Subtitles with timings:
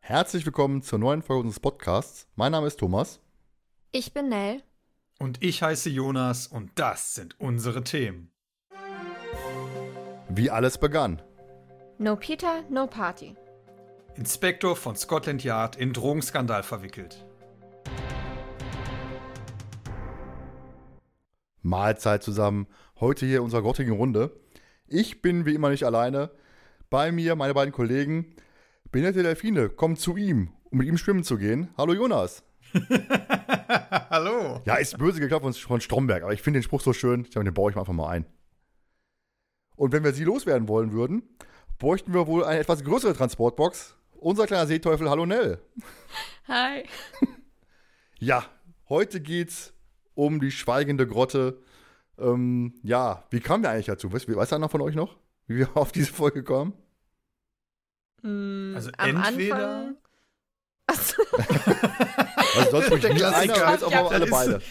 [0.00, 2.26] Herzlich willkommen zur neuen Folge unseres Podcasts.
[2.36, 3.23] Mein Name ist Thomas.
[3.96, 4.60] Ich bin Nell.
[5.20, 8.32] Und ich heiße Jonas und das sind unsere Themen.
[10.28, 11.22] Wie alles begann.
[11.98, 13.36] No Peter, no Party.
[14.16, 17.24] Inspektor von Scotland Yard in Drogenskandal verwickelt.
[21.62, 22.66] Mahlzeit zusammen.
[22.98, 24.40] Heute hier in unserer grottigen Runde.
[24.88, 26.32] Ich bin wie immer nicht alleine.
[26.90, 28.34] Bei mir meine beiden Kollegen
[28.90, 31.68] Benette Delfine kommt zu ihm, um mit ihm schwimmen zu gehen.
[31.76, 32.42] Hallo Jonas.
[34.10, 34.60] Hallo.
[34.64, 37.44] Ja, ist böse geklappt von Stromberg, aber ich finde den Spruch so schön, ich glaube,
[37.44, 38.26] den baue ich mir einfach mal ein.
[39.76, 41.22] Und wenn wir sie loswerden wollen würden,
[41.78, 43.96] bräuchten wir wohl eine etwas größere Transportbox.
[44.12, 45.58] Unser kleiner Seeteufel, hallo Nell.
[46.48, 46.84] Hi.
[48.20, 48.44] Ja,
[48.88, 49.74] heute geht's
[50.14, 51.60] um die schweigende Grotte.
[52.16, 54.12] Ähm, ja, wie kamen wir eigentlich dazu?
[54.12, 55.16] Weiß, weiß einer von euch noch,
[55.46, 56.72] wie wir auf diese Folge kommen?
[58.22, 59.96] Hm, Also am entweder- Anfang.
[60.86, 61.22] Achso,
[62.56, 63.72] Also sonst Der Klassiker.
[63.72, 64.62] jetzt aber alle Das beide.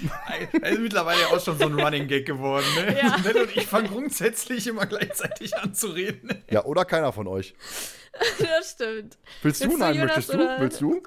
[0.71, 2.65] ist, mittlerweile auch schon so ein Running Gag geworden.
[2.75, 2.97] Ne?
[2.97, 3.15] Ja.
[3.41, 6.43] Und ich fangen grundsätzlich immer gleichzeitig an zu reden.
[6.49, 7.55] Ja, oder keiner von euch.
[8.39, 9.17] das stimmt.
[9.41, 9.65] Willst du?
[9.65, 10.37] Willst du, Nein, Jonas, möchtest du?
[10.43, 10.59] oder?
[10.61, 11.01] Willst du?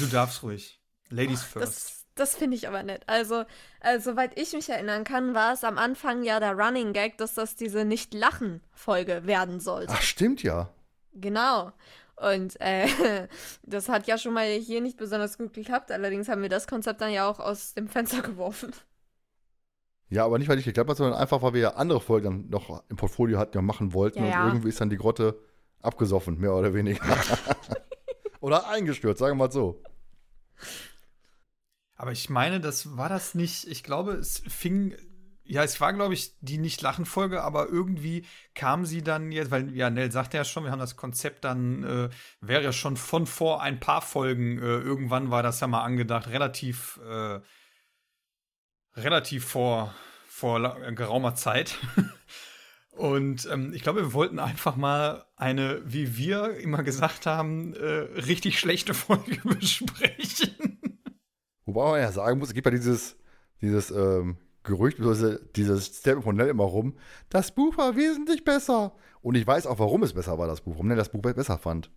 [0.00, 0.80] Du darfst ruhig.
[1.10, 1.66] Ladies first.
[1.66, 3.02] Das, das finde ich aber nett.
[3.06, 3.44] Also,
[3.80, 7.34] also, soweit ich mich erinnern kann, war es am Anfang ja der Running Gag, dass
[7.34, 9.92] das diese Nicht-Lachen-Folge werden sollte.
[9.94, 10.70] Ach, stimmt ja.
[11.14, 11.72] Genau.
[12.16, 12.86] Und äh,
[13.62, 15.90] das hat ja schon mal hier nicht besonders gut geklappt.
[15.90, 18.72] Allerdings haben wir das Konzept dann ja auch aus dem Fenster geworfen.
[20.10, 22.50] Ja, aber nicht, weil nicht geklappt hat, sondern einfach, weil wir ja andere Folgen dann
[22.50, 24.20] noch im Portfolio hatten, wir machen wollten.
[24.20, 24.46] Ja, und ja.
[24.46, 25.40] irgendwie ist dann die Grotte
[25.82, 27.02] abgesoffen, mehr oder weniger.
[28.40, 29.82] oder eingestürzt, sagen wir mal so.
[31.96, 33.66] Aber ich meine, das war das nicht.
[33.66, 34.94] Ich glaube, es fing.
[35.46, 38.24] Ja, es war, glaube ich, die Nicht-Lachen-Folge, aber irgendwie
[38.54, 41.84] kam sie dann jetzt, weil, ja, Nell sagte ja schon, wir haben das Konzept dann,
[41.84, 42.08] äh,
[42.40, 46.28] wäre ja schon von vor ein paar Folgen, äh, irgendwann war das ja mal angedacht,
[46.28, 47.40] relativ, äh,
[48.96, 49.94] relativ vor,
[50.26, 51.76] vor la- geraumer Zeit.
[52.92, 57.86] Und ähm, ich glaube, wir wollten einfach mal eine, wie wir immer gesagt haben, äh,
[58.20, 61.02] richtig schlechte Folge besprechen.
[61.66, 63.16] Wobei man ja sagen muss, es gibt ja dieses,
[63.60, 64.98] dieses ähm, Gerücht,
[65.56, 66.96] dieses Statement von Nell immer rum,
[67.28, 68.94] das Buch war wesentlich besser.
[69.20, 71.34] Und ich weiß auch, warum es besser war, das Buch, warum Nell das Buch be-
[71.34, 71.90] besser fand.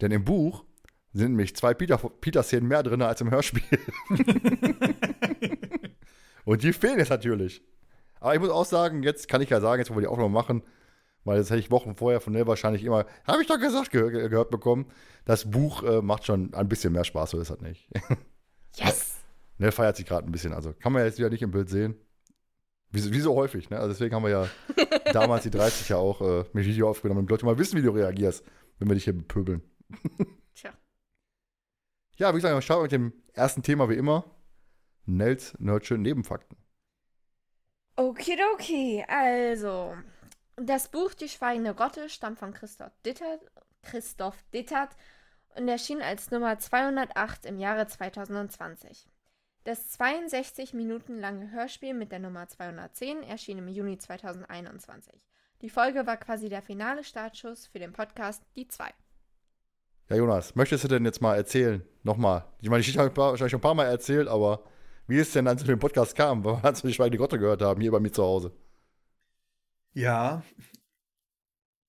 [0.00, 0.64] Denn im Buch
[1.12, 3.62] sind nämlich zwei Peter- Peter-Szenen mehr drin als im Hörspiel.
[6.44, 7.62] Und die fehlen jetzt natürlich.
[8.20, 10.30] Aber ich muss auch sagen, jetzt kann ich ja sagen, jetzt wollen wir die Aufnahme
[10.30, 10.62] machen,
[11.24, 14.10] weil das hätte ich Wochen vorher von Nell wahrscheinlich immer, habe ich doch gesagt, ge
[14.10, 14.86] ge gehört bekommen.
[15.24, 17.88] Das Buch äh, macht schon ein bisschen mehr Spaß, so ist das nicht.
[18.76, 19.09] Yes!
[19.60, 20.54] Ne, feiert sich gerade ein bisschen.
[20.54, 21.94] Also kann man jetzt wieder nicht im Bild sehen.
[22.92, 23.76] Wie, so- wie so häufig, ne?
[23.78, 24.48] Also deswegen haben wir ja
[25.12, 27.90] damals die 30 ja auch äh, mit Video aufgenommen, damit Leute mal wissen, wie du
[27.90, 28.42] reagierst,
[28.78, 29.62] wenn wir dich hier bepöbeln.
[30.54, 30.72] Tja.
[32.16, 34.24] Ja, wie gesagt, wir starten mit dem ersten Thema wie immer.
[35.04, 36.56] Nels Nerdsche Nebenfakten.
[37.96, 39.94] Okidoki, also.
[40.56, 43.40] Das Buch Die Schweigende Grotte stammt von Christoph Dittert,
[43.82, 44.96] Christoph Dittert
[45.54, 49.06] und erschien als Nummer 208 im Jahre 2020.
[49.64, 55.12] Das 62 Minuten lange Hörspiel mit der Nummer 210 erschien im Juni 2021.
[55.60, 58.88] Die Folge war quasi der finale Startschuss für den Podcast Die 2.
[60.08, 61.86] Ja, Jonas, möchtest du denn jetzt mal erzählen?
[62.02, 62.46] Nochmal.
[62.62, 64.64] Ich meine, die Geschichte habe ich wahrscheinlich schon ein paar Mal erzählt, aber
[65.06, 67.60] wie es denn dann zu dem Podcast kam, weil wir zu die Schweigende Grotte gehört
[67.60, 68.52] haben, hier bei mir zu Hause.
[69.92, 70.42] Ja.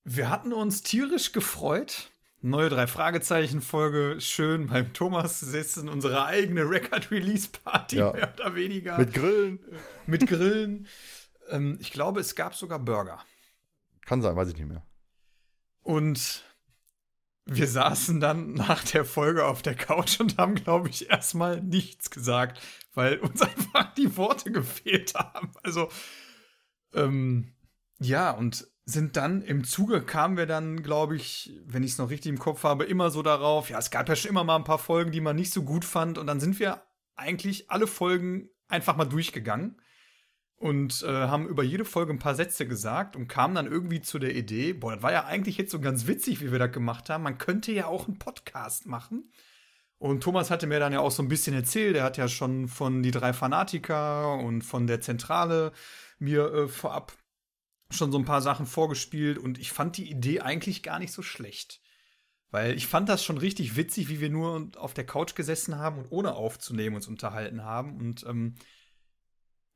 [0.03, 2.10] Wir hatten uns tierisch gefreut.
[2.43, 8.13] Neue drei Fragezeichen Folge schön beim Thomas sitzen, unsere eigene Record Release Party Ja.
[8.13, 9.59] mehr oder weniger Mit Grillen.
[10.07, 10.87] mit Grillen.
[11.49, 13.23] ähm, ich glaube, es gab sogar Burger.
[14.05, 14.83] Kann sein, weiß ich nicht mehr.
[15.83, 16.43] Und
[17.45, 22.09] wir saßen dann nach der Folge auf der Couch und haben, glaube ich, erstmal nichts
[22.09, 22.59] gesagt,
[22.95, 25.51] weil uns einfach die Worte gefehlt haben.
[25.63, 25.89] Also,
[26.93, 27.53] ähm,
[27.99, 32.09] ja, und sind dann im Zuge kamen wir dann, glaube ich, wenn ich es noch
[32.09, 34.63] richtig im Kopf habe, immer so darauf, ja, es gab ja schon immer mal ein
[34.63, 36.17] paar Folgen, die man nicht so gut fand.
[36.17, 36.83] Und dann sind wir
[37.15, 39.81] eigentlich alle Folgen einfach mal durchgegangen
[40.57, 44.19] und äh, haben über jede Folge ein paar Sätze gesagt und kamen dann irgendwie zu
[44.19, 47.09] der Idee, boah, das war ja eigentlich jetzt so ganz witzig, wie wir das gemacht
[47.09, 47.23] haben.
[47.23, 49.31] Man könnte ja auch einen Podcast machen.
[49.97, 52.67] Und Thomas hatte mir dann ja auch so ein bisschen erzählt, er hat ja schon
[52.67, 55.73] von die drei Fanatiker und von der Zentrale
[56.17, 57.13] mir äh, vorab
[57.93, 61.21] schon so ein paar Sachen vorgespielt und ich fand die Idee eigentlich gar nicht so
[61.21, 61.81] schlecht.
[62.51, 65.99] Weil ich fand das schon richtig witzig, wie wir nur auf der Couch gesessen haben
[65.99, 67.97] und ohne aufzunehmen uns unterhalten haben.
[67.97, 68.55] Und ähm,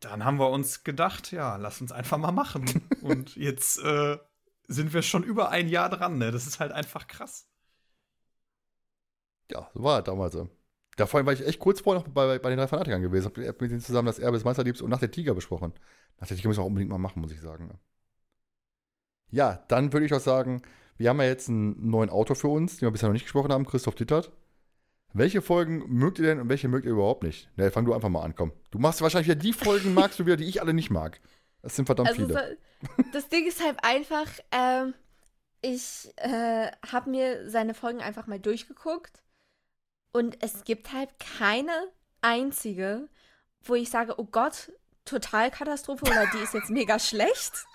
[0.01, 2.65] dann haben wir uns gedacht, ja, lass uns einfach mal machen.
[3.01, 4.17] und jetzt äh,
[4.67, 6.31] sind wir schon über ein Jahr dran, ne?
[6.31, 7.47] Das ist halt einfach krass.
[9.50, 10.50] Ja, so war es damals so.
[10.97, 13.27] Ja, vor allem war ich echt kurz vorher noch bei, bei den drei Fanatikern gewesen.
[13.27, 15.73] Hab mit denen zusammen das Erbe des Meisterliebs und nach der Tiger besprochen.
[16.19, 17.79] Nach der Tiger müssen wir auch unbedingt mal machen, muss ich sagen.
[19.36, 20.62] Ja, dann würde ich auch sagen,
[20.98, 23.52] wir haben ja jetzt einen neuen Autor für uns, den wir bisher noch nicht gesprochen
[23.52, 24.32] haben, Christoph Dittert.
[25.12, 27.50] Welche Folgen mögt ihr denn und welche mögt ihr überhaupt nicht?
[27.58, 28.54] Ne, fang du einfach mal an, komm.
[28.72, 31.20] Du machst wahrscheinlich wieder die Folgen, magst du wieder, die ich alle nicht mag.
[31.62, 32.58] Das sind verdammt also, viele.
[33.12, 34.94] Das Ding ist halt einfach, ähm,
[35.62, 39.22] ich äh, habe mir seine Folgen einfach mal durchgeguckt
[40.14, 41.74] und es gibt halt keine
[42.22, 43.10] einzige,
[43.64, 44.72] wo ich sage, oh Gott,
[45.04, 47.66] Totalkatastrophe oder die ist jetzt mega schlecht.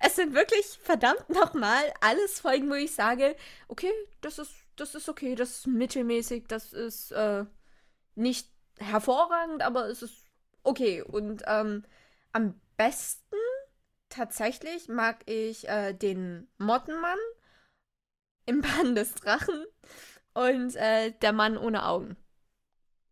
[0.00, 3.36] Es sind wirklich verdammt nochmal alles Folgen, wo ich sage,
[3.68, 7.44] okay, das ist, das ist okay, das ist mittelmäßig, das ist äh,
[8.14, 10.24] nicht hervorragend, aber es ist
[10.62, 11.02] okay.
[11.02, 11.84] Und ähm,
[12.32, 13.36] am besten
[14.08, 17.18] tatsächlich mag ich äh, den Mottenmann
[18.44, 19.64] im Bann des Drachen
[20.34, 22.16] und äh, der Mann ohne Augen.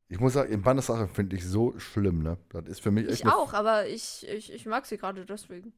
[0.08, 2.36] Ich muss sagen, im Bann des Drachen finde ich so schlimm, ne?
[2.50, 3.20] Das ist für mich echt.
[3.20, 5.72] Ich auch, aber ich, ich, ich mag sie gerade deswegen.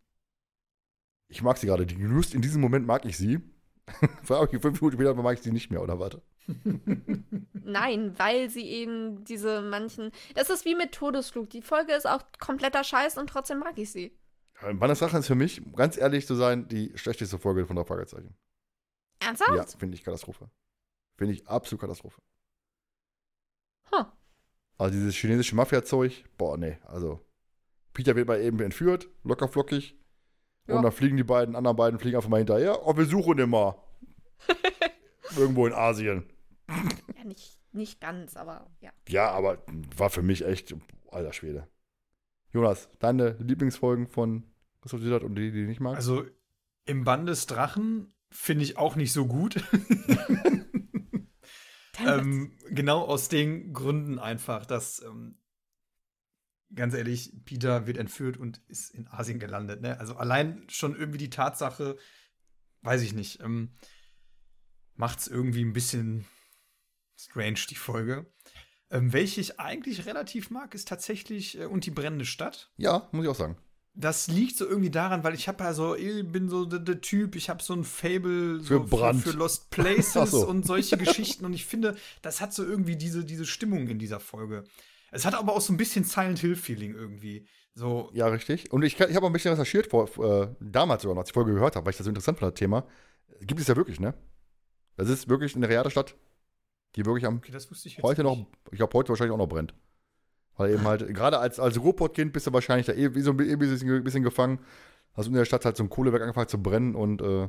[1.28, 1.84] Ich mag sie gerade.
[1.84, 3.40] Just in diesem Moment mag ich sie.
[4.22, 6.22] Frage ich fünf Minuten später mag ich sie nicht mehr, oder warte?
[7.52, 10.12] Nein, weil sie eben diese manchen.
[10.34, 11.50] Das ist wie mit Todesflug.
[11.50, 14.16] Die Folge ist auch kompletter Scheiß und trotzdem mag ich sie.
[14.62, 17.84] Ja, Bannes Rache ist für mich, ganz ehrlich zu sein, die schlechteste Folge von der
[17.84, 18.36] Fragezeichen.
[19.20, 19.54] Ernsthaft?
[19.54, 20.50] Ja, finde ich Katastrophe.
[21.16, 22.20] Finde ich absolut Katastrophe.
[23.90, 24.04] Huh.
[24.78, 27.20] Also dieses chinesische Mafia-Zeug, boah, nee, also.
[27.92, 29.98] Peter wird mal eben entführt, locker flockig.
[30.66, 30.76] Ja.
[30.76, 32.86] Und dann fliegen die beiden, anderen beiden fliegen einfach mal hinterher.
[32.86, 33.82] Oh, wir suchen immer.
[35.36, 36.24] Irgendwo in Asien.
[36.68, 38.90] Ja, nicht, nicht ganz, aber ja.
[39.08, 39.62] Ja, aber
[39.96, 40.74] war für mich echt,
[41.10, 41.68] alter Schwede.
[42.52, 44.44] Jonas, deine Lieblingsfolgen von
[44.80, 45.96] Christoph Sittert und die, die du nicht magst?
[45.96, 46.24] Also
[46.84, 49.56] im Band des Drachen finde ich auch nicht so gut.
[52.06, 55.38] ähm, genau aus den Gründen einfach, dass ähm,
[56.76, 59.80] ganz ehrlich, Peter wird entführt und ist in Asien gelandet.
[59.80, 59.98] Ne?
[59.98, 61.96] Also allein schon irgendwie die Tatsache,
[62.82, 63.70] weiß ich nicht, ähm,
[64.94, 66.26] macht es irgendwie ein bisschen
[67.18, 68.26] strange, die Folge.
[68.90, 72.70] Ähm, welche ich eigentlich relativ mag, ist tatsächlich äh, Und die brennende Stadt.
[72.76, 73.56] Ja, muss ich auch sagen.
[73.94, 77.00] Das liegt so irgendwie daran, weil ich habe ja so, ich bin so der, der
[77.00, 80.46] Typ, ich habe so ein Fable so für, für, für, Lost Places so.
[80.46, 84.20] und solche Geschichten und ich finde, das hat so irgendwie diese, diese Stimmung in dieser
[84.20, 84.64] Folge.
[85.10, 87.46] Es hat aber auch so ein bisschen Silent Hill-Feeling irgendwie.
[87.74, 88.10] So.
[88.12, 88.72] Ja, richtig.
[88.72, 91.32] Und ich, ich habe auch ein bisschen recherchiert vor, äh, damals sogar noch, als ich
[91.32, 92.86] die Folge gehört habe, weil ich das so interessant fand, das Thema.
[93.40, 94.14] Gibt es ja wirklich, ne?
[94.96, 96.16] Das ist wirklich eine reale Stadt,
[96.94, 97.52] die wirklich am okay,
[98.02, 98.32] heute nicht.
[98.32, 99.74] noch, ich glaube heute wahrscheinlich auch noch brennt.
[100.56, 103.36] Weil eben halt, gerade als, als Ruhrpott-Kind bist du wahrscheinlich da eh wie so ein
[103.36, 104.60] bisschen, bisschen gefangen.
[105.12, 107.48] Hast in der Stadt halt so ein Kohlewerk angefangen zu brennen und äh,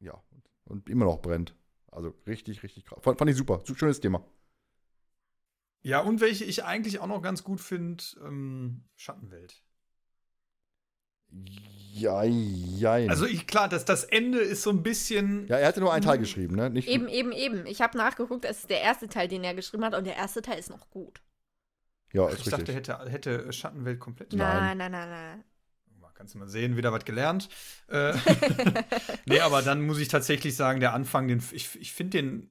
[0.00, 0.22] ja,
[0.64, 1.54] und immer noch brennt.
[1.90, 3.00] Also richtig, richtig krass.
[3.02, 3.60] Fand, fand ich super.
[3.74, 4.24] Schönes Thema.
[5.82, 9.62] Ja, und welche ich eigentlich auch noch ganz gut finde, ähm, Schattenwelt.
[11.92, 13.08] Ja, jein.
[13.08, 15.46] Also ich, klar, das, das Ende ist so ein bisschen.
[15.48, 16.70] Ja, er hatte nur einen Teil geschrieben, ne?
[16.70, 17.66] Nicht eben, eben, eben.
[17.66, 20.42] Ich habe nachgeguckt, es ist der erste Teil, den er geschrieben hat, und der erste
[20.42, 21.20] Teil ist noch gut.
[22.12, 22.74] Ja, ist ich richtig.
[22.74, 24.32] dachte, hätte, hätte Schattenwelt komplett.
[24.32, 25.44] Nein, nein, nein, nein.
[26.14, 27.48] Kannst du mal sehen, wieder was gelernt.
[27.88, 28.12] Äh,
[29.24, 32.50] nee, aber dann muss ich tatsächlich sagen, der Anfang, den, ich, ich finde den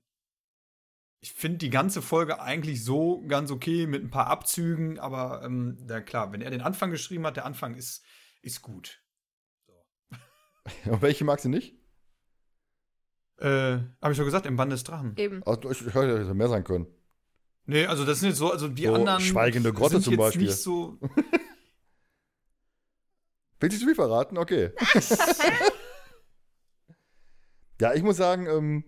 [1.22, 5.78] ich finde die ganze Folge eigentlich so ganz okay mit ein paar Abzügen, aber ähm,
[5.90, 8.04] ja, klar, wenn er den Anfang geschrieben hat, der Anfang ist,
[8.42, 9.02] ist gut.
[9.68, 9.74] So.
[10.92, 11.76] Und welche magst du nicht?
[13.38, 15.14] Äh, habe ich schon gesagt, im Band des Drachen.
[15.18, 15.44] Eben.
[15.44, 16.88] Also, ich hätte ja mehr sein können.
[17.66, 19.22] Nee, also das sind jetzt so, also die so anderen.
[19.22, 20.48] Schweigende Grotte sind zum jetzt Beispiel.
[20.48, 21.00] Nicht so
[23.60, 24.38] Willst du zu viel verraten?
[24.38, 24.72] Okay.
[27.82, 28.86] ja, ich muss sagen, ähm,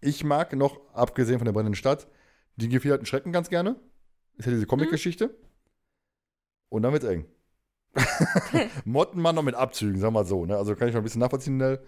[0.00, 2.08] ich mag noch, abgesehen von der brennenden Stadt,
[2.56, 3.76] die gefiederten Schrecken ganz gerne.
[4.36, 5.26] Ist ja diese Comic-Geschichte.
[5.26, 5.34] Mhm.
[6.70, 7.26] Und dann wird's eng.
[8.84, 10.46] Mottenmann noch mit Abzügen, sagen wir mal so.
[10.46, 10.56] Ne?
[10.56, 11.80] Also kann ich noch ein bisschen nachvollziehen, Nell.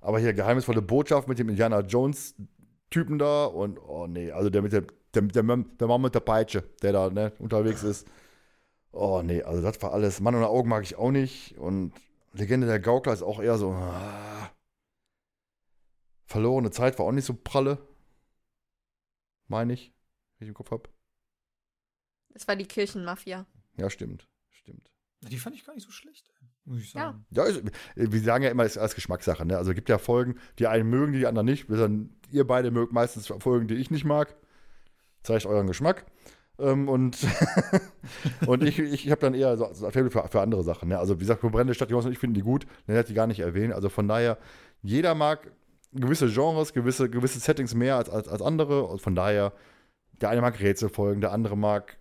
[0.00, 4.72] Aber hier geheimnisvolle Botschaft mit dem Indiana Jones-Typen da und, oh nee, also der mit
[4.72, 8.06] der, der, der, der Mann mit der Peitsche, der da ne, unterwegs ist.
[8.92, 10.20] Oh nee, also das war alles.
[10.20, 11.56] Mann ohne Augen mag ich auch nicht.
[11.58, 11.92] Und
[12.32, 13.70] Legende der Gaukler ist auch eher so.
[13.70, 14.50] Ah.
[16.32, 17.78] Verlorene Zeit war auch nicht so pralle.
[19.48, 19.92] meine ich,
[20.38, 20.88] wenn ich im Kopf habe.
[22.30, 23.44] Das war die Kirchenmafia.
[23.76, 24.26] Ja, stimmt.
[24.50, 24.90] Stimmt.
[25.20, 26.32] Die fand ich gar nicht so schlecht,
[26.64, 27.00] muss ich Ja.
[27.12, 27.26] sagen.
[27.30, 27.62] Ja, ist,
[27.94, 29.44] wir sagen ja immer, es ist alles Geschmackssache.
[29.44, 29.58] Ne?
[29.58, 31.66] Also es gibt ja Folgen, die einen mögen, die anderen nicht.
[32.30, 34.34] Ihr beide mögt meistens Folgen, die ich nicht mag.
[35.22, 36.06] Zeigt euren Geschmack.
[36.58, 37.18] Ähm, und
[38.46, 40.88] und ich, ich habe dann eher so, so für, für andere Sachen.
[40.88, 40.98] Ne?
[40.98, 42.66] Also wie gesagt, Brennende Stadt, Jonas und ich finden die gut.
[42.88, 43.74] Den hätte ich gar nicht erwähnt.
[43.74, 44.38] Also von daher,
[44.80, 45.52] jeder mag
[45.92, 48.84] gewisse Genres, gewisse, gewisse Settings mehr als, als, als andere.
[48.84, 49.52] Und von daher,
[50.12, 51.98] der eine mag Rätselfolgen, der andere mag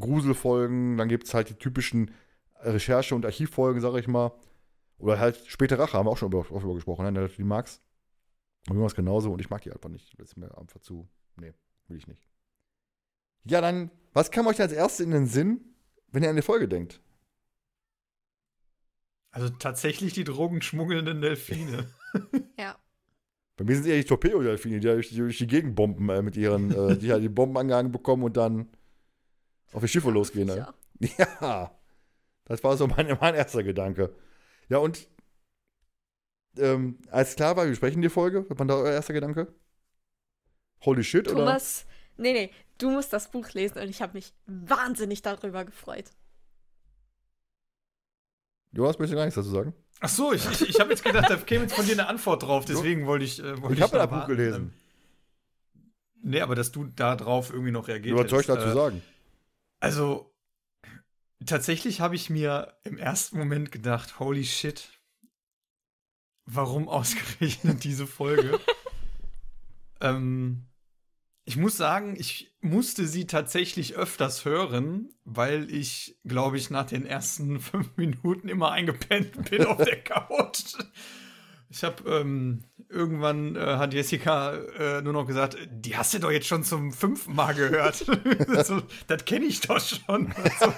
[0.00, 0.96] Gruselfolgen.
[0.96, 2.12] Dann gibt es halt die typischen
[2.60, 4.32] Recherche- und Archivfolgen, sage ich mal.
[4.98, 7.28] Oder halt späte Rache, haben wir auch schon über, über gesprochen, ne?
[7.28, 7.82] Die mag's.
[8.68, 10.18] Und Jonas genauso und ich mag die einfach nicht.
[10.18, 11.08] Das ist mir einfach zu.
[11.36, 11.52] Nee,
[11.88, 12.26] will ich nicht.
[13.44, 15.60] Ja, dann, was kam euch als erstes in den Sinn,
[16.10, 17.00] wenn ihr an die Folge denkt?
[19.30, 21.92] Also tatsächlich die drogenschmuggelnden Delfine.
[22.58, 22.76] Ja.
[23.56, 26.36] Bei mir sind es eher die Torpedo-Delfine, die durch, die die Gegend bomben äh, mit
[26.36, 28.68] ihren, äh, die halt die Bomben angehangen bekommen und dann
[29.72, 30.46] auf die Schiffe losgehen.
[30.46, 30.56] Ne?
[30.56, 30.74] Ja.
[31.40, 31.78] Ja,
[32.44, 34.14] das war so mein, mein erster Gedanke.
[34.68, 35.08] Ja, und
[36.58, 39.54] ähm, als klar war, wir sprechen die Folge, was war da euer erster Gedanke?
[40.84, 41.40] Holy shit, oder?
[41.40, 46.10] Thomas, nee, nee, du musst das Buch lesen und ich habe mich wahnsinnig darüber gefreut.
[48.72, 49.74] Jonas, möchtest du gar nichts dazu sagen?
[50.00, 52.42] Ach so, ich, ich, ich habe jetzt gedacht, da käme jetzt von dir eine Antwort
[52.42, 53.42] drauf, deswegen wollte ich.
[53.42, 54.62] Äh, wollte Ich habe das Buch gelesen.
[54.62, 54.72] Ähm,
[56.26, 58.82] Nee, aber dass du da drauf irgendwie noch reagiert Was soll ich hättest, dazu äh,
[58.82, 59.02] sagen?
[59.78, 60.34] Also,
[61.44, 64.88] tatsächlich habe ich mir im ersten Moment gedacht, holy shit,
[66.44, 68.58] warum ausgerechnet diese Folge?
[70.00, 70.64] ähm,
[71.48, 77.06] ich muss sagen, ich musste sie tatsächlich öfters hören, weil ich, glaube ich, nach den
[77.06, 80.74] ersten fünf Minuten immer eingepennt bin auf der Couch.
[81.68, 86.30] Ich habe ähm, irgendwann äh, hat Jessica äh, nur noch gesagt, die hast du doch
[86.30, 87.96] jetzt schon zum fünften Mal gehört.
[88.64, 90.32] so, das kenne ich doch schon.
[90.32, 90.72] Also,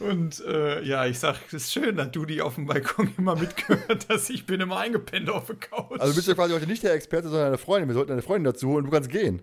[0.00, 3.36] und äh, ja, ich sag, es ist schön, dass du die auf dem Balkon immer
[3.36, 4.30] mitgehört hast.
[4.30, 6.00] Ich bin immer eingepennt auf der Couch.
[6.00, 7.88] Also bist du quasi heute nicht der Experte, sondern eine Freundin.
[7.88, 9.42] Wir sollten eine Freundin dazu holen, du kannst gehen.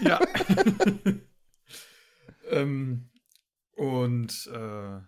[0.00, 0.20] Ja.
[2.50, 3.08] ähm,
[3.76, 5.00] und äh,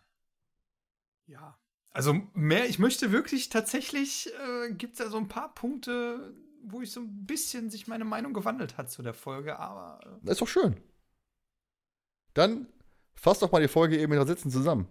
[1.26, 1.58] ja.
[1.90, 6.80] Also mehr, ich möchte wirklich tatsächlich, äh, gibt es da so ein paar Punkte, wo
[6.80, 10.32] ich so ein bisschen sich meine Meinung gewandelt hat zu der Folge, aber äh, Das
[10.32, 10.76] ist doch schön.
[12.34, 12.68] Dann
[13.14, 14.86] fass doch mal die Folge eben mit Sitzen zusammen.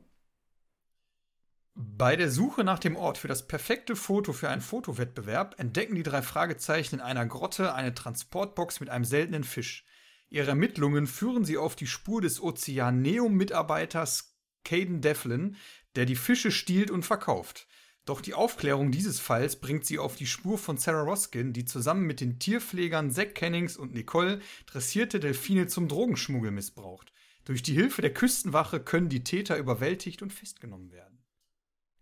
[1.79, 6.01] Bei der Suche nach dem Ort für das perfekte Foto für einen Fotowettbewerb entdecken die
[6.01, 9.85] drei Fragezeichen in einer Grotte eine Transportbox mit einem seltenen Fisch.
[10.27, 15.55] Ihre Ermittlungen führen sie auf die Spur des Ozeaneum-Mitarbeiters Caden Devlin,
[15.95, 17.67] der die Fische stiehlt und verkauft.
[18.05, 22.07] Doch die Aufklärung dieses Falls bringt sie auf die Spur von Sarah Roskin, die zusammen
[22.07, 27.13] mit den Tierpflegern Zack Kennings und Nicole dressierte Delfine zum Drogenschmuggel missbraucht.
[27.45, 31.16] Durch die Hilfe der Küstenwache können die Täter überwältigt und festgenommen werden.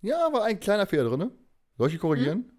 [0.06, 1.32] Ja, war ein kleiner Fehler drin.
[1.80, 2.52] Soll ich die korrigieren?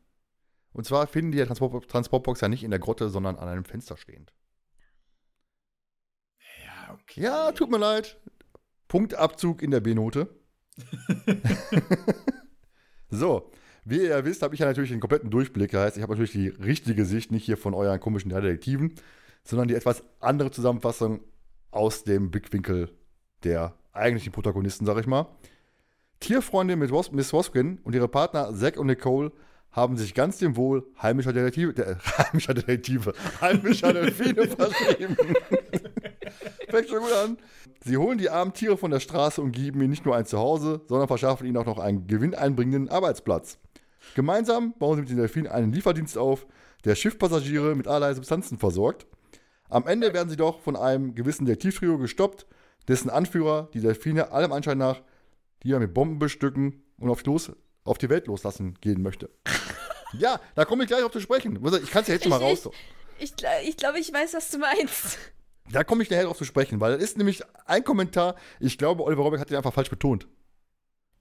[0.72, 3.96] Und zwar finden die Transport Transportbox ja nicht in der Grotte, sondern an einem Fenster
[3.96, 4.32] stehend.
[6.64, 7.20] Ja, okay.
[7.20, 8.20] Ja, tut mir leid.
[8.88, 10.28] Punktabzug in der B-Note.
[13.10, 13.52] so,
[13.84, 15.70] wie ihr ja wisst, habe ich ja natürlich den kompletten Durchblick.
[15.70, 18.96] Das heißt, ich habe natürlich die richtige Sicht, nicht hier von euren komischen Detektiven,
[19.44, 21.20] sondern die etwas andere Zusammenfassung
[21.70, 22.90] aus dem Blickwinkel
[23.44, 25.28] der eigentlichen Protagonisten, sag ich mal.
[26.20, 29.32] Tierfreundin mit Was Miss Waskin und ihre Partner Zack und Nicole
[29.76, 35.16] haben sich ganz dem Wohl heimischer Detektive, der, heimischer Detektive, heimischer Delfine verschrieben.
[36.68, 37.36] Fängt schon gut an.
[37.84, 40.80] Sie holen die armen Tiere von der Straße und geben ihnen nicht nur ein Zuhause,
[40.88, 43.58] sondern verschaffen ihnen auch noch einen gewinneinbringenden Arbeitsplatz.
[44.14, 46.46] Gemeinsam bauen sie mit den Delfinen einen Lieferdienst auf,
[46.84, 49.06] der Schiffpassagiere mit allerlei Substanzen versorgt.
[49.68, 52.46] Am Ende werden sie doch von einem gewissen Detektivtrio gestoppt,
[52.88, 55.02] dessen Anführer die Delfine allem Anschein nach,
[55.62, 57.52] die er mit Bomben bestücken und auf, los,
[57.84, 59.30] auf die Welt loslassen gehen möchte.
[60.12, 61.56] ja, da komme ich gleich auf zu sprechen.
[61.82, 62.70] Ich kann es ja jetzt schon mal Ich- raus.
[63.18, 65.18] Ich, gl- ich glaube, ich weiß, was du meinst.
[65.72, 69.02] Da komme ich nachher drauf zu sprechen, weil das ist nämlich ein Kommentar, ich glaube,
[69.04, 70.28] Oliver Robeck hat den einfach falsch betont.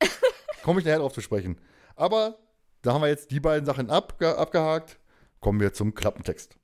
[0.64, 1.58] komme ich nachher drauf zu sprechen.
[1.96, 2.38] Aber
[2.82, 5.00] da haben wir jetzt die beiden Sachen abge abgehakt.
[5.40, 6.58] Kommen wir zum Klappentext.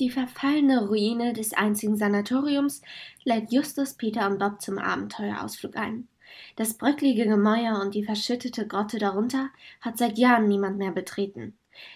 [0.00, 2.82] Die verfallene Ruine des einzigen Sanatoriums
[3.24, 6.08] lädt Justus, Peter und Bob zum Abenteuerausflug ein.
[6.56, 11.54] Das bröcklige Gemäuer und die verschüttete Grotte darunter hat seit Jahren niemand mehr betreten.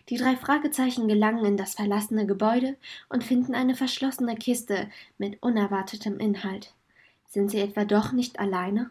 [0.09, 2.77] Die drei Fragezeichen gelangen in das verlassene Gebäude
[3.09, 4.89] und finden eine verschlossene Kiste
[5.19, 6.75] mit unerwartetem Inhalt.
[7.27, 8.91] Sind sie etwa doch nicht alleine?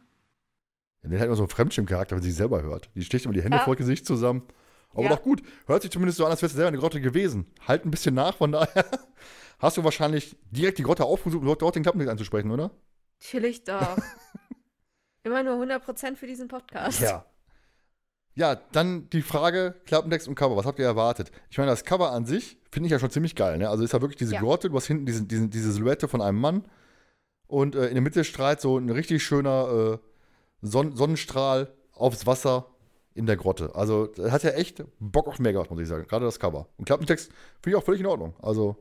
[1.03, 2.89] Ja, der hat immer so einen Fremdschirmcharakter, wenn sie sich selber hört.
[2.95, 3.63] Die sticht immer die Hände Ja.
[3.63, 4.43] vor Gesicht zusammen.
[4.95, 5.09] Aber Ja.
[5.09, 5.43] doch gut.
[5.67, 7.45] Hört sich zumindest so an, als wärst du selber in der Grotte gewesen.
[7.67, 8.85] Halt ein bisschen nach, von daher.
[9.59, 12.71] hast du wahrscheinlich direkt die Grotte aufgesucht, um dort, den Klappentext anzusprechen, oder?
[13.21, 13.97] Natürlich doch.
[15.23, 16.99] Immer nur 100% für diesen Podcast.
[17.01, 17.25] Ja.
[18.37, 20.57] Ja, dann die Frage, Klappentext und Cover.
[20.57, 21.31] Was habt ihr erwartet?
[21.49, 23.57] Ich meine, das Cover an sich finde ich ja schon ziemlich geil.
[23.57, 23.69] Ne?
[23.69, 24.41] Also ist ja wirklich diese Ja.
[24.41, 26.65] Grotte, du hast hinten diese, diese, diese Silhouette von einem Mann
[27.47, 30.07] und äh, in der Mitte strahlt so ein richtig schöner äh,
[30.61, 32.75] Son Sonnenstrahl aufs Wasser
[33.15, 33.74] in der Grotte.
[33.74, 36.05] Also das hat ja echt Bock auf mehr gemacht, muss ich sagen.
[36.05, 36.67] Gerade das Cover.
[36.77, 37.31] Und Klappentext
[37.63, 38.36] finde ich auch völlig in Ordnung.
[38.41, 38.75] Also,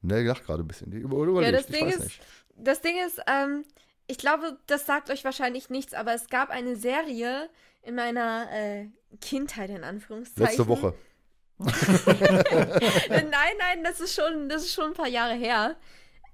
[0.00, 0.90] ne, lacht gerade ein bisschen.
[0.90, 2.20] Die über überlegt, das ich Ding ist.
[2.56, 3.64] Das Ding ist, ähm,
[4.06, 7.50] ich glaube, das sagt euch wahrscheinlich nichts, aber es gab eine Serie
[7.82, 8.88] in meiner äh,
[9.20, 10.46] Kindheit, in Anführungszeichen.
[10.46, 10.94] Letzte Woche.
[11.58, 15.76] nein, nein, das ist schon, das ist schon ein paar Jahre her.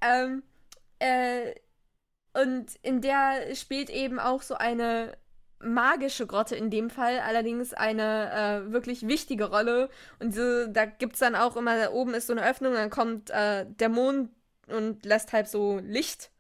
[0.01, 0.45] Ähm,
[1.01, 1.55] äh,
[2.35, 5.17] und in der spielt eben auch so eine
[5.63, 9.89] magische Grotte in dem Fall, allerdings eine äh, wirklich wichtige Rolle.
[10.19, 12.91] Und so, da gibt es dann auch immer, da oben ist so eine Öffnung, dann
[12.91, 14.31] kommt äh, der Mond
[14.69, 16.31] und lässt halt so Licht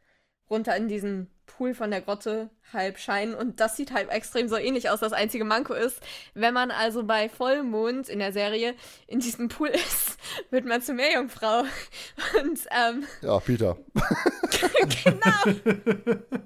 [0.50, 3.34] runter in diesen Pool von der Grotte halb scheinen.
[3.34, 5.00] Und das sieht halt extrem so ähnlich aus.
[5.00, 6.00] Das einzige Manko ist,
[6.34, 8.74] wenn man also bei Vollmond in der Serie
[9.06, 10.18] in diesem Pool ist,
[10.50, 11.60] wird man zur Meerjungfrau.
[12.40, 13.76] Und ähm, Ja, Peter.
[15.04, 16.40] genau.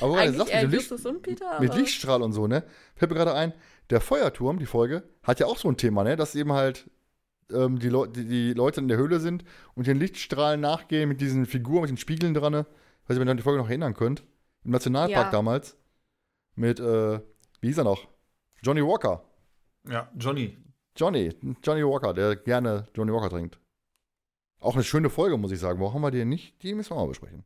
[0.00, 1.60] Aber Eigentlich sag eher mit, Licht, und Peter.
[1.60, 2.64] mit Lichtstrahl und so, ne?
[2.94, 3.52] Fällt mir gerade ein,
[3.90, 6.16] der Feuerturm, die Folge, hat ja auch so ein Thema, ne?
[6.16, 6.90] Dass eben halt
[7.50, 9.44] ähm, die, Leu die, die Leute in der Höhle sind
[9.74, 12.52] und den Lichtstrahlen nachgehen mit diesen Figuren, mit den Spiegeln dran.
[12.52, 12.66] Ne?
[13.06, 14.22] Weiß nicht, wenn ihr an die Folge noch erinnern könnt.
[14.64, 15.30] Im Nationalpark Ja.
[15.30, 15.76] damals.
[16.54, 17.20] Mit, äh,
[17.60, 18.08] wie hieß er noch?
[18.62, 19.22] Johnny Walker.
[19.88, 20.56] Ja, Johnny.
[20.96, 21.34] Johnny,
[21.64, 23.58] Johnny Walker, der gerne Johnny Walker trinkt.
[24.60, 25.80] Auch eine schöne Folge, muss ich sagen.
[25.80, 26.62] Warum haben wir die nicht?
[26.62, 27.44] Die müssen wir mal besprechen.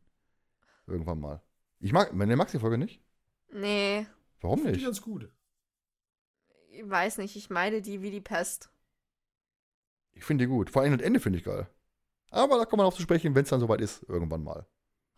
[0.86, 1.40] Irgendwann mal.
[1.78, 3.00] Ich mag, der magst die Folge nicht?
[3.52, 4.06] Nee,
[4.40, 4.87] Warum Finde ich nicht?
[4.87, 5.30] ganz gut.
[6.71, 8.71] ich weiß nicht, ich meide die wie die Pest.
[10.12, 10.71] Ich finde die gut.
[10.71, 11.68] Vor allem das Ende finde ich geil.
[12.30, 14.66] Aber da kommen wir noch zu sprechen, wenn es dann soweit ist, irgendwann mal.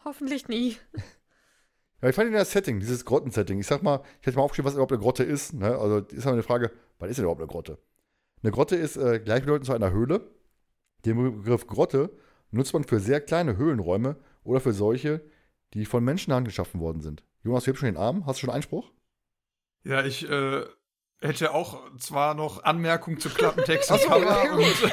[0.04, 0.76] Hoffentlich nie.
[2.00, 3.58] Ja, ich fand das Setting, dieses Grottensetting.
[3.58, 5.52] Ich sag mal, ich hätte mal aufgeschrieben, was überhaupt eine Grotte ist.
[5.52, 5.76] Ne?
[5.76, 7.78] Also ist aber eine Frage, was ist denn überhaupt eine Grotte?
[8.40, 10.30] Eine Grotte ist äh, gleichbedeutend zu einer Höhle.
[11.04, 12.16] Den Begriff Grotte
[12.52, 15.22] nutzt man für sehr kleine Höhlenräume oder für solche,
[15.74, 17.24] die von Menschenhand geschaffen worden sind.
[17.42, 18.26] Jonas, du hast schon den Arm.
[18.26, 18.90] Hast du schon Einspruch?
[19.84, 20.64] Ja, ich äh,
[21.20, 24.36] hätte auch zwar noch Anmerkungen zu Klappentext und Cover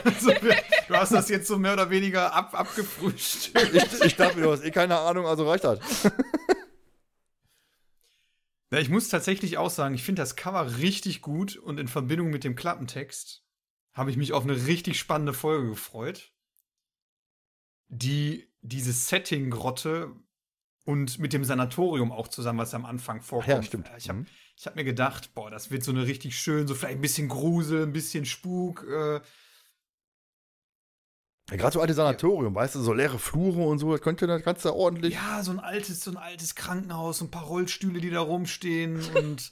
[0.03, 0.31] also,
[0.87, 3.73] du hast das jetzt so mehr oder weniger ab, abgefrühstückt.
[3.73, 5.79] Ich, ich dachte, du hast eh keine Ahnung, also reicht das.
[8.71, 12.29] Ja, ich muss tatsächlich auch sagen, ich finde das Cover richtig gut und in Verbindung
[12.29, 13.45] mit dem Klappentext
[13.93, 16.33] habe ich mich auf eine richtig spannende Folge gefreut,
[17.87, 20.13] die diese Setting-Grotte
[20.85, 23.47] und mit dem Sanatorium auch zusammen, was am Anfang vorkommt.
[23.49, 23.89] Ja, stimmt.
[23.97, 24.27] Ich habe Mhm.
[24.65, 27.83] hab mir gedacht, boah, das wird so eine richtig schön, so vielleicht ein bisschen Grusel,
[27.83, 28.85] ein bisschen Spuk.
[28.89, 29.19] Äh,
[31.51, 34.41] Ja, Gerade so alte Sanatorium, weißt du, so leere Flure und so, das könnte das
[34.65, 35.13] du ordentlich.
[35.13, 38.99] ja, so ein altes, so ein altes Krankenhaus, so ein paar Rollstühle, die da rumstehen
[39.15, 39.51] und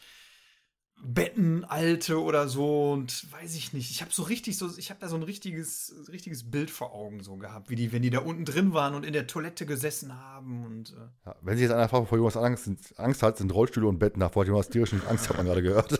[1.02, 3.92] Betten, alte oder so und weiß ich nicht.
[3.92, 7.22] Ich habe so richtig so, ich habe da so ein richtiges, richtiges Bild vor Augen
[7.22, 10.18] so gehabt, wie die, wenn die da unten drin waren und in der Toilette gesessen
[10.18, 13.54] haben und äh, Ja, wenn sich jetzt einer fragt, bevor Jonas Angst, Angst hat, sind
[13.54, 14.22] Rollstühle und Betten.
[14.22, 16.00] Davor hat Jonas tierischen Angst, hat man gerade gehört.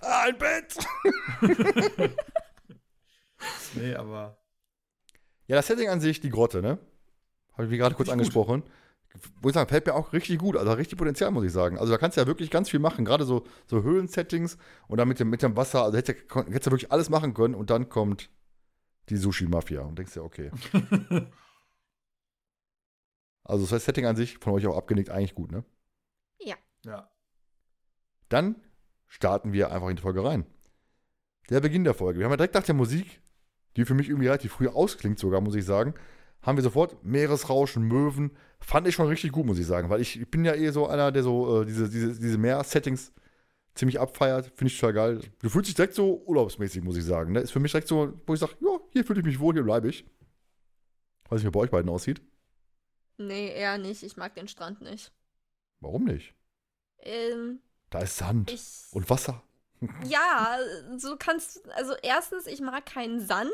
[0.00, 0.76] ah, ein Bett!
[3.74, 4.38] nee, aber
[5.46, 6.78] Ja, das Setting an sich, die Grotte, ne?
[7.52, 8.64] Habe ich wie gerade kurz Richtig gut.
[9.42, 10.56] Muss ich sagen, fällt mir auch richtig gut.
[10.56, 11.78] Also richtig Potenzial, muss ich sagen.
[11.78, 13.04] Also da kannst du ja wirklich ganz viel machen.
[13.04, 14.56] Gerade so, so Höhlensettings
[14.88, 15.84] und dann mit dem, mit dem Wasser.
[15.84, 18.30] Also hättest du hättest du wirklich alles machen können und dann kommt
[19.08, 20.50] die Sushi-Mafia und denkst dir, okay.
[23.44, 25.64] Also das Setting an sich, von euch auch abgenickt, eigentlich gut, ne?
[26.84, 27.10] ja.
[28.28, 28.56] Dann
[29.06, 30.46] starten wir einfach in die Folge rein.
[31.50, 32.18] Der Beginn der Folge.
[32.20, 33.20] Wir haben ja direkt nach der Musik,
[33.76, 35.94] die für mich irgendwie relativ früh ausklingt sogar, muss ich sagen,
[36.40, 38.36] haben wir sofort Meeresrauschen, Möwen.
[38.64, 40.86] Fand ich schon richtig gut, muss ich sagen, weil ich, ich bin ja eh so
[40.86, 43.12] einer, der so äh, diese, diese, diese Meer-Settings
[43.74, 44.46] ziemlich abfeiert.
[44.54, 45.20] Finde ich total geil.
[45.40, 47.32] Du fühlst dich direkt so urlaubsmäßig, muss ich sagen.
[47.32, 47.40] Ne?
[47.40, 49.62] Ist für mich direkt so, wo ich sage, ja, hier fühle ich mich wohl, hier
[49.64, 50.04] bleibe ich.
[51.28, 52.22] Weiß nicht, wie bei euch beiden aussieht.
[53.18, 54.02] Nee, eher nicht.
[54.02, 55.12] Ich mag den Strand nicht.
[55.80, 56.34] Warum nicht?
[56.98, 58.62] Ähm, Da ist Sand ich.
[58.92, 59.42] und Wasser.
[60.04, 60.58] Ja,
[60.96, 63.50] so kannst also erstens, ich mag keinen Sand.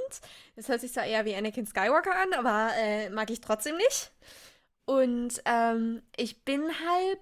[0.57, 4.13] Das hört sich zwar eher wie Anakin Skywalker an, aber äh, mag ich trotzdem nicht.
[4.89, 7.21] Und ähm, ich bin halt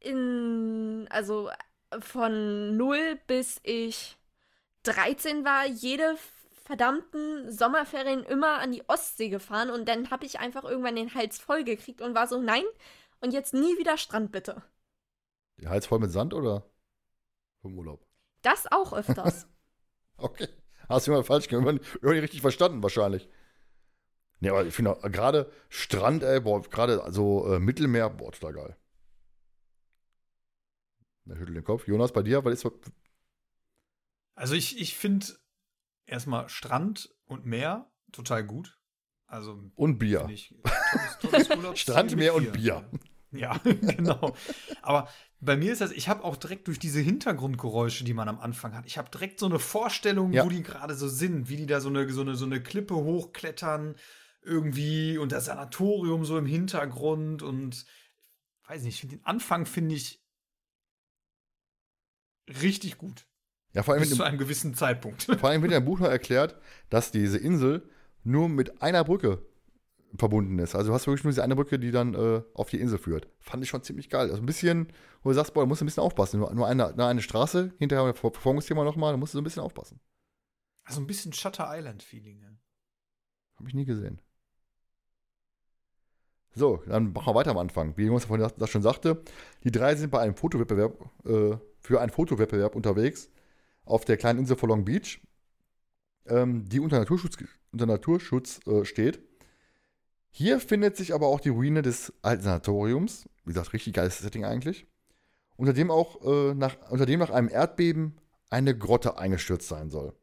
[0.00, 1.48] in, also
[2.00, 4.18] von 0 bis ich
[4.82, 6.18] 13 war, jede
[6.66, 11.38] verdammten Sommerferien immer an die Ostsee gefahren und dann habe ich einfach irgendwann den Hals
[11.38, 12.64] voll gekriegt und war so, nein,
[13.22, 14.62] und jetzt nie wieder Strand bitte.
[15.56, 16.64] Der Hals voll mit Sand oder
[17.62, 18.04] vom Urlaub?
[18.42, 19.46] Das auch öfters.
[20.22, 20.48] Okay.
[20.86, 23.26] Hast du immer falsch gemacht, irgendwie richtig verstanden wahrscheinlich.
[24.40, 28.52] Nee, aber ich finde auch, gerade Strand, ey, boah, gerade so äh, Mittelmeer, boah, total
[28.54, 28.76] geil.
[31.26, 31.86] Er schüttelt den Kopf.
[31.86, 32.72] Jonas, bei dir, was ist
[34.34, 35.26] Also ich, ich finde
[36.06, 38.78] erstmal Strand und Meer total gut.
[39.26, 40.26] Also Und Bier.
[40.28, 40.56] ich
[41.20, 42.90] tolles, tolles Strand, Meer und Bier.
[43.30, 44.34] Ja, genau.
[44.82, 48.40] Aber bei mir ist das, ich habe auch direkt durch diese Hintergrundgeräusche, die man am
[48.40, 50.44] Anfang hat, ich habe direkt so eine Vorstellung, Ja.
[50.44, 52.96] wo die gerade so sind, wie die da so eine, so, eine, so eine Klippe
[52.96, 53.94] hochklettern
[54.42, 57.84] irgendwie und das Sanatorium so im Hintergrund und
[58.66, 60.22] weiß nicht, den Anfang finde ich
[62.48, 63.26] richtig gut.
[63.72, 65.22] Ja, vor allem, Bis mit zu dem, einem gewissen Zeitpunkt.
[65.24, 67.88] vor allem wird dem Buch noch erklärt, dass diese Insel
[68.24, 69.46] nur mit einer Brücke
[70.16, 70.74] verbunden ist.
[70.74, 73.28] Also du hast wirklich nur diese eine Brücke, die dann äh, auf die Insel führt.
[73.38, 74.28] Fand ich schon ziemlich geil.
[74.28, 76.40] Also ein bisschen, wo du sagst, boah, da musst du ein bisschen aufpassen.
[76.40, 79.44] Nur, nur, eine, nur eine Straße, hinterher Ver- Verfolgungsthema nochmal, da musst du so ein
[79.44, 80.00] bisschen aufpassen.
[80.82, 82.42] Also ein bisschen Shutter Island-Feeling.
[82.42, 82.50] Ja.
[83.56, 84.20] Habe ich nie gesehen.
[86.54, 87.96] So, dann machen wir weiter am Anfang.
[87.96, 89.22] Wie Jonas vorhin das- schon sagte,
[89.64, 93.30] die drei sind bei einem Fotowettbewerb, äh, für einen Fotowettbewerb unterwegs
[93.84, 95.20] auf der kleinen Insel von Long Beach,
[96.26, 97.36] ähm, die unter Naturschutz,
[97.72, 99.20] unter Naturschutz äh, steht.
[100.30, 103.28] Hier findet sich aber auch die Ruine des alten Sanatoriums.
[103.44, 104.86] Wie gesagt, richtig geiles Setting eigentlich.
[105.56, 108.16] Unter dem auch äh, nach, unter dem nach einem Erdbeben
[108.48, 110.14] eine Grotte eingestürzt sein soll.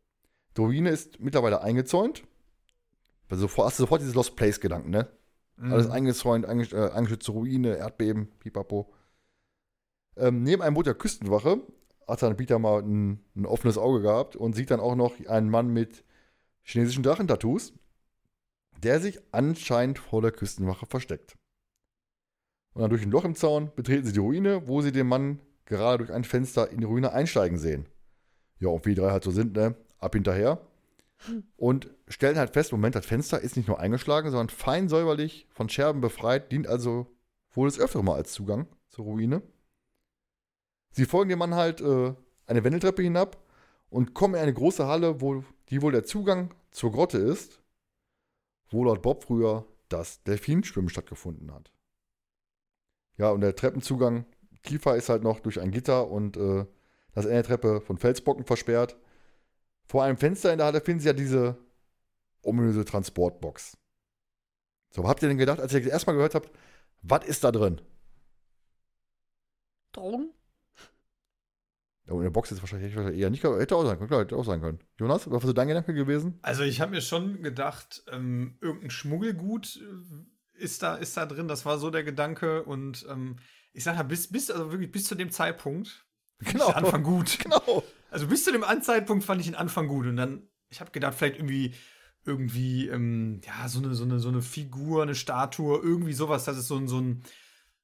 [0.55, 2.23] Die Ruine ist mittlerweile eingezäunt.
[3.29, 5.09] Also hast du sofort dieses Lost Place-Gedanken, ne?
[5.59, 5.91] Alles Mhm.
[5.91, 8.93] eingezäunt, einge äh, eingeschützte Ruine, Erdbeben, pipapo.
[10.15, 11.61] Ähm, neben einem Boot der Küstenwache
[12.07, 15.49] hat dann Peter mal ein, ein offenes Auge gehabt und sieht dann auch noch einen
[15.49, 16.03] Mann mit
[16.63, 17.73] chinesischen Drachentattoos,
[18.83, 21.35] der sich anscheinend vor der Küstenwache versteckt.
[22.73, 25.39] Und dann durch ein Loch im Zaun betreten sie die Ruine, wo sie den Mann
[25.65, 27.87] gerade durch ein Fenster in die Ruine einsteigen sehen.
[28.59, 29.75] Ja, und wie die drei halt so sind, ne?
[29.99, 30.61] Ab hinterher.
[31.55, 35.69] Und stellen halt fest, Moment, das Fenster ist nicht nur eingeschlagen, sondern fein säuberlich von
[35.69, 37.07] Scherben befreit, dient also
[37.51, 39.41] wohl des Öfteren mal als Zugang zur Ruine.
[40.91, 42.13] Sie folgen dem Mann halt äh,
[42.45, 43.43] eine Wendeltreppe hinab
[43.89, 47.61] und kommen in eine große Halle, wo, die wohl der Zugang zur Grotte ist,
[48.69, 51.71] wo laut Bob früher das Delfinschwimmen stattgefunden hat.
[53.17, 54.25] Ja, und der Treppenzugang
[54.63, 56.65] tiefer ist halt noch durch ein Gitter und äh,
[57.13, 58.97] das Ende der Treppe von Felsbrocken versperrt.
[59.87, 61.57] Vor einem Fenster in der Halle finden Sie ja diese
[62.41, 63.77] ominöse Transportbox.
[64.89, 66.51] So, was habt ihr denn gedacht, als ihr das erstmal gehört habt,
[67.01, 67.81] was ist da drin?
[69.91, 70.33] Drogen?
[72.05, 74.37] Ja, und in der Box ist wahrscheinlich eher nicht, hätte auch sein können, klar, hätte
[74.37, 74.79] auch sein können.
[74.97, 76.39] Jonas, was ist dein Gedanke gewesen?
[76.41, 81.49] Also ich habe mir schon gedacht, ähm, irgendein Schmuggelgut äh, ist da, ist da drin.
[81.49, 82.63] Das war so der Gedanke.
[82.63, 83.35] Und ähm,
[83.73, 86.06] ich sage ja, bis, bis, also wirklich bis zu dem Zeitpunkt,
[86.39, 86.59] Genau.
[86.65, 87.39] ist der Anfang gut.
[87.39, 87.83] Genau.
[88.11, 90.05] Also bis zu dem An- Zeitpunkt fand ich den Anfang gut.
[90.07, 91.73] Und dann, ich habe gedacht, vielleicht irgendwie,
[92.25, 96.57] irgendwie, ähm, ja, so eine, so, eine, so eine Figur, eine Statue, irgendwie sowas, dass
[96.57, 97.23] es so ein, so ein,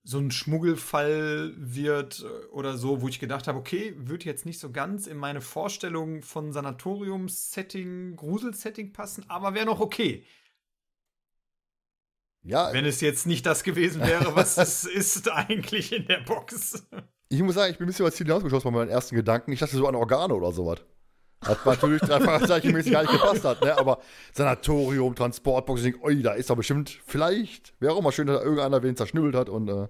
[0.05, 4.59] so ein Schmuggelfall wird äh, oder so, wo ich gedacht habe, okay, wird jetzt nicht
[4.59, 10.25] so ganz in meine Vorstellung von Sanatorium-Setting, Grusel-Setting passen, aber wäre noch okay.
[12.45, 16.85] Ja, Wenn es jetzt nicht das gewesen wäre, was es ist eigentlich in der Box.
[17.33, 19.51] Ich muss sagen, ich bin ein bisschen über das Ziel hinausgeschossen bei meinen ersten Gedanken.
[19.51, 20.79] Ich dachte so an Organe oder sowas.
[21.41, 23.77] Hat natürlich drei Fragezeichenmäßig gar nicht gepasst hat, ne?
[23.77, 23.99] Aber
[24.33, 28.37] Sanatorium, Transportbox, ich denke, oi, da ist doch bestimmt, vielleicht, wäre auch mal schön, dass
[28.37, 29.87] da irgendeiner wen zerschnibbelt hat und, äh,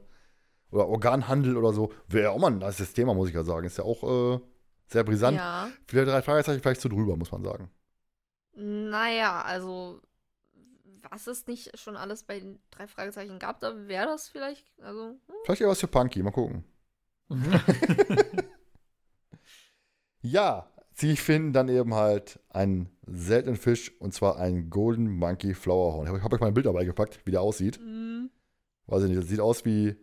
[0.72, 1.92] oder Organhandel oder so.
[2.08, 3.68] Wäre auch mal ein nices Thema, muss ich ja sagen.
[3.68, 4.04] Ist ja auch,
[4.36, 4.40] äh,
[4.88, 5.38] sehr brisant.
[5.38, 5.70] Ja.
[5.88, 7.70] Viele drei Fragezeichen vielleicht zu drüber, muss man sagen.
[8.56, 10.02] Naja, also
[11.10, 15.10] was es nicht schon alles bei den drei Fragezeichen gab, da wäre das vielleicht, also,
[15.10, 16.64] hm, Vielleicht eher was für Punky, mal gucken.
[20.22, 26.16] Ja, sie finden dann eben halt einen seltenen Fisch und zwar einen Golden Monkey Flowerhorn.
[26.16, 27.78] Ich habe euch mal ein Bild dabei gepackt, wie der aussieht.
[27.78, 28.30] hm.
[28.86, 29.96] Weiß ich nicht, das sieht aus wie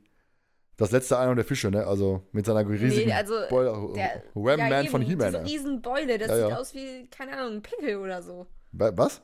[0.77, 1.87] das letzte Einhorn der Fische, ne?
[1.87, 5.29] Also mit seiner riesigen Nee, also, Beule- der- Ram ja, Man eben, von He-Man.
[5.33, 5.49] Diese ne?
[5.49, 6.57] Riesenbeule, das Ja, sieht ja.
[6.59, 8.47] aus wie, keine Ahnung, ein Pickel oder so.
[8.73, 9.21] Wa- Was?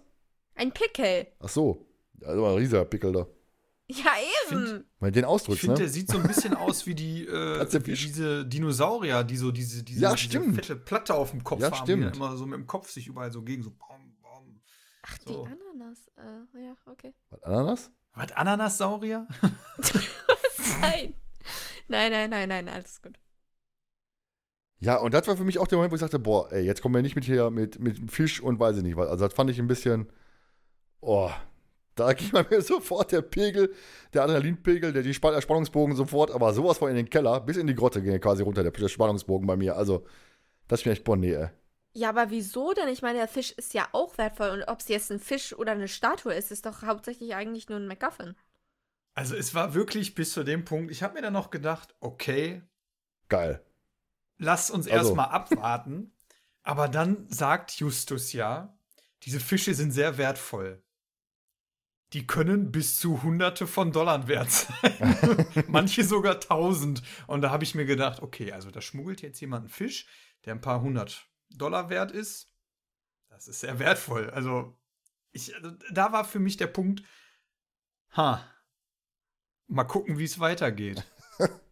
[0.55, 1.27] Ein Pickel.
[1.41, 1.87] Ach so.
[2.23, 3.27] Also ein riesiger Pickel da.
[3.89, 4.13] Ja,
[4.51, 4.67] eben.
[4.67, 5.79] Find- du den Ich ausdrückst, finde, ne?
[5.81, 9.83] der sieht so ein bisschen aus wie die äh, wie diese Dinosaurier, die so diese,
[9.85, 10.55] diese, Ja, diese stimmt.
[10.57, 12.13] fette Platte auf dem Kopf Ja, haben, stimmt.
[12.15, 14.61] die immer so mit dem Kopf sich überall so gegen so bom, bom.
[15.03, 15.47] Ach, So.
[15.47, 16.09] die Ananas.
[16.17, 17.15] Äh, ja, okay.
[17.31, 17.91] Was, Ananas?
[18.15, 19.29] Was, Ananassaurier?
[20.81, 21.15] Nein.
[21.89, 23.17] Nein, nein, nein, nein, alles gut.
[24.81, 26.83] Ja, und das war für mich auch der Moment, wo ich sagte, boah, ey, jetzt
[26.83, 29.09] kommen wir nicht mit hier mit, mit Fisch und weiß ich nicht was.
[29.09, 30.11] Also das fand ich ein bisschen,
[31.01, 31.31] oh,
[31.97, 33.75] da ging bei mir sofort der Pegel,
[34.15, 37.67] der Adrenalinpegel, der die der Spannungsbogen sofort, aber sowas von in den Keller, bis in
[37.67, 39.77] die Grotte ging quasi runter, der, der Spannungsbogen bei mir.
[39.77, 40.07] Also,
[40.69, 41.49] das ist mir echt, boah, nee, ey.
[41.95, 42.89] Ja, aber wieso denn?
[42.89, 44.51] Ich meine, der Fisch ist ja auch wertvoll.
[44.51, 47.79] Und ob es jetzt ein Fisch oder eine Statue ist, ist doch hauptsächlich eigentlich nur
[47.79, 48.37] ein MacGuffin.
[49.15, 52.61] Also es war wirklich bis zu dem Punkt, ich habe mir dann noch gedacht, okay,
[53.31, 53.65] Geil.
[54.37, 55.09] lass uns Also.
[55.09, 56.13] erstmal abwarten.
[56.63, 58.77] Aber dann sagt Justus ja,
[59.23, 60.83] diese Fische sind sehr wertvoll.
[62.13, 65.17] Die können bis zu hunderte von Dollar wert sein.
[65.69, 67.03] Manche sogar tausend.
[67.27, 70.07] Und da habe ich mir gedacht, okay, also da schmuggelt jetzt jemand einen Fisch,
[70.45, 72.53] der ein paar hundert Dollar wert ist.
[73.29, 74.31] Das ist sehr wertvoll.
[74.31, 74.79] Also,
[75.33, 77.03] ich, also da war für mich der Punkt,
[78.17, 78.43] ha,
[79.67, 81.05] mal gucken, wie es weitergeht.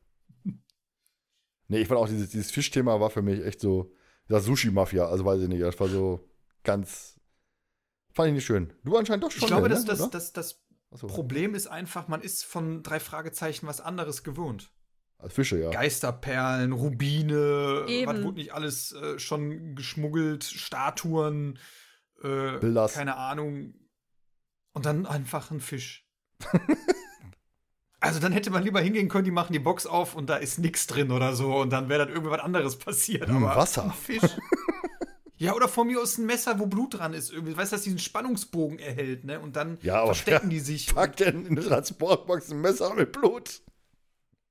[1.69, 3.93] Nee, ich fand auch, dieses, dieses Fischthema war für mich echt so,
[4.29, 6.29] das Sushi-Mafia, also weiß ich nicht, das war so
[6.63, 7.19] ganz,
[8.15, 8.73] fand ich nicht schön.
[8.85, 9.43] Du anscheinend doch schon.
[9.43, 13.01] Ich glaube, ne, dass das, das, das Achso, Problem ist einfach, man ist von drei
[13.01, 14.71] Fragezeichen was anderes gewohnt.
[15.19, 15.71] als Fische, ja.
[15.71, 18.07] Geisterperlen, Rubine, Eben.
[18.07, 21.59] was wurde nicht alles äh, schon geschmuggelt, Statuen,
[22.23, 23.75] äh, keine Ahnung.
[24.73, 26.09] Und dann einfach ein Fisch.
[28.01, 30.59] also dann hätte man lieber hingehen können, die machen die Box auf und da ist
[30.59, 33.29] nichts drin oder so und dann wäre dann irgendwas anderes passiert.
[33.29, 33.85] Hm, aber Wasser.
[33.85, 34.23] Ein Fisch.
[35.45, 37.33] ja, oder von mir aus ein Messer, wo Blut dran ist.
[37.33, 39.41] Irgendwie, weißt du, das diesen Spannungsbogen erhält, ne?
[39.41, 40.95] Und dann Ja, aber verstecken die sich.
[40.95, 43.63] Pack denn in eine Transportbox ein Messer mit Blut.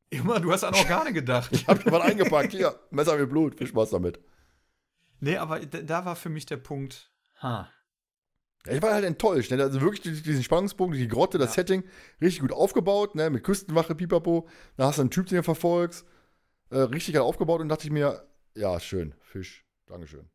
[0.10, 1.50] Immer, du hast an Organe gedacht.
[1.52, 2.52] Ich hab mal eingepackt.
[2.52, 4.20] Hier, Messer mit Blut, viel Spaß damit.
[5.20, 7.10] Nee, aber da, war für mich der Punkt,
[7.42, 7.70] ha.
[8.68, 9.52] Ich war halt enttäuscht.
[9.52, 9.62] Ne?
[9.62, 11.56] Also wirklich die- diesen Spannungsbogen, die Grotte, das Ja.
[11.64, 11.84] Setting,
[12.22, 13.30] richtig gut aufgebaut, ne?
[13.30, 14.48] mit Küstenwache, Pipapo.
[14.78, 16.06] Da hast du einen Typ, den du verfolgst.
[16.70, 18.26] Äh, richtig geil aufgebaut und dachte ich mir,
[18.56, 20.30] ja, schön, Fisch, Dankeschön.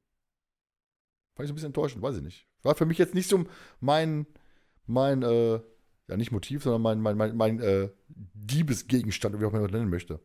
[1.38, 2.48] Fand ich so ein bisschen enttäuschend, weiß ich nicht.
[2.64, 3.44] War für mich jetzt nicht so
[3.78, 4.26] mein,
[4.86, 5.60] mein, äh,
[6.08, 9.78] ja, nicht Motiv, sondern mein, mein, mein, mein äh, Diebesgegenstand, wie auch immer man das
[9.78, 10.18] nennen möchte.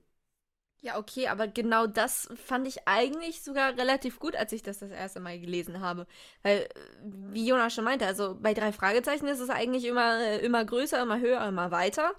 [0.82, 4.89] Ja, okay, aber genau das fand ich eigentlich sogar relativ gut, als ich das das
[4.89, 6.08] erste Mal gelesen habe.
[6.41, 6.67] Weil,
[7.04, 11.19] wie Jonas schon meinte, also bei drei Fragezeichen ist es eigentlich immer, immer größer, immer
[11.19, 12.15] höher, immer weiter.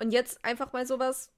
[0.00, 1.30] Und jetzt einfach mal sowas,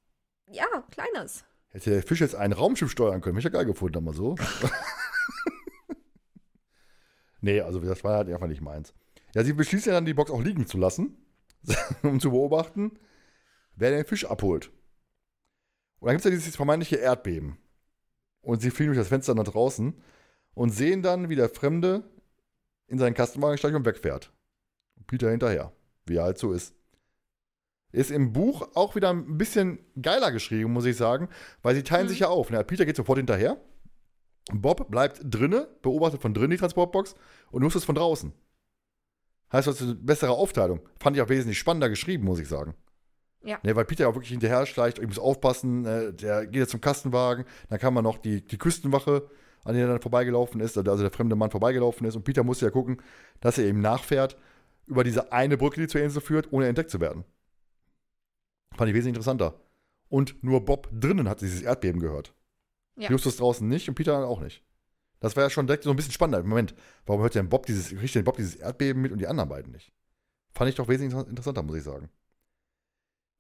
[0.51, 1.45] ja, Kleines.
[1.69, 4.37] Hätte der Fisch jetzt ein Raumschiff steuern können, hätte ich ja geil gefunden, aber so.
[7.45, 8.95] nee, also das war halt einfach nicht meins.
[9.35, 11.17] Ja, sie beschließen ja dann, die Box auch liegen zu lassen,
[12.03, 12.99] um zu beobachten,
[13.77, 14.71] wer den Fisch abholt.
[16.01, 17.59] Und dann gibt es ja dieses vermeintliche Erdbeben.
[18.43, 19.95] Und sie fliegen durch das Fenster nach draußen
[20.55, 22.05] und sehen dann, wie der Fremde
[22.87, 24.33] in seinen Kastenwagen steigt und wegfährt.
[24.97, 25.73] Und Peter hinterher,
[26.07, 26.75] wie er halt so ist.
[27.93, 31.29] Ist im Buch auch wieder ein bisschen geiler geschrieben, muss ich sagen,
[31.63, 32.11] weil sie teilen Mhm.
[32.11, 32.51] sich ja auf.
[32.51, 32.63] Ne?
[32.65, 33.57] Peter geht sofort hinterher.
[34.53, 37.15] Bob bleibt drinne, beobachtet von drinnen die Transportbox
[37.51, 38.33] und Justus von draußen.
[39.53, 40.81] Heißt, das ist eine bessere Aufteilung.
[41.01, 42.75] Fand ich auch wesentlich spannender geschrieben, muss ich sagen.
[43.45, 43.59] Ja.
[43.63, 46.81] Ne, weil Peter auch wirklich hinterher schleicht, ich muss aufpassen, äh, der geht jetzt zum
[46.81, 49.29] Kastenwagen, dann kam man noch die, die Küstenwache,
[49.65, 52.65] an der er dann vorbeigelaufen ist, also der fremde Mann vorbeigelaufen ist und Peter musste
[52.65, 53.03] ja gucken,
[53.41, 54.39] dass er eben nachfährt
[54.87, 57.25] über diese eine Brücke, die zur Insel führt, ohne entdeckt zu werden.
[58.77, 59.61] Fand ich wesentlich interessanter.
[60.09, 62.35] Und nur Bob drinnen hat dieses Erdbeben gehört.
[62.97, 63.11] Ja.
[63.11, 64.63] Justus draußen nicht und Peter auch nicht.
[65.21, 66.47] Das war ja schon direkt so ein bisschen spannender.
[66.47, 66.75] Moment,
[67.07, 69.73] warum hört denn Bob dieses, kriegt denn Bob dieses Erdbeben mit und die anderen beiden
[69.73, 69.93] nicht?
[70.53, 72.11] Fand ich doch wesentlich inter- interessanter, muss ich sagen.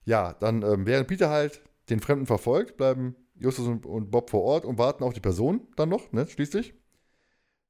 [0.05, 4.43] Ja, dann, ähm, während Peter halt den Fremden verfolgt, bleiben Justus und, und Bob vor
[4.43, 6.75] Ort und warten auf die Person dann noch, ne, schließlich.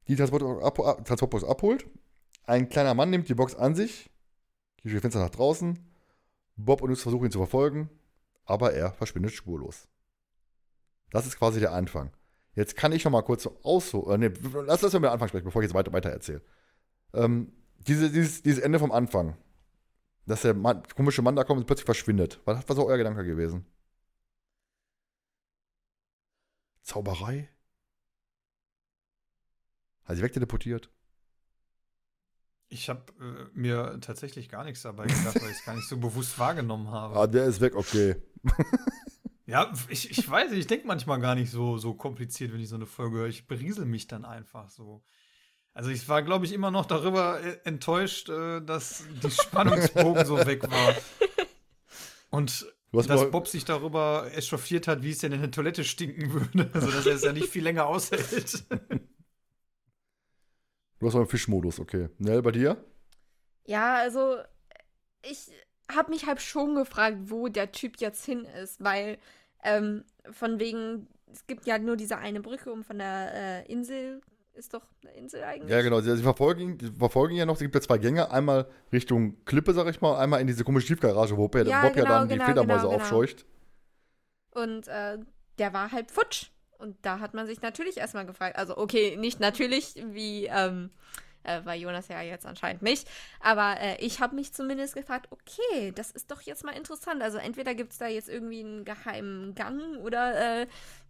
[0.08, 1.86] Die Transport ab, ab, Transportbox abholt.
[2.44, 4.10] Ein kleiner Mann nimmt die Box an sich,
[4.76, 5.78] geht durch die Fenster nach draußen.
[6.56, 7.88] Bob und Justus versuchen ihn zu verfolgen,
[8.44, 9.88] aber er verschwindet spurlos.
[11.14, 12.10] Das ist quasi der Anfang.
[12.56, 14.20] Jetzt kann ich noch mal kurz ausholen.
[14.20, 14.34] Äh, nee,
[14.66, 16.42] lass, lass mal den Anfang sprechen, bevor ich jetzt weiter, weiter erzähle.
[17.12, 19.36] Ähm, diese, dieses, dieses Ende vom Anfang,
[20.26, 22.40] dass der Mann, komische Mann da kommt und plötzlich verschwindet.
[22.46, 23.64] Was, was war euer Gedanke gewesen?
[26.82, 27.48] Zauberei?
[30.02, 30.90] Hat sie wegteleportiert?
[32.66, 35.96] Ich habe äh, mir tatsächlich gar nichts dabei gedacht, weil ich es gar nicht so
[35.96, 37.16] bewusst wahrgenommen habe.
[37.16, 38.16] Ah, der ist weg, okay.
[39.46, 42.68] Ja, ich, ich weiß, nicht, ich denke manchmal gar nicht so, so kompliziert, wenn ich
[42.68, 43.28] so eine Folge höre.
[43.28, 45.02] Ich beriesel mich dann einfach so.
[45.74, 50.38] Also ich war, glaube ich, immer noch darüber äh, enttäuscht, äh, dass die Spannungsbogen so
[50.46, 50.94] weg war.
[52.30, 56.70] Und dass Bob sich darüber echauffiert hat, wie es denn in der Toilette stinken würde.
[56.72, 58.64] Also dass er es ja nicht viel länger aushält.
[61.00, 62.08] Du hast mal einen Fischmodus, okay.
[62.18, 62.82] Nell, bei dir?
[63.66, 64.38] Ja, also
[65.22, 65.50] ich
[65.92, 69.18] habe mich halt schon gefragt, wo der Typ jetzt hin ist, weil
[69.62, 74.20] ähm, von wegen, es gibt ja nur diese eine Brücke um von der äh, Insel,
[74.54, 75.70] ist doch eine Insel eigentlich?
[75.70, 76.00] Ja, genau.
[76.00, 77.54] Sie, sie verfolgen, die verfolgen ja noch.
[77.54, 78.30] Es gibt ja zwei Gänge.
[78.30, 80.16] Einmal Richtung Klippe, sag ich mal.
[80.16, 82.82] Einmal in diese komische Tiefgarage, wo Bob Ja, Bob ja genau, dann die genau, Fledermäuse
[82.82, 83.02] genau, genau.
[83.02, 83.44] aufscheucht.
[84.52, 85.18] Und äh,
[85.58, 86.50] der war halt futsch.
[86.78, 90.90] Und da hat man sich natürlich erstmal gefragt, also okay, nicht natürlich, wie, ähm,
[91.44, 93.08] äh, weil Jonas ja jetzt anscheinend nicht,
[93.40, 97.22] aber äh, ich habe mich zumindest gefragt, okay, das ist doch jetzt mal interessant.
[97.22, 100.66] Also entweder gibt es da jetzt irgendwie einen geheimen Gang oder äh,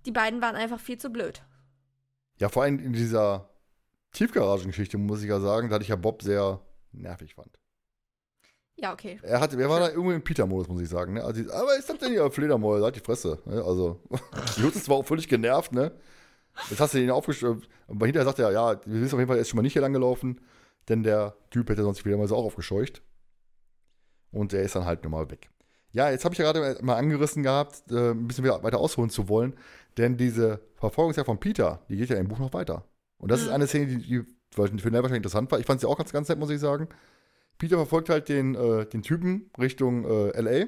[0.07, 1.43] die beiden waren einfach viel zu blöd.
[2.39, 3.49] Ja, vor allem in dieser
[4.13, 6.61] Tiefgaragengeschichte muss ich ja sagen, da hatte ich ja Bob sehr
[6.93, 7.59] nervig fand.
[8.77, 9.21] Ja, okay.
[9.23, 11.15] Er, hatte, er war da irgendwo im Peter-Modus, muss ich sagen.
[11.15, 11.23] Ne?
[11.23, 12.85] Also, aber ist das denn hier Fledermäuse?
[12.85, 13.39] Halt die Fresse.
[13.45, 13.63] Ne?
[13.63, 14.01] Also,
[14.57, 15.93] Justus war auch völlig genervt, ne?
[16.71, 17.63] Jetzt hast du ihn aufgeschrieben.
[17.89, 19.73] Aber hinterher sagt er, ja, wir wissen auf jeden Fall, er ist schon mal nicht
[19.73, 20.41] hier lang gelaufen,
[20.89, 23.03] denn der Typ hätte sonst wieder mal so auch aufgescheucht.
[24.31, 25.51] Und er ist dann halt nochmal weg.
[25.93, 29.29] Ja, jetzt habe ich ja gerade mal angerissen gehabt, äh, ein bisschen weiter ausholen zu
[29.29, 29.55] wollen,
[29.97, 32.85] denn diese Verfolgungsjagd von Peter, die geht ja im Buch noch weiter.
[33.17, 33.47] Und das mhm.
[33.47, 35.61] ist eine Szene, die, die für Nell wahrscheinlich interessant war.
[35.61, 36.89] Ich fand sie auch ganz, ganz nett, muss ich sagen.
[37.59, 40.67] Peter verfolgt halt den, äh, den Typen Richtung äh, LA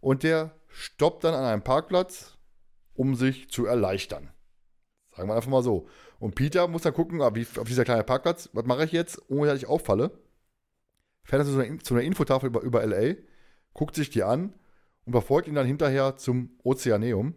[0.00, 2.36] und der stoppt dann an einem Parkplatz,
[2.92, 4.30] um sich zu erleichtern.
[5.16, 5.86] Sagen wir einfach mal so.
[6.18, 9.48] Und Peter muss dann gucken, ah, auf dieser kleine Parkplatz, was mache ich jetzt, ohne
[9.48, 10.10] dass ich auffalle.
[11.24, 13.14] Fährt also zu einer, zu einer Infotafel über, über LA,
[13.72, 14.54] guckt sich die an
[15.04, 17.34] und verfolgt ihn dann hinterher zum Ozeaneum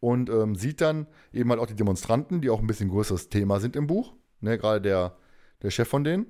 [0.00, 3.58] und ähm, sieht dann eben halt auch die Demonstranten, die auch ein bisschen größeres Thema
[3.60, 4.14] sind im Buch.
[4.40, 5.16] Ne, Gerade der,
[5.62, 6.26] der Chef von denen,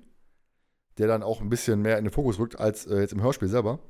[0.97, 3.49] der dann auch ein bisschen mehr in den Fokus rückt als äh, jetzt im Hörspiel
[3.49, 3.81] selber.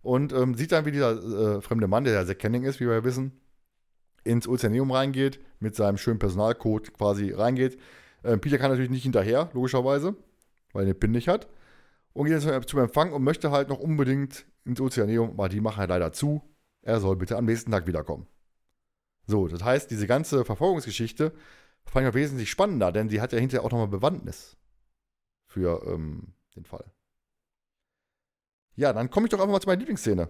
[0.00, 2.86] Und ähm, sieht dann, wie dieser äh, fremde Mann, der ja sehr Kenning ist, wie
[2.86, 3.40] wir ja wissen,
[4.24, 7.78] ins Ozeaneum reingeht, mit seinem schönen Personalcode quasi reingeht.
[8.24, 10.16] Ähm, Peter kann natürlich nicht hinterher, logischerweise,
[10.72, 11.48] weil er den PIN nicht hat.
[12.12, 15.78] Und geht jetzt zum Empfang und möchte halt noch unbedingt ins Ozeaneum, aber die machen
[15.78, 16.42] halt leider zu.
[16.82, 18.26] Er soll bitte am nächsten Tag wiederkommen.
[19.26, 21.32] So, das heißt, diese ganze Verfolgungsgeschichte
[21.84, 24.56] fand ich auch wesentlich spannender, denn sie hat ja hinterher auch nochmal Bewandtnis
[25.46, 26.84] für ähm, den Fall.
[28.76, 30.28] Ja, dann komme ich doch einfach mal zu meiner Lieblingsszene.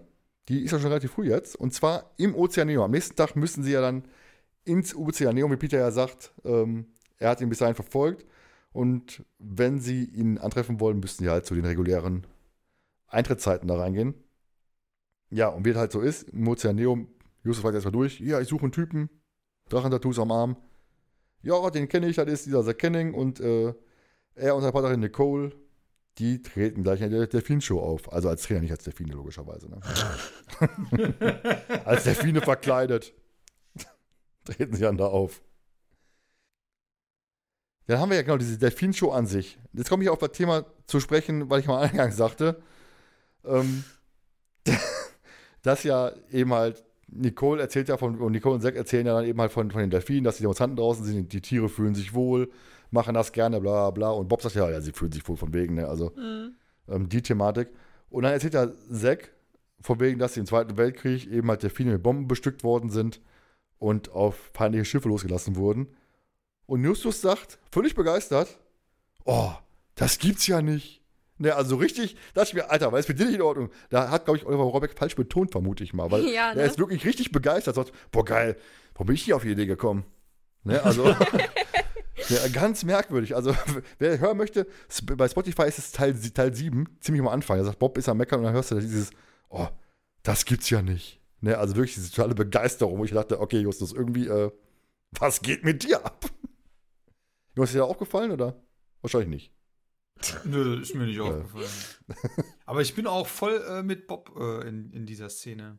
[0.48, 1.56] Die ist ja schon relativ früh jetzt.
[1.56, 2.84] Und zwar im Ozeaneum.
[2.84, 4.04] Am nächsten Tag müssen sie ja dann
[4.64, 6.32] ins Ozeaneum, wie Peter ja sagt.
[6.44, 6.86] Ähm,
[7.18, 8.26] er hat ihn bis dahin verfolgt.
[8.72, 12.26] Und wenn sie ihn antreffen wollen, müssten sie halt zu den regulären
[13.06, 14.14] Eintrittszeiten da reingehen.
[15.30, 17.08] Ja, und wie es halt so ist, im Ozeaneum,
[17.42, 18.20] Justus weiß erstmal durch.
[18.20, 19.08] Ja, ich suche einen Typen.
[19.68, 20.56] Drachentattoos am Arm.
[21.42, 23.14] Ja, den kenne ich, das ist dieser Zack Kenning.
[23.14, 23.74] Und äh,
[24.34, 25.52] er und seine Partnerin Nicole
[26.18, 28.12] die treten gleich in der Delfin-Show auf.
[28.12, 29.68] Also als Trainer, nicht als Delfine, logischerweise.
[29.68, 29.80] Ne?
[31.84, 33.12] als Delfine verkleidet.
[34.44, 35.42] treten sie dann da auf.
[37.86, 39.58] Dann haben wir ja genau diese Delfin-Show an sich.
[39.72, 42.62] Jetzt komme ich auf das Thema zu sprechen, weil ich mal eingangs sagte,
[43.44, 43.84] ähm,
[45.62, 49.24] dass ja eben halt Nicole erzählt ja von, und Nicole und Zack erzählen ja dann
[49.24, 52.14] eben halt von, von den Delfinen, dass die Demonstranten draußen sind, die Tiere fühlen sich
[52.14, 52.50] wohl,
[52.90, 54.10] machen das gerne, bla bla.
[54.10, 55.88] Und Bob sagt ja, ja, sie fühlen sich wohl von wegen, ne?
[55.88, 56.54] Also mhm.
[56.88, 57.68] ähm, die Thematik.
[58.10, 59.32] Und dann erzählt ja Zack
[59.80, 63.20] von wegen, dass sie im Zweiten Weltkrieg eben halt Delfine mit Bomben bestückt worden sind
[63.78, 65.88] und auf feindliche Schiffe losgelassen wurden.
[66.66, 68.58] Und Justus sagt, völlig begeistert,
[69.24, 69.52] oh,
[69.94, 71.03] das gibt's ja nicht.
[71.36, 73.70] Ne, also richtig, dachte ich mir, Alter, weil es mit dir nicht in Ordnung.
[73.90, 76.10] Da hat, glaube ich, Oliver Robeck falsch betont, vermute ich mal.
[76.10, 76.60] Weil ja, ne?
[76.60, 77.74] er ist wirklich richtig begeistert.
[77.74, 78.56] Sagt, boah, geil,
[78.94, 80.04] warum bin ich hier auf die Idee gekommen?
[80.62, 81.04] Ne, also,
[82.28, 83.34] ja, ganz merkwürdig.
[83.34, 83.54] Also,
[83.98, 84.66] wer hören möchte,
[85.16, 87.58] bei Spotify ist es Teil, Teil 7, ziemlich am Anfang.
[87.58, 89.10] Er sagt, Bob ist am Meckern und dann hörst du dieses,
[89.48, 89.66] oh,
[90.22, 91.20] das gibt's ja nicht.
[91.40, 94.50] Ne, also wirklich diese totale Begeisterung, wo ich dachte, okay, Justus, irgendwie, äh,
[95.18, 96.24] was geht mit dir ab?
[97.54, 98.56] Du hast dir da aufgefallen oder?
[99.02, 99.53] Wahrscheinlich nicht.
[100.44, 101.68] Nö, ist mir nicht aufgefallen.
[102.66, 105.78] Aber ich bin auch voll äh, mit Bob äh, in, in dieser Szene.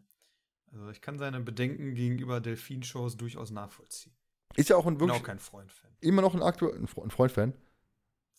[0.72, 4.14] Also ich kann seine Bedenken gegenüber Delfin-Shows durchaus nachvollziehen.
[4.56, 5.18] Ist ja auch ein wirklich.
[5.18, 5.92] Bin auch kein Freund-Fan.
[6.02, 7.54] Immer noch ein aktueller ein Freund-Fan.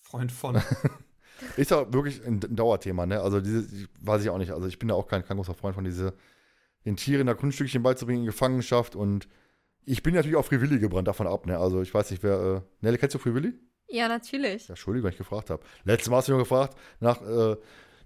[0.02, 0.60] Freund von.
[1.56, 3.20] ist ja wirklich ein, Dauerthema, ne?
[3.20, 4.52] Also diese, weiß ich auch nicht.
[4.52, 6.14] Also ich bin da auch kein, kein großer Freund von diese,
[6.84, 9.28] den Tieren da Kunststückchen beizubringen in Gefangenschaft und
[9.84, 11.58] ich bin natürlich auch Frivilli gebrannt davon ab, ne?
[11.58, 12.56] Also ich weiß nicht, wer.
[12.56, 13.54] Äh, Nelle, kennst du Frivilli?
[13.88, 14.64] Ja, natürlich.
[14.68, 15.62] Ja, Entschuldigung, wenn ich gefragt habe.
[15.84, 17.56] Letztes Mal hast du mich gefragt, nach, äh,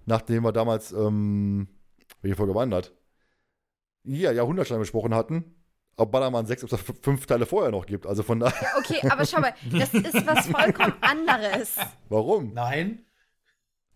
[0.05, 1.67] nachdem wir damals, ähm,
[2.21, 2.91] welche Folge das?
[4.03, 5.55] Ja, Jahrhundertstein besprochen hatten,
[5.95, 8.05] ob Ballermann 6 ob es fünf Teile vorher noch gibt.
[8.05, 8.69] Also von daher.
[8.77, 11.77] Okay, aber schau mal, das ist was vollkommen anderes.
[12.09, 12.53] Warum?
[12.53, 13.05] Nein.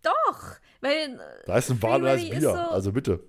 [0.01, 1.20] Doch, weil.
[1.45, 2.41] Da ist ein Wal und da ist Bier.
[2.41, 3.24] So also bitte.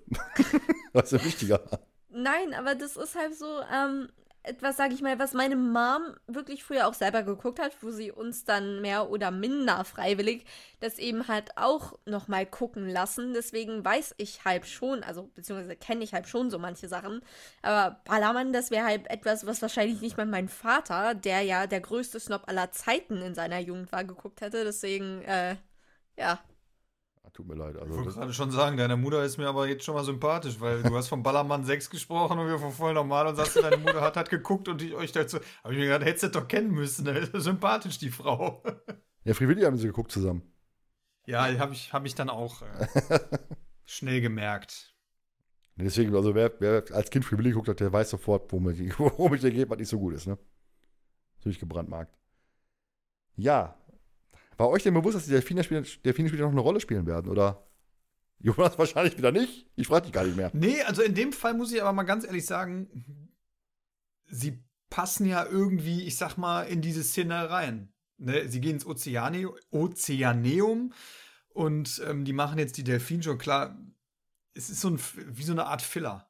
[0.93, 1.61] das ist ja wichtiger.
[2.09, 4.09] Nein, aber das ist halt so, ähm,
[4.47, 8.11] etwas, sage ich mal, was meine Mom wirklich früher auch selber geguckt hat, wo sie
[8.11, 10.45] uns dann mehr oder minder freiwillig
[10.79, 13.33] das eben halt auch nochmal gucken lassen.
[13.33, 17.21] Deswegen weiß ich halb schon, also beziehungsweise kenne ich halb schon so manche Sachen.
[17.61, 21.81] Aber Ballermann, das wäre halt etwas, was wahrscheinlich nicht mal mein Vater, der ja der
[21.81, 24.63] größte Snob aller Zeiten in seiner Jugend war, geguckt hätte.
[24.63, 25.55] Deswegen, äh,
[26.17, 26.39] ja.
[27.37, 27.75] Tut mir leid.
[27.75, 30.03] Ich Also, wollte das, gerade schon sagen, deine Mutter ist mir aber jetzt schon mal
[30.03, 33.55] sympathisch, weil du hast von Ballermann 6 gesprochen und wir von voll normal und sagst,
[33.57, 35.37] deine Mutter hat, hat geguckt und ich euch dazu.
[35.61, 37.05] Aber ich mir gedacht, hättest du doch kennen müssen.
[37.05, 37.29] ne?
[37.39, 38.63] sympathisch, die Frau.
[39.23, 40.41] ja, Frivilli haben sie geguckt zusammen.
[41.27, 42.87] Ja, habe ich, hab ich dann auch äh,
[43.85, 44.95] schnell gemerkt.
[45.75, 49.33] Deswegen, also wer, wer als Kind Frivilli geguckt hat, der weiß sofort, worum es worum
[49.33, 50.39] es dir geht, was nicht so gut ist, ne?
[51.37, 52.17] Natürlich gebrandmarkt.
[53.35, 53.77] Ja.
[54.57, 57.67] War euch denn bewusst, dass die Delfine-Spieler Delfine noch eine Rolle spielen werden, oder?
[58.39, 59.67] Jonas wahrscheinlich wieder nicht.
[59.75, 60.51] Ich frage dich gar nicht mehr.
[60.53, 63.29] Nee, also in dem Fall muss ich aber mal ganz ehrlich sagen,
[64.25, 67.93] sie passen ja irgendwie, ich sag mal, in diese Szene rein.
[68.17, 68.47] Ne?
[68.49, 70.93] Sie gehen ins Ozeane Ozeaneum
[71.49, 73.37] und ähm, die machen jetzt die Delfinshow.
[73.37, 73.77] Klar,
[74.53, 76.29] es ist so ein, wie so eine Art Filler.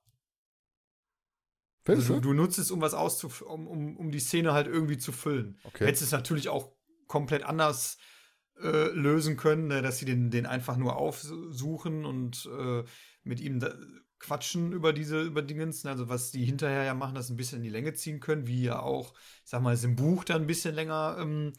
[1.86, 2.20] Also, du?
[2.20, 5.58] du nutzt es, um was auszuf um, um, um die Szene halt irgendwie zu füllen.
[5.64, 5.86] Okay.
[5.86, 6.74] Hättest es natürlich auch
[7.08, 8.17] komplett anders äh,
[8.60, 12.84] lösen können, ne, dass sie den, den einfach nur aufsuchen und äh,
[13.24, 13.74] mit ihm da,
[14.20, 15.84] quatschen über diese über Dingens.
[15.84, 18.48] ne, Also was die hinterher ja machen, das ein bisschen in die Länge ziehen können,
[18.48, 21.54] wie ja auch, ich sag mal, es im Buch dann ein bisschen länger, ähm,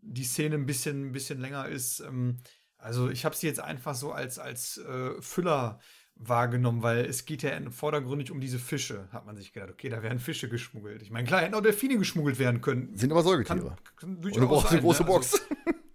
[0.00, 2.00] die Szene ein bisschen, ein bisschen länger ist.
[2.00, 2.38] Ähm,
[2.78, 5.80] also ich habe sie jetzt einfach so als, als äh, Füller
[6.14, 10.02] wahrgenommen, weil es geht ja vordergründig um diese Fische, hat man sich gedacht, okay, da
[10.02, 11.02] werden Fische geschmuggelt.
[11.02, 12.96] Ich meine, klar, hätten auch Delfine geschmuggelt werden können.
[12.96, 13.76] Sind aber Säugetiere.
[13.96, 15.08] Kann, kann Und du brauchst eine große ne?
[15.08, 15.34] Box.
[15.34, 15.46] Also,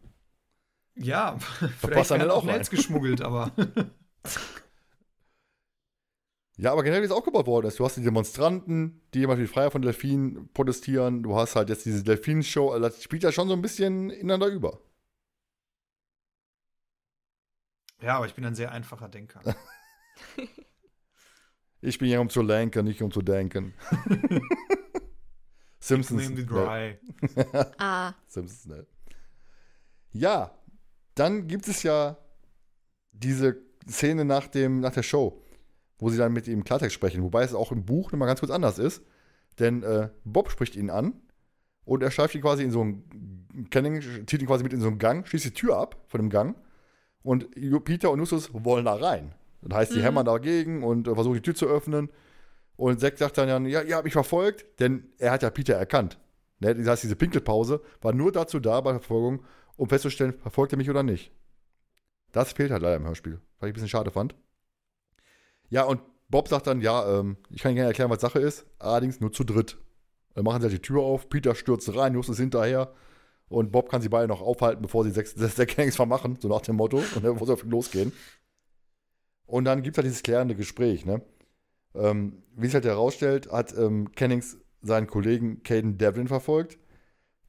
[1.03, 1.37] ja,
[1.79, 2.43] vielleicht dann werden auch.
[2.43, 3.51] Netz geschmuggelt, aber
[6.57, 7.79] Ja, aber generell wie es aufgebaut worden ist.
[7.79, 11.23] Du hast die Demonstranten, die immer für die Freiheit von Delfinen protestieren.
[11.23, 12.69] Du hast halt jetzt diese Delfin-Show.
[12.69, 14.79] Also das spielt ja schon so ein bisschen ineinander über.
[18.01, 19.41] ja, aber ich bin ein sehr einfacher Denker.
[21.83, 23.73] Ich bin hier, um zu lenken, nicht um zu denken.
[25.79, 26.23] Simpsons.
[26.23, 26.99] Name the dry.
[27.79, 28.85] Ah, Simpsons, ne?
[30.11, 30.51] Ja,
[31.15, 32.17] dann gibt es ja
[33.11, 33.57] diese
[33.89, 35.41] Szene nach, dem, nach der Show,
[35.99, 37.23] wo sie dann mit ihm Klartext sprechen.
[37.23, 39.03] Wobei es auch im Buch nochmal ganz kurz anders ist.
[39.59, 41.13] Denn äh, Bob spricht ihn an
[41.83, 44.87] und er schleift ihn quasi in so einen Canning, zieht ihn quasi mit in so
[44.87, 46.55] einen Gang, schließt die Tür ab von dem Gang
[47.21, 47.49] und
[47.83, 49.33] Peter und Justus wollen da rein.
[49.61, 50.03] Das heißt, sie Mhm.
[50.03, 52.09] hämmern dagegen und äh, versuchen die Tür zu öffnen.
[52.77, 56.17] Und Zack sagt dann, ja, ihr habt mich verfolgt, denn er hat ja Peter erkannt.
[56.59, 56.73] Ne?
[56.73, 59.43] Das heißt, diese Pinkelpause war nur dazu da bei der Verfolgung,
[59.77, 61.31] um festzustellen, verfolgt er mich oder nicht.
[62.31, 64.35] Das fehlt halt leider im Hörspiel, was ich ein bisschen schade fand.
[65.69, 68.65] Ja, und Bob sagt dann, ja, ähm, ich kann Ihnen gerne erklären, was Sache ist,
[68.79, 69.77] allerdings nur zu dritt.
[70.33, 72.93] Dann machen sie halt die Tür auf, Peter stürzt rein, Justus hinterher
[73.49, 76.61] und Bob kann sie beide noch aufhalten, bevor sie sechs, sechs Gangs vermachen, so nach
[76.61, 78.13] dem Motto, und dann muss er losgehen.
[79.45, 81.21] Und dann gibt es halt dieses klärende Gespräch, ne?
[81.93, 86.79] Ähm, wie es halt herausstellt, hat ähm, Kennings seinen Kollegen Caden Devlin verfolgt,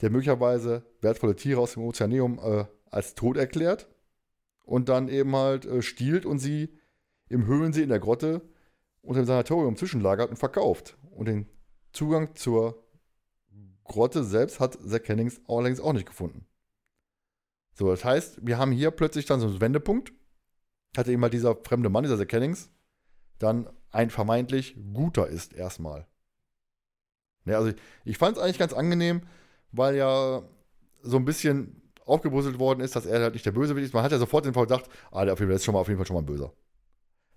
[0.02, 3.88] der möglicherweise wertvolle Tiere aus dem Ozeaneum äh, als tot erklärt
[4.64, 6.76] und dann eben halt äh, stiehlt und sie
[7.28, 8.42] im Höhlensee in der Grotte
[9.00, 10.98] unter dem Sanatorium zwischenlagert und verkauft.
[11.12, 11.46] Und den
[11.92, 12.84] Zugang zur
[13.84, 16.46] Grotte selbst hat Zack Hennings allerdings auch nicht gefunden.
[17.74, 20.12] So, das heißt, wir haben hier plötzlich dann so einen Wendepunkt.
[20.96, 22.70] Hatte eben mal dieser fremde Mann, dieser Zack Hennings,
[23.38, 26.06] dann ein vermeintlich guter ist erstmal.
[27.44, 29.22] Ja, also ich, ich fand es eigentlich ganz angenehm,
[29.72, 30.42] weil ja
[31.02, 33.94] so ein bisschen aufgebrüsselt worden ist, dass er halt nicht der Bösewicht ist.
[33.94, 35.88] Man hat ja sofort den Verdacht, ah, der auf jeden Fall ist schon mal auf
[35.88, 36.52] jeden Fall schon mal ein Böser.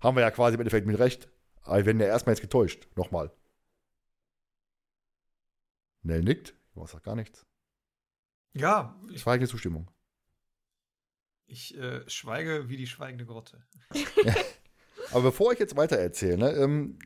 [0.00, 1.28] Haben wir ja quasi im Endeffekt mit recht.
[1.62, 2.86] Aber wir werden ja erstmal jetzt getäuscht.
[2.96, 3.32] Nochmal.
[6.02, 6.54] Nell nickt.
[6.74, 7.46] Jonas sagt gar nichts.
[8.54, 9.90] Ja, ich, Schweigende Zustimmung.
[11.46, 13.64] ich äh, schweige wie die schweigende Grotte.
[15.12, 16.98] Aber bevor ich jetzt weiter erzähle, ne, ähm,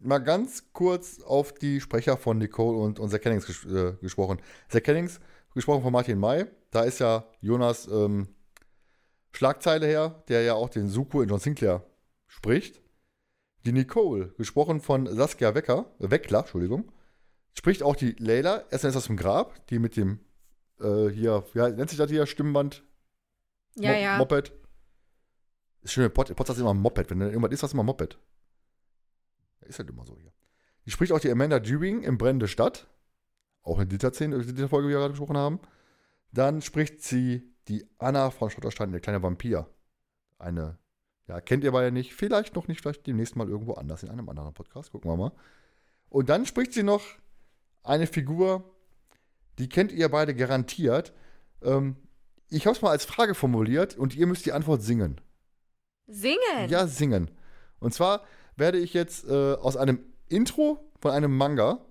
[0.00, 4.40] mal ganz kurz auf die Sprecher von Nicole und, und Zach Hennings ges äh, gesprochen.
[4.68, 5.20] Zach Hennings,
[5.54, 8.28] gesprochen von Martin May, da ist ja Jonas ähm,
[9.32, 11.84] Schlagzeile her, der ja auch den Suko in John Sinclair
[12.26, 12.80] spricht.
[13.66, 16.90] Die Nicole, gesprochen von Saskia Wecker, äh, Weckler, Entschuldigung,
[17.52, 20.20] spricht auch die Leila, SMS aus dem Grab, die mit dem,
[20.80, 22.82] äh, hier, wie nennt sich das hier, Stimmband,
[23.76, 24.16] ja, Mo- ja.
[24.18, 24.52] Moped.
[25.82, 27.10] Ist schön, Pod, Podcast ist immer Moped.
[27.10, 28.18] Wenn da irgendwas ist, das immer Moped.
[29.62, 30.32] Ist halt immer so hier.
[30.86, 32.88] Die spricht auch die Amanda Dewing im Brennende Stadt.
[33.62, 35.60] Auch in dieser Szene, in dieser Folge, wie wir gerade besprochen haben.
[36.32, 39.68] Dann spricht sie die Anna von Schotterstein, der kleine Vampir.
[40.38, 40.78] Eine,
[41.28, 42.14] ja, kennt ihr beide nicht.
[42.14, 44.92] Vielleicht noch nicht, vielleicht demnächst mal irgendwo anders in einem anderen Podcast.
[44.92, 45.32] Gucken wir mal.
[46.08, 47.02] Und dann spricht sie noch
[47.82, 48.74] eine Figur,
[49.58, 51.12] die kennt ihr beide garantiert.
[51.62, 51.96] Ähm,
[52.48, 55.20] ich habe es mal als Frage formuliert und ihr müsst die Antwort singen.
[56.06, 56.68] Singen.
[56.68, 57.30] Ja, singen.
[57.78, 58.24] Und zwar
[58.60, 59.98] werde ich jetzt äh, aus einem
[60.28, 61.84] Intro von einem Manga,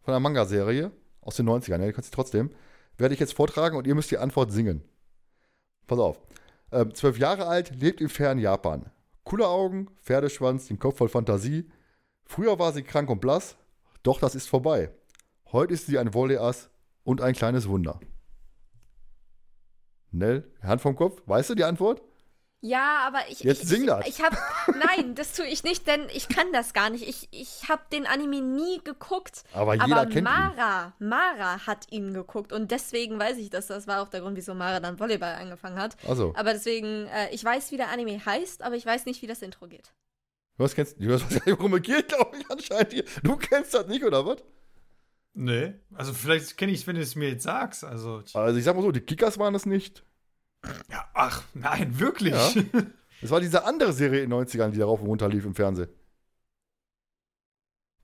[0.00, 0.90] von einer Manga-Serie
[1.20, 2.50] aus den 90ern, ja, könnt sie trotzdem,
[2.96, 4.82] werde ich jetzt vortragen und ihr müsst die Antwort singen.
[5.86, 6.20] Pass auf.
[6.72, 8.90] Ähm, zwölf Jahre alt, lebt im fernen Japan.
[9.22, 11.70] Coole Augen, Pferdeschwanz, den Kopf voll Fantasie.
[12.24, 13.56] Früher war sie krank und blass,
[14.02, 14.90] doch das ist vorbei.
[15.52, 16.70] Heute ist sie ein Wolleass
[17.04, 18.00] und ein kleines Wunder.
[20.10, 22.02] Nell, Hand vom Kopf, weißt du die Antwort?
[22.60, 23.40] Ja, aber ich.
[23.40, 24.06] Jetzt ich, sing das.
[24.06, 24.36] Ich, ich hab.
[24.66, 27.06] Nein, das tue ich nicht, denn ich kann das gar nicht.
[27.08, 29.44] Ich, ich habe den Anime nie geguckt.
[29.52, 30.24] Aber jeder aber kennt ihn.
[30.24, 33.68] Mara, Mara hat ihn geguckt und deswegen weiß ich das.
[33.68, 35.96] Das war auch der Grund, wieso Mara dann Volleyball angefangen hat.
[36.08, 39.28] Also, Aber deswegen, äh, ich weiß, wie der Anime heißt, aber ich weiß nicht, wie
[39.28, 39.92] das Intro geht.
[40.56, 42.92] du hast kennst, du hast wahrscheinlich, worum es geht, glaube ich, anscheinend.
[42.92, 43.04] hier.
[43.22, 44.38] Du kennst das nicht, oder was?
[45.34, 45.74] Nee.
[45.94, 47.84] Also vielleicht kenne ich es, wenn du es mir jetzt sagst.
[47.84, 50.02] Also, Also ich sag mal so, die Kickers waren es nicht.
[50.90, 52.34] Ja, ach, nein, wirklich.
[52.34, 52.82] Ja.
[53.20, 55.88] Es war diese andere Serie in den 90ern, die darauf und runter lief im Fernsehen.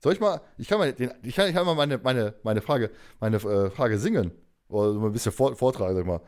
[0.03, 2.61] Soll ich mal, ich kann mal, den, ich kann, ich kann mal meine, meine, meine
[2.61, 4.31] Frage, meine äh, Frage singen.
[4.67, 6.21] Oder so ein bisschen vor, vortragen, sag ich mal.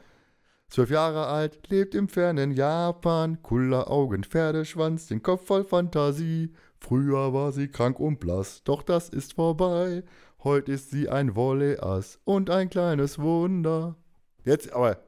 [0.69, 6.53] Zwölf Jahre alt, lebt im fernen Japan, cooler Augen, Pferdeschwanz, den Kopf voll Fantasie.
[6.80, 10.03] Früher war sie krank und blass, doch das ist vorbei.
[10.43, 13.95] Heute ist sie ein Wolleass und ein kleines Wunder.
[14.43, 15.07] Jetzt, aber.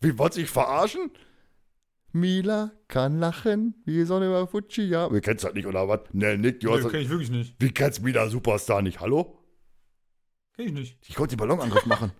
[0.00, 1.10] Wie wollt ihr sich verarschen?
[2.12, 5.10] Mila kann lachen, wie Sonne über Fujiya.
[5.12, 6.00] Ihr kennt das nicht, oder was?
[6.12, 7.54] Ne, Nick, du Nee, hast kenn ich wirklich nicht.
[7.58, 9.00] Wie kennst Mila Superstar nicht?
[9.00, 9.38] Hallo?
[10.54, 10.98] Kenn ich nicht.
[11.08, 12.12] Ich konnte den Ballonangriff machen.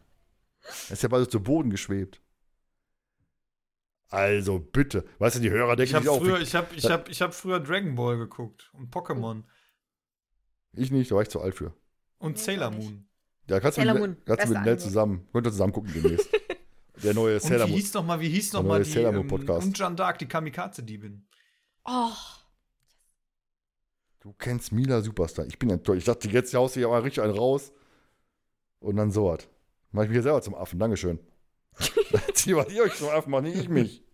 [0.89, 2.20] Er ist ja bald zu Boden geschwebt.
[4.11, 5.05] Also bitte.
[5.18, 6.18] Weißt du, die Hörer denken Ich habe sich auch.
[6.20, 9.45] früher, ich hab, ich hab, ich hab früher Dragon Ball geguckt und Pokémon
[10.72, 11.74] ich nicht, da war ich zu alt für.
[12.18, 12.79] und Nee, Sailor ich.
[12.79, 13.09] Moon.
[13.47, 15.26] Da kannst du mit, kannst du mit Nell zusammen.
[15.33, 16.29] Könnt ihr zusammen gucken demnächst.
[17.03, 17.80] Der neue Und Sailor wie Moon.
[17.80, 19.66] hieß wie hieß noch Der mal neue die Sailor Moon ähm, Podcast.
[19.66, 21.26] und Jeanne d'Arc, die Kamikaze-Diebin.
[21.84, 22.11] Oh.
[24.20, 25.46] Du kennst Mila Superstar.
[25.46, 26.01] Ich bin enttäuscht.
[26.01, 27.72] Ich dachte, jetzt haust du ja mal richtig einen raus.
[28.80, 29.49] Und dann so was.
[29.92, 30.78] Mach ich mich ja selber zum Affen.
[30.78, 31.18] Dankeschön.
[32.34, 34.05] Zieh mal ihr euch zum Affen, mach nicht ich mich.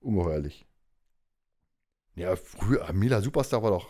[0.00, 0.66] Ungeheuerlich.
[2.14, 3.88] Ja, früher, ah, Mila Superstar war doch.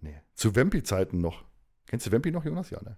[0.00, 0.20] Nee.
[0.34, 1.44] Zu Vampi-Zeiten noch.
[1.86, 2.70] Kennst du Vampi noch, Jonas?
[2.70, 2.96] Ja, ne?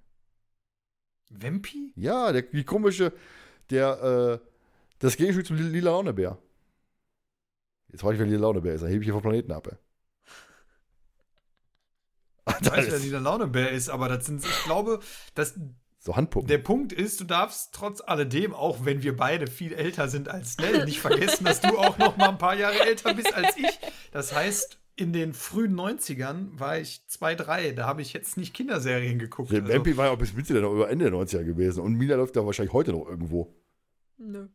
[1.31, 1.93] Vampi?
[1.97, 3.13] Ja, der, die komische,
[3.71, 4.47] der, äh,
[4.99, 6.39] das Gegenstück zum Lila Launebär.
[7.89, 8.83] Jetzt weiß ich, wer Lila Launebär ist.
[8.83, 9.77] Dann hebe ich hier vom Planeten ab, ey.
[12.61, 15.01] Ich weiß, wer dieser Launebär ist, aber das sind, ich glaube,
[15.35, 15.55] dass
[16.05, 16.49] so Handpuppen.
[16.49, 20.57] der Punkt ist, du darfst trotz alledem, auch wenn wir beide viel älter sind als
[20.59, 23.79] Nell, nicht vergessen, dass du auch noch mal ein paar Jahre älter bist als ich.
[24.11, 28.55] Das heißt, in den frühen 90ern war ich 2, 3, da habe ich jetzt nicht
[28.55, 29.51] Kinderserien geguckt.
[29.51, 31.81] Der Also, Vampi war ja auch bis Mitte der, oder Ende der 90er gewesen.
[31.81, 33.55] Und Mila läuft ja wahrscheinlich heute noch irgendwo.
[34.19, 34.49] Nö.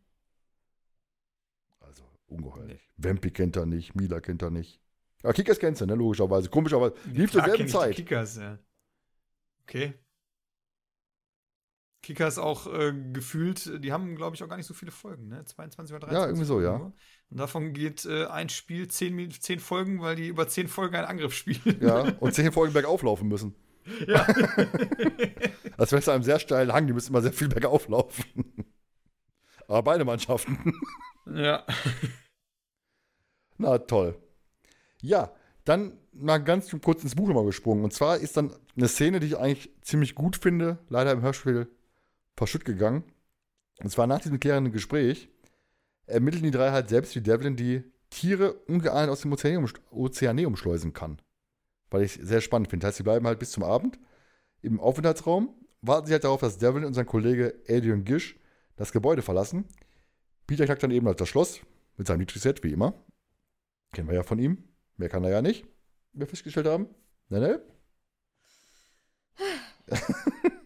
[1.80, 2.88] Also, ungeheuerlich.
[2.98, 4.80] Vampi kennt er nicht, Mila kennt er nicht.
[5.24, 5.96] Ja, Kickers kennst du, ne?
[5.96, 6.50] Logischerweise.
[6.50, 6.94] Komischerweise.
[7.12, 7.96] Lief zur selben Zeit.
[7.96, 8.60] Kickers, ja.
[9.64, 9.96] Okay.
[12.08, 15.44] Kickers auch äh, gefühlt, die haben, glaube ich, auch gar nicht so viele Folgen, ne?
[15.44, 16.14] 22 oder 23.
[16.22, 16.78] Ja, irgendwie so, ja.
[16.78, 16.94] Nur.
[17.30, 20.96] Und davon geht äh, ein Spiel 10, Min- 10 Folgen, weil die über 10 Folgen
[20.96, 21.78] einen Angriff spielen.
[21.82, 23.56] Ja, und zehn Folgen bergauf laufen müssen.
[24.08, 24.22] Ja.
[25.78, 28.24] Als wäre es einem sehr steilen Hang, die müssen immer sehr viel bergauf laufen.
[29.68, 30.74] Aber beide Mannschaften.
[31.30, 31.66] ja.
[33.58, 34.18] Na toll.
[35.02, 35.34] Ja,
[35.66, 37.84] dann mal ganz kurz ins Buch nochmal gesprungen.
[37.84, 41.68] Und zwar ist dann eine Szene, die ich eigentlich ziemlich gut finde, leider im Hörspiel
[42.38, 43.04] verschütt gegangen.
[43.80, 45.30] Und zwar nach diesem klärenden Gespräch
[46.06, 50.94] ermitteln die drei halt selbst, wie Devlin die Tiere ungeahnt aus dem Ozeaneum, Ozeaneum schleusen
[50.94, 51.22] kann.
[51.90, 52.84] Weil ich sehr spannend finde.
[52.84, 54.00] Das heißt, sie bleiben halt bis zum Abend
[54.62, 58.40] im Aufenthaltsraum, warten sie halt darauf, dass Devlin und sein Kollege Adrian Gish
[58.76, 59.66] das Gebäude verlassen.
[60.46, 61.62] Peter knackt dann eben halt das Schloss
[61.98, 62.94] mit seinem Nitriset, wie immer.
[63.94, 64.64] Kennen wir ja von ihm.
[64.96, 65.66] Mehr kann er ja nicht,
[66.14, 66.88] wie wir festgestellt haben.
[67.30, 67.62] Ne, ne?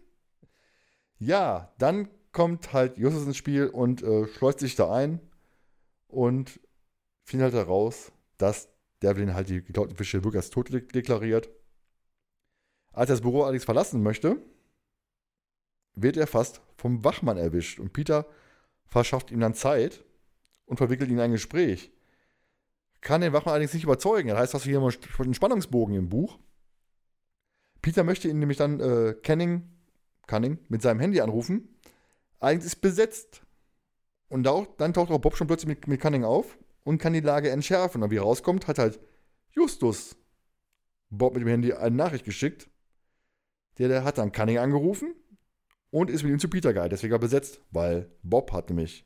[1.22, 5.20] ja, dann kommt halt Justus ins Spiel und äh, schleust sich da ein
[6.08, 6.60] und
[7.24, 8.70] findet halt heraus, dass
[9.04, 11.50] Devlin halt die geklauten Fische wirklich als tot de- deklariert.
[12.92, 14.42] Als er das Büro allerdings verlassen möchte,
[15.94, 18.26] wird er fast vom Wachmann erwischt und Peter
[18.88, 20.04] verschafft ihm dann Zeit
[20.66, 21.92] und verwickelt ihn in ein Gespräch.
[23.00, 24.30] Kann den Wachmann allerdings nicht überzeugen.
[24.30, 26.40] Das heißt, hast du hier mal einen Spannungsbogen im Buch.
[27.82, 29.70] Peter möchte ihn nämlich dann äh, Canning,
[30.32, 31.68] Cunning mit seinem Handy anrufen.
[32.40, 33.42] Allerdings ist besetzt.
[34.30, 37.20] Und da, dann taucht auch Bob schon plötzlich mit, mit Cunning auf und kann die
[37.20, 38.02] Lage entschärfen.
[38.02, 39.00] Und wie rauskommt, hat halt
[39.52, 40.16] Justus
[41.10, 42.70] Bob mit dem Handy eine Nachricht geschickt.
[43.78, 45.14] Der, der hat dann Cunning angerufen
[45.90, 46.94] und ist mit ihm zu Peter geeilt.
[46.94, 49.06] Deswegen war besetzt, weil Bob hat nämlich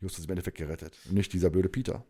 [0.00, 0.98] Justus im Endeffekt gerettet.
[1.06, 2.06] Und nicht dieser blöde Peter.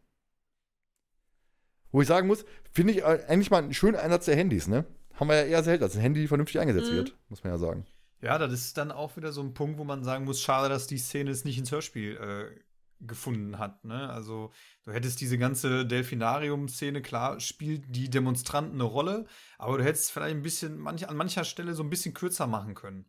[1.90, 4.84] Wo ich sagen muss, finde ich eigentlich mal einen schönen Einsatz der Handys, ne?
[5.14, 6.97] Haben wir ja eher selten, dass ein Handy vernünftig eingesetzt Mhm.
[6.97, 7.86] wird, muss man ja sagen.
[8.21, 10.87] Ja, das ist dann auch wieder so ein Punkt, wo man sagen muss, schade, dass
[10.87, 12.61] die Szene es nicht ins Hörspiel äh,
[13.01, 13.85] gefunden hat.
[13.85, 14.09] Ne?
[14.09, 14.53] Also
[14.85, 19.27] du hättest diese ganze Delfinarium-Szene, klar, spielt die Demonstranten eine Rolle,
[19.59, 22.75] aber du hättest vielleicht ein bisschen, manch, an mancher Stelle so ein bisschen kürzer machen
[22.75, 23.05] können.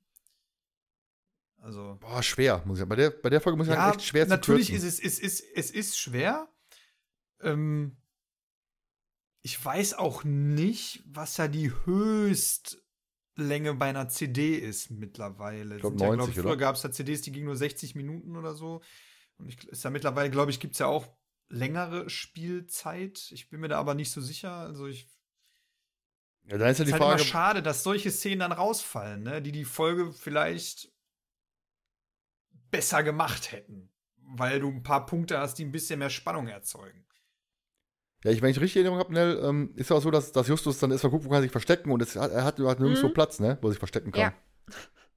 [1.60, 1.98] Also.
[2.00, 2.62] Boah, schwer.
[2.66, 4.84] Muss ich, bei, der, bei der Folge muss ich ja, echt schwer natürlich zu Natürlich
[4.84, 6.50] ist es, es, ist, es ist schwer.
[7.42, 7.98] Ähm,
[9.42, 11.72] ich weiß auch nicht, was ja die
[13.38, 15.76] Höchstlänge bei einer CD ist mittlerweile.
[15.76, 18.36] Ich glaube, 90, ja, glaub, früher gab es da CDs, die gingen nur 60 Minuten
[18.36, 18.82] oder so.
[19.38, 21.08] Und ich, ist ja mittlerweile, glaube ich, gibt es ja auch
[21.50, 23.30] längere Spielzeit.
[23.32, 24.52] Ich bin mir da aber nicht so sicher.
[24.52, 25.08] Also ich.
[26.46, 27.22] Ja, dann ist ja die ist halt Frage.
[27.22, 29.42] Immer schade, dass solche Szenen dann rausfallen, ne?
[29.42, 30.92] die die Folge vielleicht
[32.72, 33.92] besser gemacht hätten.
[34.30, 37.07] Weil du ein paar Punkte hast, die ein bisschen mehr Spannung erzeugen.
[38.24, 40.48] Ja, ich, wenn ich richtig Erinnerung habe, Nell, ähm, ist ja auch so, dass, dass
[40.48, 42.80] Justus dann erstmal guckt, wo kann er sich verstecken und es, er hat, er hat
[42.80, 43.14] nirgendwo mhm.
[43.14, 44.22] Platz, ne, wo er sich verstecken kann.
[44.22, 44.34] Ja.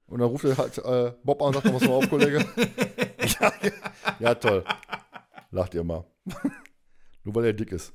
[0.05, 2.45] Und dann ruft er halt äh, Bob an und sagt, was mal auf, Kollege.
[3.39, 3.53] ja,
[4.19, 4.63] ja, toll.
[5.51, 6.05] Lacht ihr mal.
[7.23, 7.93] Nur weil er dick ist.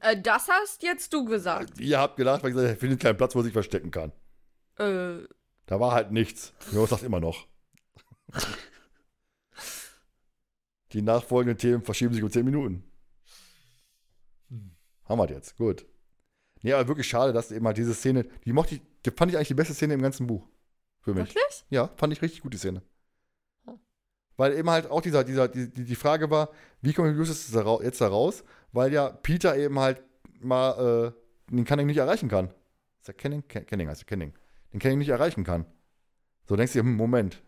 [0.00, 1.80] Äh, das hast jetzt du gesagt.
[1.80, 4.12] Ihr habt gedacht, weil ich gesagt, er findet keinen Platz, wo er sich verstecken kann.
[4.78, 5.26] Äh.
[5.66, 6.54] Da war halt nichts.
[6.72, 7.46] Jo, sagt immer noch.
[10.92, 12.84] Die nachfolgenden Themen verschieben sich um 10 Minuten.
[15.06, 15.18] Hm.
[15.18, 15.86] Haben wir jetzt, gut.
[16.62, 19.36] Nee, aber wirklich schade, dass eben halt diese Szene, die mochte ich, die fand ich
[19.36, 20.46] eigentlich die beste Szene im ganzen Buch.
[21.00, 21.28] Für mich.
[21.28, 21.64] Wirklich?
[21.70, 22.82] Ja, fand ich richtig gut, die Szene.
[23.66, 23.78] Oh.
[24.36, 26.50] Weil eben halt auch dieser, dieser, die, die Frage war,
[26.80, 27.52] wie kommt Justus
[27.82, 28.44] jetzt da raus?
[28.72, 30.02] Weil ja Peter eben halt
[30.40, 32.52] mal äh, den Canning nicht erreichen kann.
[32.98, 33.46] Ist der Canning?
[33.46, 34.34] Canning heißt der Canning.
[34.72, 35.66] Den Canning nicht erreichen kann.
[36.48, 37.42] So denkst du dir, hm, Moment.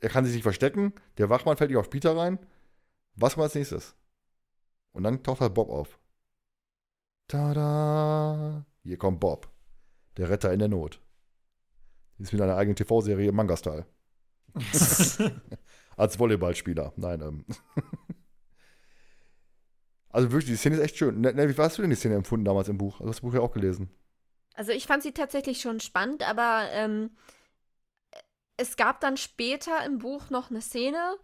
[0.00, 2.38] Er kann sich nicht verstecken, der Wachmann fällt nicht auf Peter rein.
[3.16, 3.94] Was kommt als nächstes?
[4.92, 5.98] Und dann taucht halt Bob auf.
[7.30, 8.66] Tada!
[8.82, 9.48] Hier kommt Bob.
[10.16, 11.00] Der Retter in der Not.
[12.18, 13.86] Ist mit einer eigenen TV-Serie Manga-Style.
[15.96, 16.92] Als Volleyballspieler.
[16.96, 17.44] Nein, ähm.
[20.08, 21.20] also wirklich, die Szene ist echt schön.
[21.20, 22.98] Ne, ne, wie hast du denn die Szene empfunden damals im Buch?
[22.98, 23.90] Du hast das Buch ja auch gelesen.
[24.54, 27.10] Also ich fand sie tatsächlich schon spannend, aber ähm,
[28.56, 31.16] es gab dann später im Buch noch eine Szene,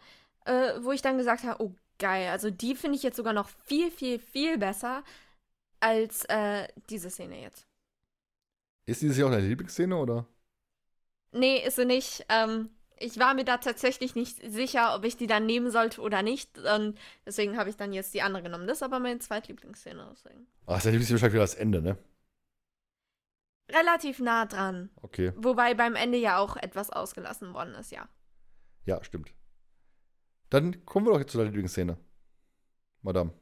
[0.44, 3.48] äh, wo ich dann gesagt habe, oh geil, also die finde ich jetzt sogar noch
[3.48, 5.02] viel, viel, viel besser
[5.80, 7.66] als äh, diese Szene jetzt.
[8.86, 10.26] Ist diese hier auch deine Lieblingsszene, oder?
[11.32, 12.24] Nee, ist sie nicht.
[12.28, 16.22] Ähm, ich war mir da tatsächlich nicht sicher, ob ich die dann nehmen sollte oder
[16.22, 16.58] nicht.
[16.58, 18.66] Und deswegen habe ich dann jetzt die andere genommen.
[18.66, 20.08] Das ist aber meine zweitlieblingsszene.
[20.12, 20.46] Deswegen.
[20.66, 21.98] Ach, deine Lieblingsszene wahrscheinlich wieder das Ende, ne?
[23.70, 24.90] Relativ nah dran.
[25.02, 25.32] Okay.
[25.36, 28.08] Wobei beim Ende ja auch etwas ausgelassen worden ist, ja.
[28.84, 29.34] Ja, stimmt.
[30.50, 31.98] Dann kommen wir doch jetzt zu deiner Lieblingsszene.
[33.02, 33.32] Madame.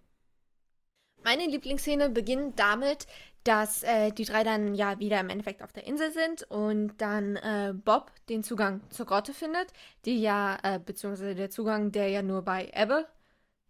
[1.25, 3.07] Meine Lieblingsszene beginnt damit,
[3.45, 7.37] dass äh, die drei dann ja wieder im Endeffekt auf der Insel sind und dann
[7.37, 9.73] äh, Bob den Zugang zur Grotte findet,
[10.05, 13.07] die ja, äh, beziehungsweise der Zugang, der ja nur bei Ebbe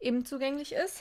[0.01, 1.01] eben zugänglich ist.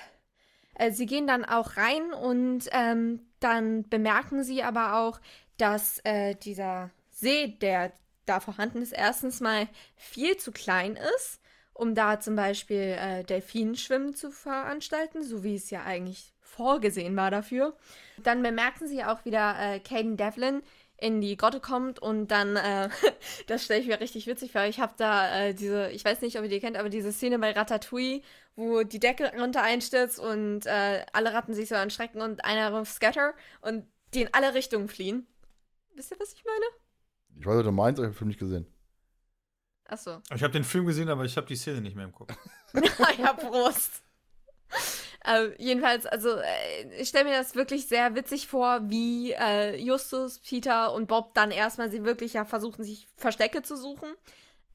[0.75, 5.19] Äh, sie gehen dann auch rein und ähm, dann bemerken sie aber auch,
[5.57, 7.93] dass äh, dieser See, der
[8.25, 11.41] da vorhanden ist, erstens mal viel zu klein ist,
[11.73, 17.31] um da zum Beispiel äh, Delfinschwimmen zu veranstalten, so wie es ja eigentlich vorgesehen war
[17.31, 17.75] dafür.
[18.21, 20.61] Dann bemerken sie auch wieder äh, Caden Devlin
[20.97, 22.89] in die Grotte kommt und dann, äh,
[23.47, 24.63] das stelle ich mir richtig witzig vor.
[24.63, 27.39] Ich habe da äh, diese, ich weiß nicht, ob ihr die kennt, aber diese Szene
[27.39, 28.21] bei Ratatouille,
[28.55, 32.93] wo die Decke runter einstürzt und äh, alle Ratten sich so erschrecken und einer ruft
[32.93, 35.27] Scatter und die in alle Richtungen fliehen.
[35.95, 36.65] Wisst ihr, was ich meine?
[37.39, 38.67] Ich weiß, was du meinst, aber ich habe den Film nicht gesehen.
[39.85, 40.21] Achso.
[40.33, 42.33] Ich habe den Film gesehen, aber ich habe die Szene nicht mehr im Kopf.
[43.17, 44.03] ja, Prost.
[45.25, 50.39] Äh, jedenfalls, also äh, ich stelle mir das wirklich sehr witzig vor, wie äh, Justus,
[50.39, 54.09] Peter und Bob dann erstmal sie wirklich ja versuchen, sich Verstecke zu suchen.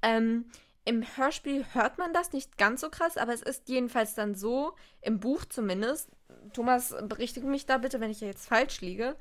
[0.00, 0.46] Ähm,
[0.84, 4.74] Im Hörspiel hört man das nicht ganz so krass, aber es ist jedenfalls dann so,
[5.02, 6.10] im Buch zumindest.
[6.54, 9.16] Thomas, berichtige mich da bitte, wenn ich jetzt falsch liege.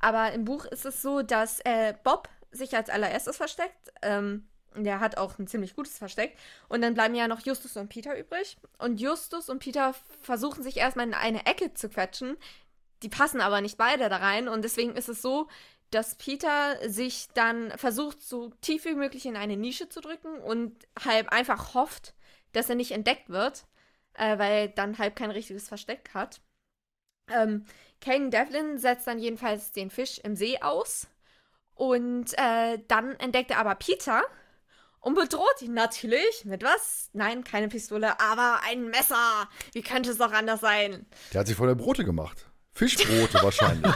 [0.00, 3.92] Aber im Buch ist es so, dass äh, Bob sich als allererstes versteckt.
[4.00, 6.36] Ähm, der hat auch ein ziemlich gutes Versteck.
[6.68, 8.56] Und dann bleiben ja noch Justus und Peter übrig.
[8.78, 12.36] Und Justus und Peter versuchen sich erstmal in eine Ecke zu quetschen.
[13.02, 14.48] Die passen aber nicht beide da rein.
[14.48, 15.48] Und deswegen ist es so,
[15.90, 20.76] dass Peter sich dann versucht, so tief wie möglich in eine Nische zu drücken und
[21.04, 22.14] halb einfach hofft,
[22.52, 23.64] dass er nicht entdeckt wird,
[24.14, 26.40] äh, weil dann halb kein richtiges Versteck hat.
[27.28, 27.64] Ähm,
[28.00, 31.08] Kane Devlin setzt dann jedenfalls den Fisch im See aus.
[31.74, 34.22] Und äh, dann entdeckt er aber Peter
[35.00, 37.10] und bedroht ihn natürlich mit was?
[37.12, 39.48] Nein, keine Pistole, aber ein Messer.
[39.72, 41.06] Wie könnte es doch anders sein?
[41.32, 42.46] Der hat sich voll der Brote gemacht.
[42.72, 43.92] Fischbrote wahrscheinlich.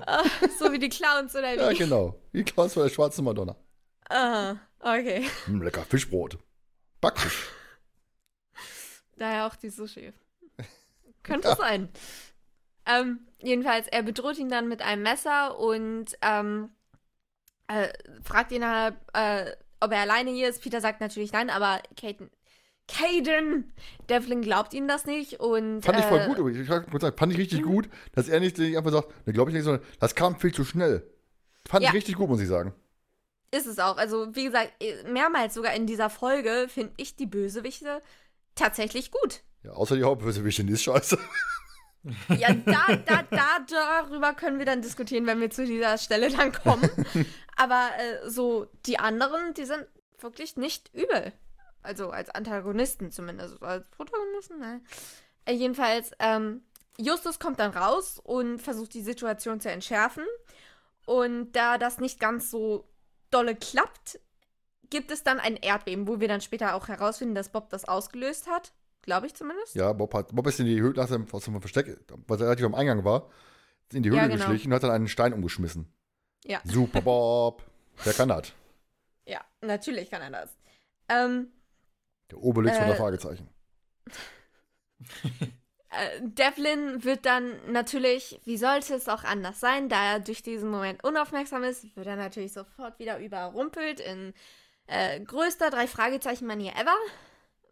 [0.00, 0.24] Ah,
[0.58, 1.56] so wie die Clowns oder wie?
[1.58, 2.20] Ja, genau.
[2.32, 3.56] Wie Clowns von der schwarzen Madonna.
[4.08, 5.28] Ah, okay.
[5.46, 6.38] Hm, lecker Fischbrot.
[7.00, 7.48] Backfisch.
[9.16, 10.12] Daher auch die Sushi.
[11.22, 11.88] Könnte sein.
[12.86, 16.70] Ähm, jedenfalls, er bedroht ihn dann mit einem Messer und ähm,
[17.68, 17.88] äh,
[18.22, 19.50] fragt ihn dann, äh,
[19.80, 20.62] ob er alleine hier ist.
[20.62, 22.30] Peter sagt natürlich nein, aber Caden,
[22.88, 23.72] Caden,
[24.08, 25.82] Devlin glaubt ihm das nicht und.
[25.82, 28.58] Fand ich voll äh, gut, ich muss sagen, fand ich richtig gut, dass er nicht
[28.60, 31.08] einfach sagt, ne, glaube ich nicht, sondern das kam viel zu schnell.
[31.68, 31.90] Fand Ja.
[31.90, 32.72] ich richtig gut, muss ich sagen.
[33.50, 33.96] Ist es auch.
[33.96, 38.02] Also, wie gesagt, eh, mehrmals sogar in dieser Folge finde ich die Bösewichte
[38.54, 39.42] tatsächlich gut.
[39.62, 41.18] Ja, außer die Hauptbösewichtin, die ist scheiße.
[42.36, 46.52] Ja, da, da, da, darüber können wir dann diskutieren, wenn wir zu dieser Stelle dann
[46.52, 46.88] kommen.
[47.56, 49.86] Aber äh, so die anderen, die sind
[50.18, 51.32] wirklich nicht übel.
[51.82, 53.62] Also als Antagonisten zumindest.
[53.62, 54.84] Als Protagonisten, nein.
[55.44, 56.62] Äh, jedenfalls, ähm,
[56.98, 60.24] Justus kommt dann raus und versucht die Situation zu entschärfen.
[61.06, 62.88] Und da das nicht ganz so
[63.30, 64.18] dolle klappt,
[64.90, 68.48] gibt es dann ein Erdbeben, wo wir dann später auch herausfinden, dass Bob das ausgelöst
[68.48, 68.72] hat.
[69.06, 69.74] Glaube ich zumindest.
[69.74, 71.96] Ja, Bob, hat, Bob ist in die Höhle, nach dem, aus dem Versteck,
[72.26, 73.30] was relativ am Eingang war,
[73.92, 74.44] in die Höhle Ja, genau.
[74.44, 75.92] geschlichen und hat dann einen Stein umgeschmissen.
[76.44, 76.60] Ja.
[76.64, 77.62] Super, Bob.
[78.04, 78.52] Der kann das.
[79.24, 80.56] Ja, natürlich kann er das.
[81.08, 81.52] Ähm,
[82.30, 83.48] Der Obelix von Äh, der Fragezeichen.
[85.88, 90.68] Äh, Devlin wird dann natürlich, wie sollte es auch anders sein, da er durch diesen
[90.68, 94.34] Moment unaufmerksam ist, wird er natürlich sofort wieder überrumpelt in
[94.88, 96.94] äh, größter drei Fragezeichen Manier ever.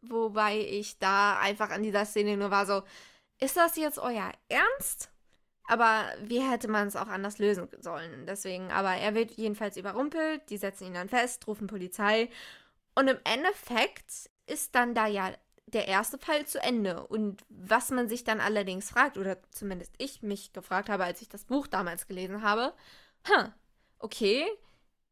[0.08, 2.82] Wobei ich da einfach an dieser Szene nur war so,
[3.40, 5.10] ist das jetzt euer Ernst?
[5.66, 8.26] Aber wie hätte man es auch anders lösen sollen?
[8.26, 12.28] Deswegen, aber er wird jedenfalls überrumpelt, die setzen ihn dann fest, rufen Polizei.
[12.94, 15.32] Und im Endeffekt ist dann da ja
[15.66, 17.06] der erste Fall zu Ende.
[17.06, 21.28] Und was man sich dann allerdings fragt, oder zumindest ich mich gefragt habe, als ich
[21.28, 22.74] das Buch damals gelesen habe,
[23.24, 23.52] hm,
[23.98, 24.46] okay,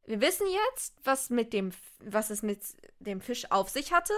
[0.05, 2.61] wir wissen jetzt, was mit dem, was es mit
[2.99, 4.15] dem Fisch auf sich hatte.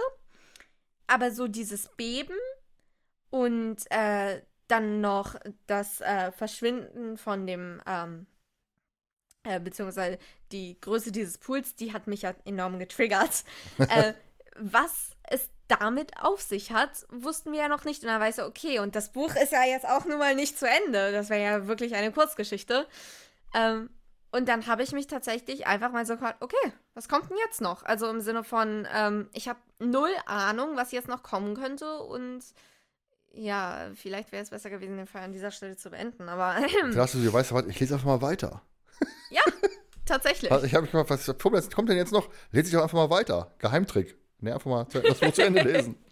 [1.07, 2.35] Aber so dieses Beben
[3.29, 5.35] und äh, dann noch
[5.67, 8.25] das äh, Verschwinden von dem, ähm,
[9.43, 10.17] äh, beziehungsweise
[10.51, 13.43] die Größe dieses Pools, die hat mich ja enorm getriggert.
[13.77, 14.13] äh,
[14.57, 18.03] was es damit auf sich hat, wussten wir ja noch nicht.
[18.03, 20.57] Und dann weißt du, okay, und das Buch ist ja jetzt auch nun mal nicht
[20.57, 21.11] zu Ende.
[21.11, 22.87] Das wäre ja wirklich eine Kurzgeschichte.
[23.53, 23.89] Ähm,
[24.35, 27.61] und dann habe ich mich tatsächlich einfach mal so gefragt, okay, was kommt denn jetzt
[27.61, 27.83] noch?
[27.83, 32.43] Also im Sinne von, ähm, ich habe null Ahnung, was jetzt noch kommen könnte und
[33.33, 36.55] ja, vielleicht wäre es besser gewesen, den Fall an dieser Stelle zu beenden, aber
[36.95, 38.61] hast du weißt was, ich lese einfach mal weiter.
[40.05, 40.51] tatsächlich.
[40.51, 42.29] Also ich habe mich mal, was was kommt denn jetzt noch?
[42.51, 43.53] Lese ich doch einfach mal weiter.
[43.59, 44.17] Geheimtrick.
[44.39, 45.97] Ne, einfach mal das Buch zu Ende lesen.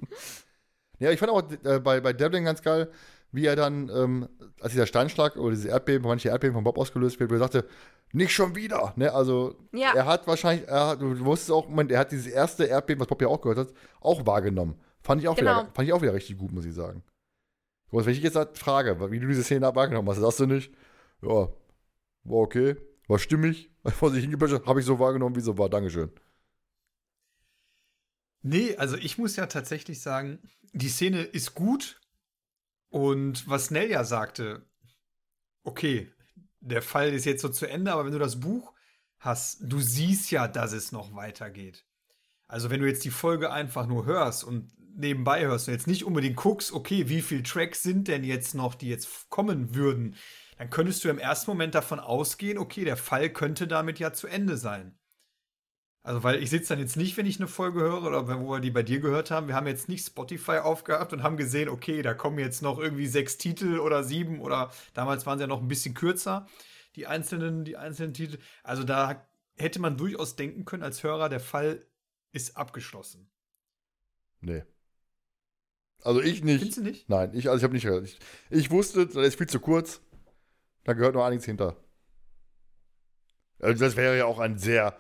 [1.00, 2.90] Ja, ich fand auch äh, bei, bei Devlin ganz geil,
[3.34, 4.30] wie er dann, ähm,
[4.62, 7.68] als dieser Steinschlag oder diese Erdbeben, manche Erdbeben von Bob ausgelöst wird, wo er sagte,
[8.14, 8.94] nicht schon wieder.
[8.96, 9.92] Ne, also Ja.
[9.96, 13.08] er hat wahrscheinlich, er hat, du wusstest auch, Moment, er hat dieses erste Erdbeben, was
[13.08, 14.80] Bob ja auch gehört hat, auch wahrgenommen.
[15.02, 15.52] Fand ich auch, Genau.
[15.64, 17.04] wieder, fand ich auch wieder richtig gut, muss ich sagen.
[17.92, 20.72] Und wenn ich jetzt halt frage, wie du diese Szene wahrgenommen hast, sagst du nicht,
[21.22, 22.76] ja, war okay,
[23.08, 26.12] war stimmig, vor sich hingeplatscht, habe ich so wahrgenommen, wie so war, Dankeschön.
[28.42, 30.40] Nee, also ich muss ja tatsächlich sagen,
[30.74, 32.00] die Szene ist gut.
[32.94, 34.68] Und was Nell ja sagte,
[35.64, 36.14] okay,
[36.60, 38.72] der Fall ist jetzt so zu Ende, aber wenn du das Buch
[39.18, 41.88] hast, du siehst ja, dass es noch weitergeht.
[42.48, 46.04] Also wenn du jetzt die Folge einfach nur hörst und nebenbei hörst und jetzt nicht
[46.04, 50.16] unbedingt guckst, okay, wie viele Tracks sind denn jetzt noch, die jetzt kommen würden,
[50.60, 54.28] dann könntest du im ersten Moment davon ausgehen, okay, der Fall könnte damit ja zu
[54.28, 55.00] Ende sein.
[56.06, 58.60] Also, weil ich sitze dann jetzt nicht, wenn ich eine Folge höre oder wo wir
[58.60, 59.48] die bei dir gehört haben.
[59.48, 63.08] Wir haben jetzt nicht Spotify aufgehabt und haben gesehen, okay, da kommen jetzt noch irgendwie
[63.08, 66.46] sechs Titel oder sieben oder damals waren sie ja noch ein bisschen kürzer,
[66.98, 68.38] die einzelnen, die einzelnen Titel.
[68.64, 69.26] Also, da
[69.56, 71.86] hätte man durchaus denken können als Hörer, der Fall
[72.34, 73.30] ist abgeschlossen.
[74.42, 74.64] Nee.
[76.02, 76.60] Also ich nicht.
[76.60, 77.10] Findest du nicht?
[77.10, 78.04] Nein, ich, also ich habe nicht gehört.
[78.04, 80.02] Ich, ich wusste, das ist viel zu kurz.
[80.84, 81.78] Da gehört noch einiges hinter.
[83.60, 84.98] Also das wäre ja auch ein sehr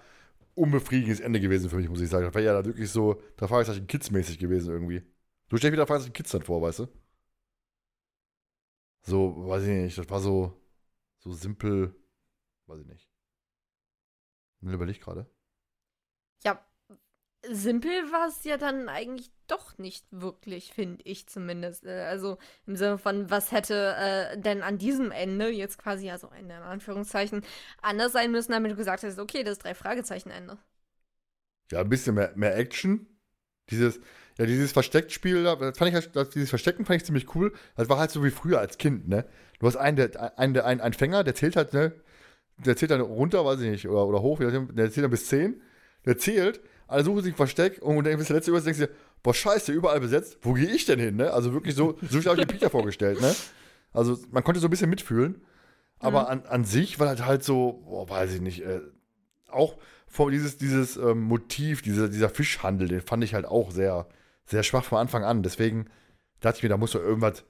[0.55, 2.25] unbefriedigendes Ende gewesen für mich, muss ich sagen.
[2.25, 5.03] Das wäre ja da wirklich so, da Fragezeichen Kids-mäßig gewesen irgendwie.
[5.49, 6.87] Du stellst wieder Fragezeichen Kids dann vor, weißt du?
[9.01, 10.61] So, weiß ich nicht, das war so,
[11.19, 11.95] so simpel,
[12.67, 13.09] weiß ich nicht.
[14.61, 15.29] Mir überlegt gerade.
[16.43, 16.63] Ja,
[17.49, 21.85] simpel war es ja dann eigentlich doch nicht wirklich, finde ich zumindest.
[21.85, 26.29] Äh, Also im Sinne von, was hätte äh, denn an diesem Ende, jetzt quasi also
[26.29, 27.43] Ende in Anführungszeichen,
[27.81, 30.57] anders sein müssen, damit du gesagt hast, okay, das ist drei Fragezeichen Ende.
[31.71, 33.07] Ja, ein bisschen mehr, mehr Action.
[33.69, 33.99] Dieses,
[34.37, 37.53] ja, dieses Verstecktspiel, da, das fand ich, das, dieses Verstecken fand ich ziemlich cool.
[37.75, 39.25] Das war halt so wie früher als Kind, ne?
[39.59, 41.93] Du hast einen, der, einen, der, einen, einen Fänger, der zählt halt, ne?
[42.57, 45.61] Der zählt dann runter, weiß ich nicht, oder, oder hoch, der zählt dann bis 10.
[46.05, 46.61] Der zählt,
[46.93, 48.93] alle suchen sich ein Versteck und dann bis der letzte über ist, denkst du dir,
[49.21, 51.31] boah, scheiße, überall besetzt, wo gehe ich denn hin, ne?
[51.33, 53.35] Also wirklich so, so habe ich mir Peter vorgestellt, ne?
[53.91, 55.41] Also man konnte so ein bisschen mitfühlen,
[55.99, 56.27] aber Mhm.
[56.27, 58.81] an, an sich war das halt so, boah, weiß ich nicht, äh,
[59.49, 59.77] auch
[60.07, 64.07] vor dieses, dieses ähm, Motiv, dieser, dieser Fischhandel, den fand ich halt auch sehr,
[64.45, 65.41] sehr schwach von Anfang an.
[65.43, 65.87] Deswegen
[66.39, 67.43] dachte ich mir, da muss doch irgendwas,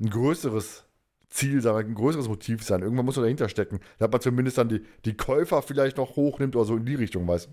[0.00, 0.84] ein größeres
[1.28, 2.82] Ziel sein, ein größeres Motiv sein.
[2.82, 3.80] Irgendwann muss doch dahinter stecken.
[3.98, 6.94] Da hat man zumindest dann die, die Käufer vielleicht noch hochnimmt oder so in die
[6.96, 7.50] Richtung, weißt du.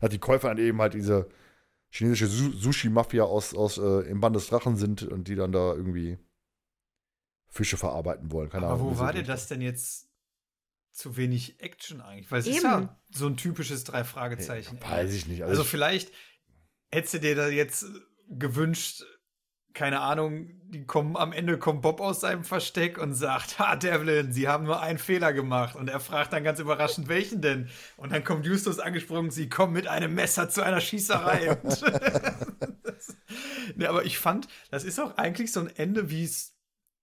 [0.00, 1.28] Hat die Käufer dann eben halt diese
[1.88, 5.72] chinesische Su Sushi-Mafia aus, aus äh, im Band des Drachen sind und die dann da
[5.74, 6.18] irgendwie
[7.48, 8.50] Fische verarbeiten wollen.
[8.50, 8.96] Keine Aber Ahnung.
[8.96, 10.08] wo war dir das denn jetzt
[10.92, 12.30] zu wenig Action eigentlich?
[12.30, 12.64] Weil es ist Eben.
[12.64, 14.78] ja so ein typisches Drei-Fragezeichen.
[14.82, 15.44] Weiß ich nicht.
[15.44, 16.12] Also ich- vielleicht
[16.90, 17.86] hättest du dir da jetzt
[18.28, 19.04] gewünscht,
[19.76, 24.32] keine Ahnung, die kommen am Ende kommt Bob aus seinem Versteck und sagt, ha, Devlin,
[24.32, 25.76] Sie haben nur einen Fehler gemacht.
[25.76, 27.68] Und er fragt dann ganz überraschend, welchen denn?
[27.98, 31.58] Und dann kommt Justus angesprungen, Sie kommen mit einem Messer zu einer Schießerei.
[32.82, 33.14] Das,
[33.74, 36.54] ne, aber ich fand, das ist auch eigentlich so ein Ende, wie es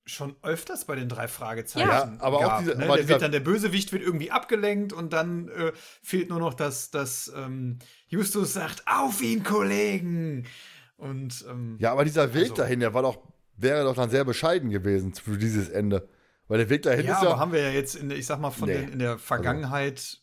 [0.05, 2.87] schon öfters bei den drei Fragezeichen Ja, aber auch gab, diese- ne?
[2.87, 5.71] der, dieser- wird dann, der Bösewicht wird irgendwie abgelenkt und dann äh,
[6.01, 10.45] fehlt nur noch, dass, dass ähm, Justus sagt, auf ihn, Kollegen!
[11.03, 13.17] Und ähm, Ja, aber dieser Weg Also- dahin, der war doch,
[13.57, 16.07] wäre doch dann sehr bescheiden gewesen für dieses Ende.
[16.47, 17.39] Weil der Weg dahin ja, ist aber ja.
[17.39, 18.79] haben wir ja jetzt in der, ich sag mal, von Nee.
[18.81, 20.21] den, in der Vergangenheit,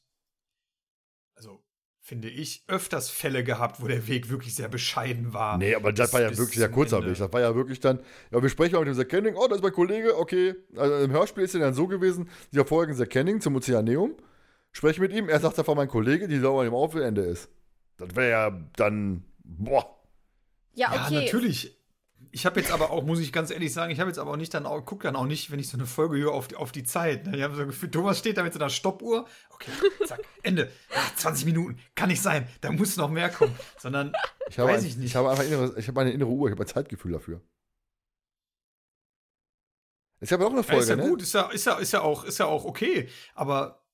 [1.34, 1.62] also
[2.00, 5.58] finde ich, öfters Fälle gehabt, wo der Weg wirklich sehr bescheiden war.
[5.58, 7.10] Nee, aber das bis- war ja wirklich sehr kurzer Ende.
[7.10, 7.18] Weg.
[7.18, 8.00] Das war ja wirklich dann,
[8.30, 10.54] ja, wir sprechen mal mit dem Zack Canning, oh, das ist mein Kollege, okay.
[10.76, 14.14] Also im Hörspiel ist es dann so gewesen, die verfolgen Zack Canning zum Ozeaneum,
[14.72, 17.48] sprechen mit ihm, er sagt, war mein Kollege, die sauber auf, Ende ist.
[17.96, 19.99] Das wäre ja dann, boah.
[20.74, 21.24] Ja, Ja, okay.
[21.24, 21.76] natürlich.
[22.32, 24.36] Ich habe jetzt aber auch, muss ich ganz ehrlich sagen, ich habe jetzt aber auch
[24.36, 26.54] nicht dann auch, guck dann auch nicht, wenn ich so eine Folge höre, auf die,
[26.54, 27.26] auf die Zeit.
[27.26, 27.36] ne?
[27.36, 29.26] Ich habe so gefühlt, Thomas steht da mit so einer Stoppuhr.
[29.50, 29.70] Okay,
[30.06, 30.70] zack, Ende.
[30.94, 31.80] Ah, 20 Minuten.
[31.96, 32.46] Kann nicht sein.
[32.60, 33.54] Da muss noch mehr kommen.
[33.78, 34.12] Sondern,
[34.48, 35.06] Ich habe, Weiß ein, ich nicht.
[35.06, 37.40] ich habe einfach innere, ich habe eine innere Uhr, ich habe ein Zeitgefühl dafür.
[40.20, 41.08] Ist ja aber auch eine ja, ist Folge, ja ne?
[41.08, 43.08] gut, ist ja, ist, ja, ist, ja auch, ist ja auch okay.
[43.34, 43.84] Aber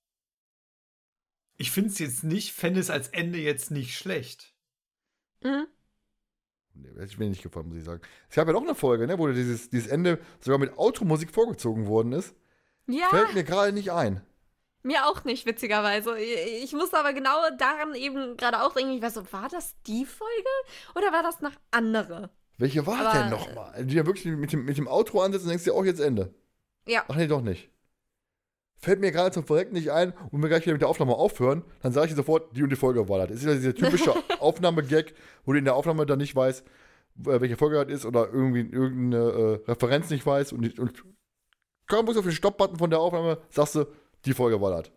[1.59, 4.55] ich finde es jetzt nicht, fände es als Ende jetzt nicht schlecht.
[5.43, 5.67] Mhm.
[6.79, 8.01] Nee, hätte ich mir nicht gefallen, muss ich sagen.
[8.29, 11.87] Es gab ja noch eine Folge, ne, wo dieses, dieses Ende sogar mit Automusik vorgezogen
[11.87, 12.35] worden ist.
[12.87, 14.21] Ja, Fällt mir gerade nicht ein.
[14.83, 16.17] mir auch nicht, witzigerweise.
[16.19, 20.05] Ich musste aber genau daran eben gerade auch denken, ich war so, war das die
[20.05, 20.49] Folge
[20.95, 22.31] oder war das noch andere?
[22.59, 23.85] Welche war Aber- denn nochmal?
[23.85, 26.33] Die ja wirklich mit dem, mit dem Outro ansetzen und denkst dir auch jetzt Ende.
[26.87, 27.05] Ja.
[27.09, 27.69] Ach nee, doch nicht.
[28.79, 31.65] Fällt mir gerade zum Verrecken nicht ein und wir gleich wieder mit der Aufnahme aufhören,
[31.83, 33.29] dann sage ich dir sofort, die und die Folge war das.
[33.29, 35.15] Das ist ja dieser typische Aufnahmegag,
[35.45, 36.65] wo du in der Aufnahme dann nicht weißt,
[37.27, 41.05] äh, welche Folge das ist oder irgendwie irgendeine äh, Referenz nicht weißt und, und
[41.87, 43.87] kaum muss auf den Stopp-Button von der Aufnahme, sagst du,
[44.25, 44.93] die Folge war das.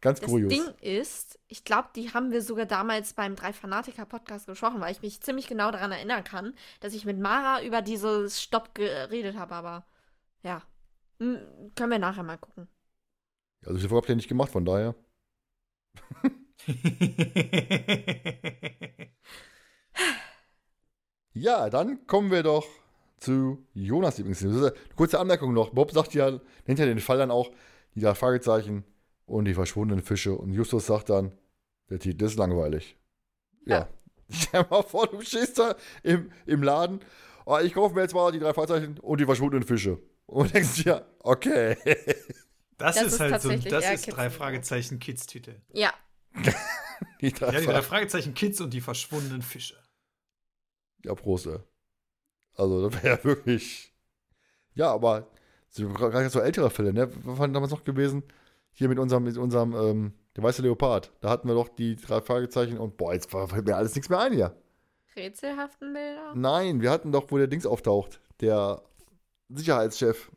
[0.00, 0.52] Ganz Das kurios.
[0.52, 4.92] Ding ist, ich glaube, die haben wir sogar damals beim Drei Fanatiker Podcast gesprochen, weil
[4.92, 9.36] ich mich ziemlich genau daran erinnern kann, dass ich mit Mara über dieses Stopp geredet
[9.36, 9.86] habe, aber
[10.42, 10.62] ja.
[11.18, 11.38] Hm,
[11.74, 12.68] können wir nachher mal gucken.
[13.66, 14.94] Also Folge habt ihr nicht gemacht, von daher.
[21.38, 22.66] Ja, dann kommen wir doch
[23.18, 25.68] zu Jonas ist eine Kurze Anmerkung noch.
[25.68, 27.50] Bob sagt ja, nennt ja den Fall dann auch
[27.94, 28.84] die drei Fragezeichen
[29.26, 30.34] und die verschwundenen Fische.
[30.34, 31.32] Und Justus sagt dann,
[31.90, 32.96] der Titel ist langweilig.
[33.66, 33.80] Ja.
[33.80, 33.88] Ja.
[34.30, 37.00] Stell mal vor, du stehst da im, im Laden.
[37.44, 39.98] Oh, ich kaufe mir jetzt mal die drei Fragezeichen und die verschwundenen Fische.
[40.24, 41.76] Und denkst dir, okay.
[42.78, 44.30] Das, Das ist ist halt so, das ist drei.
[44.30, 45.56] Fragezeichen Kids-Titel.
[45.72, 45.92] Ja.
[47.20, 48.34] Die drei Ja, die drei Fragezeichen.
[48.34, 49.76] Kids und die verschwundenen Fische.
[51.04, 51.58] Ja, Prost, ey.
[52.54, 53.92] Also, das wäre ja wirklich.
[54.74, 55.26] Ja, aber
[55.74, 57.10] gerade so ältere Fälle, ne?
[57.24, 58.22] Was war denn damals noch gewesen?
[58.72, 61.12] Hier mit unserem, mit unserem, ähm, der weiße Leopard.
[61.20, 64.20] Da hatten wir doch die drei Fragezeichen und boah, jetzt fällt mir alles nichts mehr
[64.20, 64.54] ein hier.
[65.14, 66.32] Rätselhaften Bilder.
[66.34, 68.20] Nein, wir hatten doch, wo der Dings auftaucht.
[68.40, 68.82] Der
[69.48, 70.30] Sicherheitschef.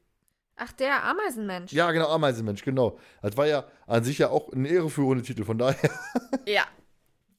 [0.62, 1.72] Ach, der Ameisenmensch.
[1.72, 2.99] Ja, genau, Ameisenmensch, genau.
[3.22, 5.89] Das war ja an sich ja auch ein irreführender Titel, von daher.
[6.45, 6.68] Ja.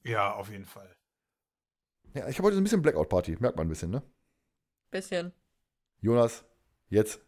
[0.03, 0.95] Ja, auf jeden Fall.
[2.13, 4.01] Ja, ich habe heute so ein bisschen Blackout-Party, merkt man ein bisschen, ne?
[4.89, 5.33] Bisschen.
[5.99, 6.45] Jonas,
[6.89, 7.21] jetzt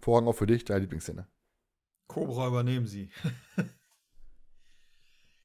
[0.00, 1.26] Vorhang auch für dich, deine Lieblingsszene.
[2.06, 3.10] Cobra übernehmen sie.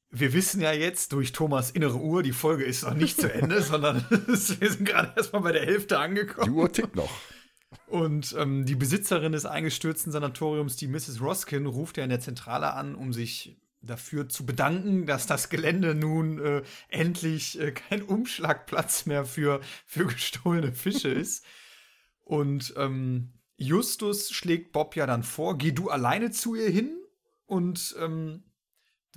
[0.09, 3.61] Wir wissen ja jetzt durch Thomas innere Uhr, die Folge ist noch nicht zu Ende,
[3.63, 6.53] sondern wir sind gerade erstmal bei der Hälfte Die angekommen.
[6.53, 7.09] Uhr tickt noch.
[7.87, 11.21] Und ähm, die Besitzerin des eingestürzten Sanatoriums, die Mrs.
[11.21, 15.95] Roskin, ruft ja in der Zentrale an, um sich dafür zu bedanken, dass das Gelände
[15.95, 21.45] nun äh, endlich äh, kein Umschlagplatz mehr für, für gestohlene Fische ist.
[22.21, 26.97] Und ähm, Justus schlägt Bob ja dann vor, geh du alleine zu ihr hin
[27.45, 28.43] und ähm,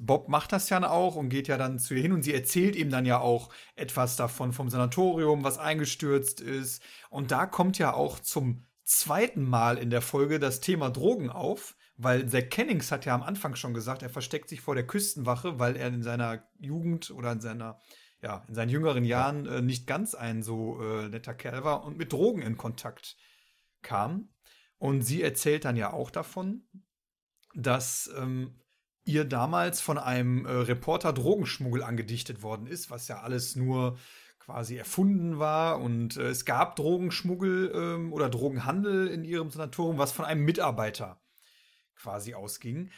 [0.01, 2.77] Bob macht das ja auch und geht ja dann zu ihr hin und sie erzählt
[2.77, 6.83] ihm dann ja auch etwas davon vom Sanatorium, was eingestürzt ist.
[7.11, 11.77] Und da kommt ja auch zum zweiten Mal in der Folge das Thema Drogen auf,
[11.97, 15.59] weil Zack Kennings hat ja am Anfang schon gesagt, er versteckt sich vor der Küstenwache,
[15.59, 17.81] weil er in seiner Jugend oder in seiner
[18.23, 21.97] ja, in seinen jüngeren Jahren äh, nicht ganz ein so äh, netter Kerl war und
[21.99, 23.17] mit Drogen in Kontakt
[23.83, 24.31] kam.
[24.79, 26.67] Und sie erzählt dann ja auch davon,
[27.55, 28.61] dass ähm,
[29.09, 33.99] ihr damals von einem äh, Reporter Drogenschmuggel angedichtet worden ist, was ja alles nur
[34.39, 35.81] quasi erfunden war.
[35.81, 41.21] Und äh, es gab Drogenschmuggel ähm, oder Drogenhandel in ihrem Sanatorium, was von einem Mitarbeiter
[41.97, 42.91] quasi ausging.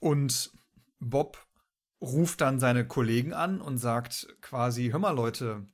[0.00, 0.52] Und
[1.00, 1.46] Bob
[2.00, 5.66] ruft dann seine Kollegen an und sagt quasi, hör mal Leute,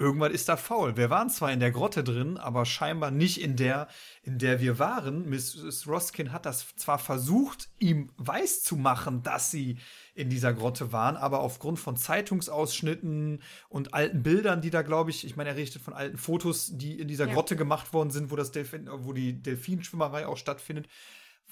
[0.00, 0.96] irgendwas ist da faul.
[0.96, 3.86] Wir waren zwar in der Grotte drin, aber scheinbar nicht in der,
[4.22, 5.28] in der wir waren.
[5.28, 5.86] Mrs.
[5.86, 9.78] Roskin hat das zwar versucht, ihm weiß zu machen, dass sie
[10.14, 15.26] in dieser Grotte waren, aber aufgrund von Zeitungsausschnitten und alten Bildern, die da, glaube ich,
[15.26, 17.34] ich meine, er richtet von alten Fotos, die in dieser ja.
[17.34, 20.88] Grotte gemacht worden sind, wo das Delfin, wo die Delfinschwimmerei auch stattfindet,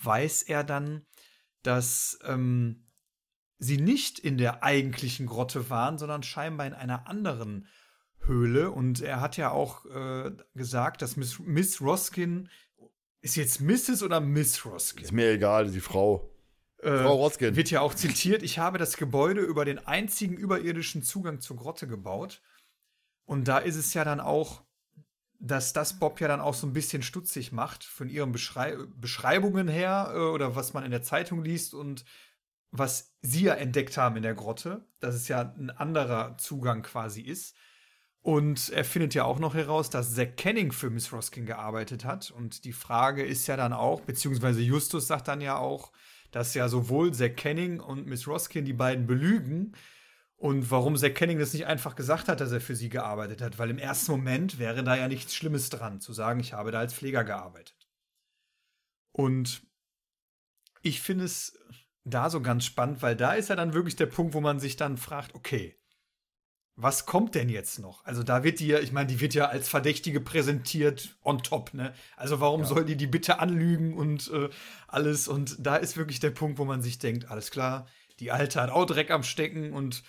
[0.02, 1.02] weiß er dann,
[1.62, 2.86] dass ähm,
[3.58, 7.66] sie nicht in der eigentlichen Grotte waren, sondern scheinbar in einer anderen
[8.20, 8.70] Höhle.
[8.70, 12.48] Und er hat ja auch äh, gesagt, dass Miss, Miss Roskin
[13.20, 14.02] ist jetzt Mrs.
[14.02, 15.04] oder Miss Roskin?
[15.04, 16.30] Ist mir egal, die Frau.
[16.78, 17.56] Äh, Frau Roskin.
[17.56, 21.86] Wird ja auch zitiert, ich habe das Gebäude über den einzigen überirdischen Zugang zur Grotte
[21.86, 22.42] gebaut.
[23.24, 24.62] Und da ist es ja dann auch,
[25.40, 29.68] dass das Bob ja dann auch so ein bisschen stutzig macht, von ihren Beschrei Beschreibungen
[29.68, 32.04] her äh, oder was man in der Zeitung liest und
[32.70, 37.22] was sie ja entdeckt haben in der Grotte, dass es ja ein anderer Zugang quasi
[37.22, 37.56] ist.
[38.20, 42.30] Und er findet ja auch noch heraus, dass Zack Kenning für Miss Roskin gearbeitet hat.
[42.30, 45.92] Und die Frage ist ja dann auch, beziehungsweise Justus sagt dann ja auch,
[46.30, 49.74] dass ja sowohl Zack Kenning und Miss Roskin die beiden belügen.
[50.36, 53.58] Und warum Zack Kenning das nicht einfach gesagt hat, dass er für sie gearbeitet hat.
[53.58, 56.80] Weil im ersten Moment wäre da ja nichts Schlimmes dran, zu sagen, ich habe da
[56.80, 57.88] als Pfleger gearbeitet.
[59.12, 59.62] Und
[60.82, 61.58] ich finde es
[62.04, 64.76] da so ganz spannend, weil da ist ja dann wirklich der Punkt, wo man sich
[64.76, 65.77] dann fragt, okay,
[66.80, 68.04] was kommt denn jetzt noch?
[68.04, 71.74] Also da wird die ja, ich meine, die wird ja als Verdächtige präsentiert on top,
[71.74, 71.92] ne?
[72.16, 72.66] Also warum ja.
[72.66, 74.48] soll die die bitte anlügen und äh,
[74.86, 75.26] alles?
[75.26, 77.88] Und da ist wirklich der Punkt, wo man sich denkt, alles klar,
[78.20, 80.04] die Alte hat auch Dreck am Stecken und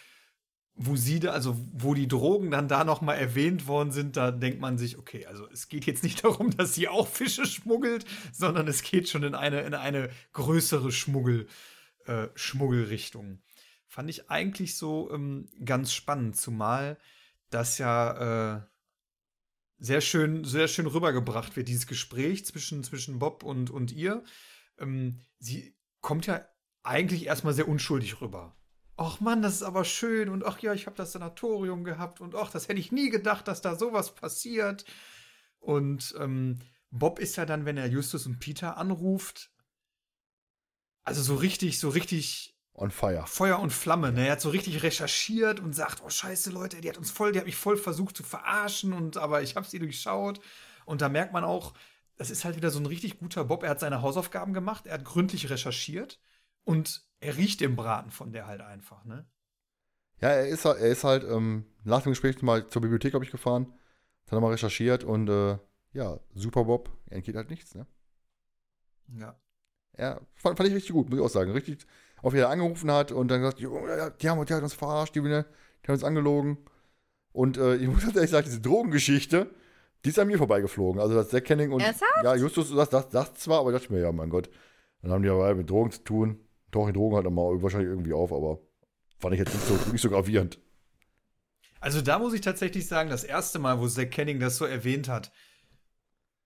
[0.75, 4.29] wo sie da, also wo die Drogen dann da noch mal erwähnt worden sind, da
[4.29, 8.05] denkt man sich, okay, also es geht jetzt nicht darum, dass sie auch Fische schmuggelt,
[8.31, 11.47] sondern es geht schon in eine in eine größere Schmuggel
[12.05, 13.41] äh, Schmuggelrichtung.
[13.89, 16.99] Fand ich eigentlich so ähm, ganz spannend, zumal
[17.49, 18.61] das ja äh,
[19.79, 24.23] sehr schön, sehr schön rübergebracht wird, dieses Gespräch zwischen, zwischen Bob und, und ihr.
[24.77, 26.45] Ähm, sie kommt ja
[26.83, 28.55] eigentlich erstmal sehr unschuldig rüber.
[28.95, 32.35] Ach Mann, das ist aber schön und ach ja, ich habe das Sanatorium gehabt und
[32.35, 34.85] ach, das hätte ich nie gedacht, dass da sowas passiert.
[35.57, 36.59] Und ähm,
[36.91, 39.51] Bob ist ja dann, wenn er Justus und Peter anruft,
[41.03, 43.25] also so richtig, so richtig On fire.
[43.27, 44.27] Feuer und Flamme, ne?
[44.27, 47.39] Er hat so richtig recherchiert und sagt, oh scheiße, Leute, die hat uns voll, die
[47.39, 50.39] hat mich voll versucht zu verarschen und aber ich habe sie durchschaut.
[50.85, 51.73] Und da merkt man auch,
[52.15, 53.63] das ist halt wieder so ein richtig guter Bob.
[53.63, 56.21] Er hat seine Hausaufgaben gemacht, er hat gründlich recherchiert
[56.63, 59.27] und er riecht den Braten von der halt einfach, ne?
[60.21, 63.31] Ja, er ist, er ist halt ähm, nach dem Gespräch mal zur Bibliothek, glaube ich,
[63.31, 63.73] gefahren,
[64.27, 65.57] hat er mal recherchiert und äh,
[65.91, 67.85] ja, super Bob, entgeht halt nichts, ne?
[69.17, 69.37] Ja.
[69.97, 71.51] Ja, fand, fand ich richtig gut, muss ich auch sagen.
[71.51, 71.85] Richtig,
[72.21, 73.67] auf wieder angerufen hat und dann gesagt, die
[74.29, 75.45] haben, die haben uns verarscht, die, die haben
[75.87, 76.57] uns angelogen.
[77.31, 79.49] Und äh, ich muss tatsächlich sagen, diese Drogengeschichte,
[80.05, 81.01] die ist an mir vorbeigeflogen.
[81.01, 82.23] Also das Zack Kenning und Ernsthaft?
[82.23, 84.49] ja, Justus sagt das, das zwar, aber dachte ich mir, ja, mein Gott,
[85.01, 86.39] dann haben die aber mit Drogen zu tun.
[86.71, 88.59] Tauchen die Drogen halt nochmal wahrscheinlich irgendwie auf, aber
[89.17, 90.59] fand ich jetzt nicht so, nicht so gravierend.
[91.79, 95.07] Also da muss ich tatsächlich sagen, das erste Mal, wo Zack Kenning das so erwähnt
[95.07, 95.31] hat,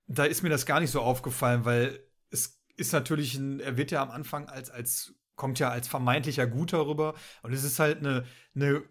[0.08, 2.00] da ist mir das gar nicht so aufgefallen, weil
[2.30, 6.48] es ist natürlich ein, er wird ja am Anfang als, als kommt ja als vermeintlicher
[6.48, 7.16] Guter rüber.
[7.42, 8.26] Und es ist halt eine,
[8.56, 8.84] eine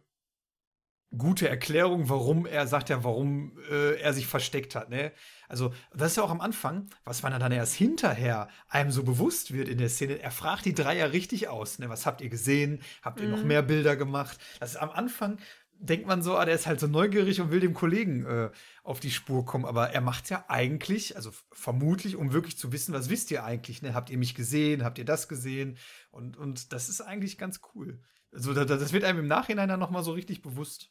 [1.16, 4.88] gute Erklärung, warum er sagt ja, warum äh, er sich versteckt hat.
[4.88, 5.12] Ne?
[5.48, 9.52] Also, das ist ja auch am Anfang, was man dann erst hinterher einem so bewusst
[9.52, 10.20] wird in der Szene.
[10.20, 11.78] Er fragt die drei ja richtig aus.
[11.78, 11.88] Ne?
[11.88, 12.80] Was habt ihr gesehen?
[13.02, 13.32] Habt ihr mhm.
[13.32, 14.38] noch mehr Bilder gemacht?
[14.60, 15.38] Das ist am Anfang
[15.82, 18.50] denkt man so, ah, der ist halt so neugierig und will dem Kollegen äh,
[18.84, 19.64] auf die Spur kommen.
[19.64, 23.82] Aber er macht ja eigentlich, also vermutlich, um wirklich zu wissen, was wisst ihr eigentlich?
[23.82, 23.92] Ne?
[23.94, 24.84] Habt ihr mich gesehen?
[24.84, 25.76] Habt ihr das gesehen?
[26.10, 28.00] Und, und das ist eigentlich ganz cool.
[28.32, 30.90] Also das, das wird einem im Nachhinein dann nochmal so richtig bewusst.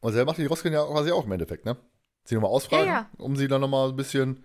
[0.00, 1.76] Und er macht die Roskin ja quasi auch im Endeffekt, ne?
[2.24, 3.10] Sie nochmal ausfragen, ja, ja.
[3.18, 4.44] um sie dann nochmal ein bisschen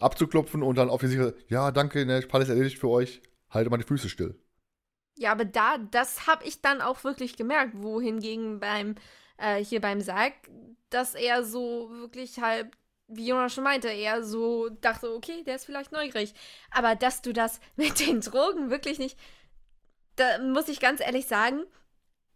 [0.00, 3.70] abzuklopfen und dann auf die Sicherheit, ja, danke, ne, ich alles erledigt für euch, halte
[3.70, 4.38] mal die Füße still.
[5.18, 8.96] Ja, aber da, das habe ich dann auch wirklich gemerkt, wohingegen beim,
[9.38, 10.34] äh, hier beim Sarg,
[10.90, 12.70] dass er so wirklich halt,
[13.08, 16.34] wie Jonas schon meinte, er so dachte, okay, der ist vielleicht neugierig.
[16.70, 19.18] Aber dass du das mit den Drogen wirklich nicht,
[20.16, 21.62] da muss ich ganz ehrlich sagen,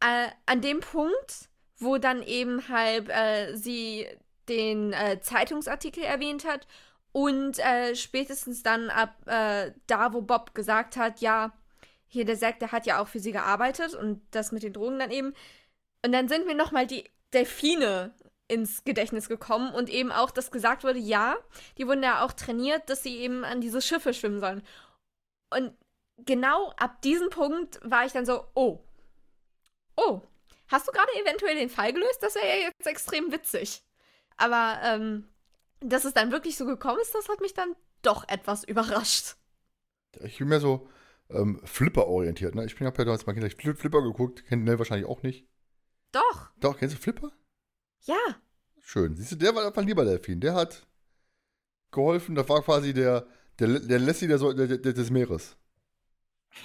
[0.00, 4.06] äh, an dem Punkt, wo dann eben halt äh, sie
[4.48, 6.66] den äh, Zeitungsartikel erwähnt hat
[7.12, 11.52] und äh, spätestens dann ab äh, da, wo Bob gesagt hat, ja,
[12.10, 14.98] hier der Zack, der hat ja auch für sie gearbeitet und das mit den Drogen
[14.98, 15.32] dann eben.
[16.04, 18.12] Und dann sind mir nochmal die Delfine
[18.48, 21.36] ins Gedächtnis gekommen und eben auch, dass gesagt wurde, ja,
[21.78, 24.62] die wurden ja auch trainiert, dass sie eben an diese Schiffe schwimmen sollen.
[25.50, 25.72] Und
[26.18, 28.80] genau ab diesem Punkt war ich dann so, oh,
[29.94, 30.20] oh,
[30.66, 32.22] hast du gerade eventuell den Fall gelöst?
[32.22, 33.84] Das wäre ja jetzt extrem witzig.
[34.36, 35.28] Aber ähm,
[35.78, 39.36] dass es dann wirklich so gekommen ist, das hat mich dann doch etwas überrascht.
[40.24, 40.88] Ich bin mehr so
[41.32, 42.54] ähm, Flipper orientiert.
[42.54, 42.64] Ne?
[42.64, 45.46] Ich bin ja per damals mal Kinder Flipper geguckt, kennt Nell wahrscheinlich auch nicht.
[46.12, 46.50] Doch.
[46.60, 47.32] Doch, kennst du Flipper?
[48.02, 48.18] Ja.
[48.80, 49.14] Schön.
[49.16, 50.40] Siehst du, der war einfach lieber Delfin.
[50.40, 50.86] Der hat
[51.90, 52.34] geholfen.
[52.34, 53.26] Das war quasi der,
[53.58, 55.56] der, der Lassie der, der, der, des Meeres.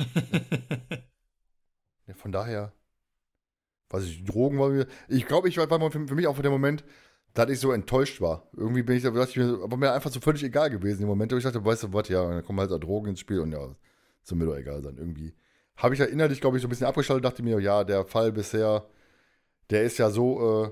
[2.07, 2.73] ja, von daher,
[3.89, 4.87] weiß ich, Drogen war mir.
[5.07, 6.83] Ich glaube, ich war, war für, für mich auch für den Moment,
[7.33, 8.49] dass ich so enttäuscht war.
[8.53, 11.07] Irgendwie bin ich, da dachte ich mir, aber mir einfach so völlig egal gewesen im
[11.07, 11.31] Moment.
[11.31, 13.51] Und ich dachte, weißt du was, ja, dann kommen halt da Drogen ins Spiel und
[13.51, 13.75] ja,
[14.27, 14.97] soll mir doch egal sein.
[14.97, 15.33] Irgendwie
[15.77, 18.31] habe ich ja innerlich, glaube ich, so ein bisschen abgeschaltet, dachte mir, ja, der Fall
[18.31, 18.85] bisher,
[19.69, 20.71] der ist ja so äh,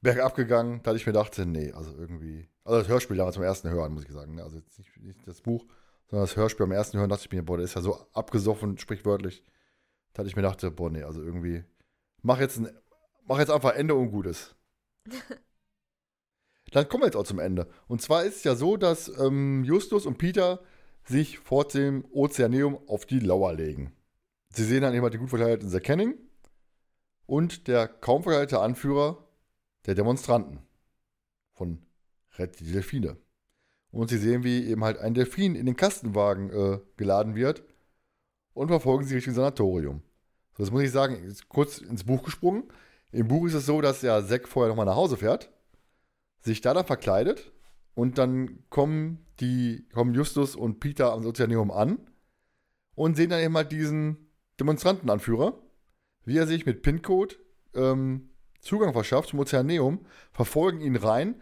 [0.00, 3.68] bergab gegangen, dass ich mir dachte, nee, also irgendwie, also das Hörspiel damals zum ersten
[3.68, 4.42] Hören, muss ich sagen, ne?
[4.42, 5.64] also jetzt nicht, nicht, das Buch,
[6.06, 8.78] sondern das Hörspiel am ersten Hören, dachte ich mir, boah, der ist ja so abgesoffen,
[8.78, 9.44] sprichwörtlich,
[10.14, 11.64] dass ich mir dachte, boah, nee, also irgendwie,
[12.22, 12.70] mach jetzt, ein,
[13.26, 14.54] mach jetzt einfach Ende und Gutes.
[16.72, 17.68] Dann kommen wir jetzt auch zum Ende.
[17.88, 20.60] Und zwar ist es ja so, dass ähm, Justus und Peter
[21.10, 23.92] sich vor dem Ozeaneum auf die Lauer legen.
[24.50, 26.14] Sie sehen dann immer den gut verkleideten Sir Canning
[27.26, 29.18] und der kaum verkleidete Anführer
[29.86, 30.60] der Demonstranten
[31.52, 31.82] von
[32.38, 33.16] Red die Delfine.
[33.90, 37.64] Und sie sehen, wie eben halt ein Delfin in den Kastenwagen äh, geladen wird
[38.54, 40.02] und verfolgen sie Richtung Sanatorium.
[40.56, 42.64] So, das muss ich sagen, ist kurz ins Buch gesprungen.
[43.10, 45.50] Im Buch ist es so, dass ja Zack vorher nochmal nach Hause fährt,
[46.40, 47.50] sich da dann verkleidet
[47.94, 51.98] und dann kommen die, kommen Justus und Peter am Ozeaneum an
[52.94, 55.58] und sehen dann eben halt diesen Demonstrantenanführer,
[56.24, 57.36] wie er sich mit PIN-Code
[57.74, 58.30] ähm,
[58.60, 61.40] Zugang verschafft zum Ozeaneum, verfolgen ihn rein,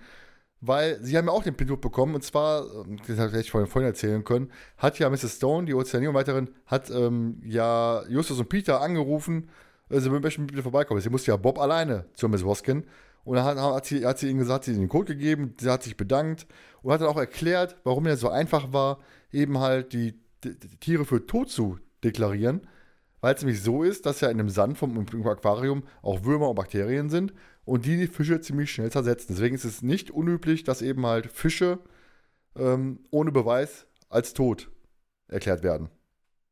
[0.61, 3.83] weil sie haben ja auch den PIN-Code bekommen und zwar, ähm, das hätte ich vorhin
[3.83, 5.37] erzählen können, hat ja Mrs.
[5.37, 9.51] Stone, die Ozeaneum-Leiterin, hat ähm, ja Justus und Peter angerufen,
[9.89, 11.01] äh, sie möchten bitte vorbeikommen.
[11.01, 12.85] Sie musste ja Bob alleine zur Miss Woskin
[13.29, 15.69] und dann hat, hat, sie, hat sie ihnen gesagt, sie hat den Code gegeben, sie
[15.69, 16.47] hat sich bedankt
[16.81, 19.01] und hat dann auch erklärt, warum er so einfach war,
[19.31, 22.67] eben halt die, die, die Tiere für tot zu deklarieren.
[23.21, 26.55] Weil es nämlich so ist, dass ja in dem Sand vom Aquarium auch Würmer und
[26.55, 27.35] Bakterien sind
[27.67, 29.35] und die die Fische ziemlich schnell zersetzen.
[29.35, 31.81] Deswegen ist es nicht unüblich, dass eben halt Fische
[32.57, 34.71] ähm, ohne Beweis als tot
[35.27, 35.91] erklärt werden.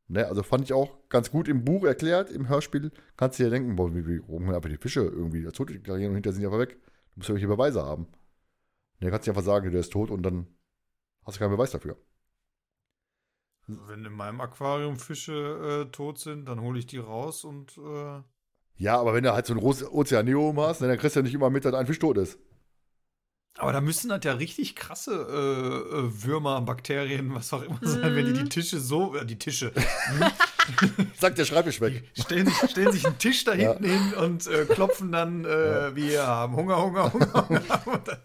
[0.09, 3.49] Ne, also fand ich auch ganz gut im Buch erklärt, im Hörspiel kannst du dir
[3.49, 6.59] denken, boah, wie warum einfach die Fische irgendwie tot deklarieren und hinterher sind die einfach
[6.59, 6.77] weg.
[6.79, 8.07] Du musst ja irgendwelche Beweise haben.
[8.99, 10.47] Ne, kannst du einfach sagen, der ist tot und dann
[11.25, 11.97] hast du keinen Beweis dafür.
[13.67, 17.77] Also wenn in meinem Aquarium Fische äh, tot sind, dann hole ich die raus und.
[17.77, 18.21] Äh
[18.77, 21.23] ja, aber wenn du halt so ein großes Ozeaneum hast, ne, dann kriegst du ja
[21.23, 22.39] nicht immer mit, dass ein Fisch tot ist.
[23.57, 28.15] Aber da müssen halt ja richtig krasse äh, äh, Würmer, Bakterien, was auch immer sein,
[28.15, 28.49] wenn die die mhm.
[28.49, 29.73] Tische so, äh, die Tische.
[31.19, 32.03] Sagt der Schreibtisch weg.
[32.15, 33.91] Die stellen, sich, stellen sich einen Tisch da hinten ja.
[33.91, 35.95] hin und äh, klopfen dann, äh, ja.
[35.95, 37.85] wir haben Hunger, Hunger, Hunger.
[37.85, 38.03] Hunger.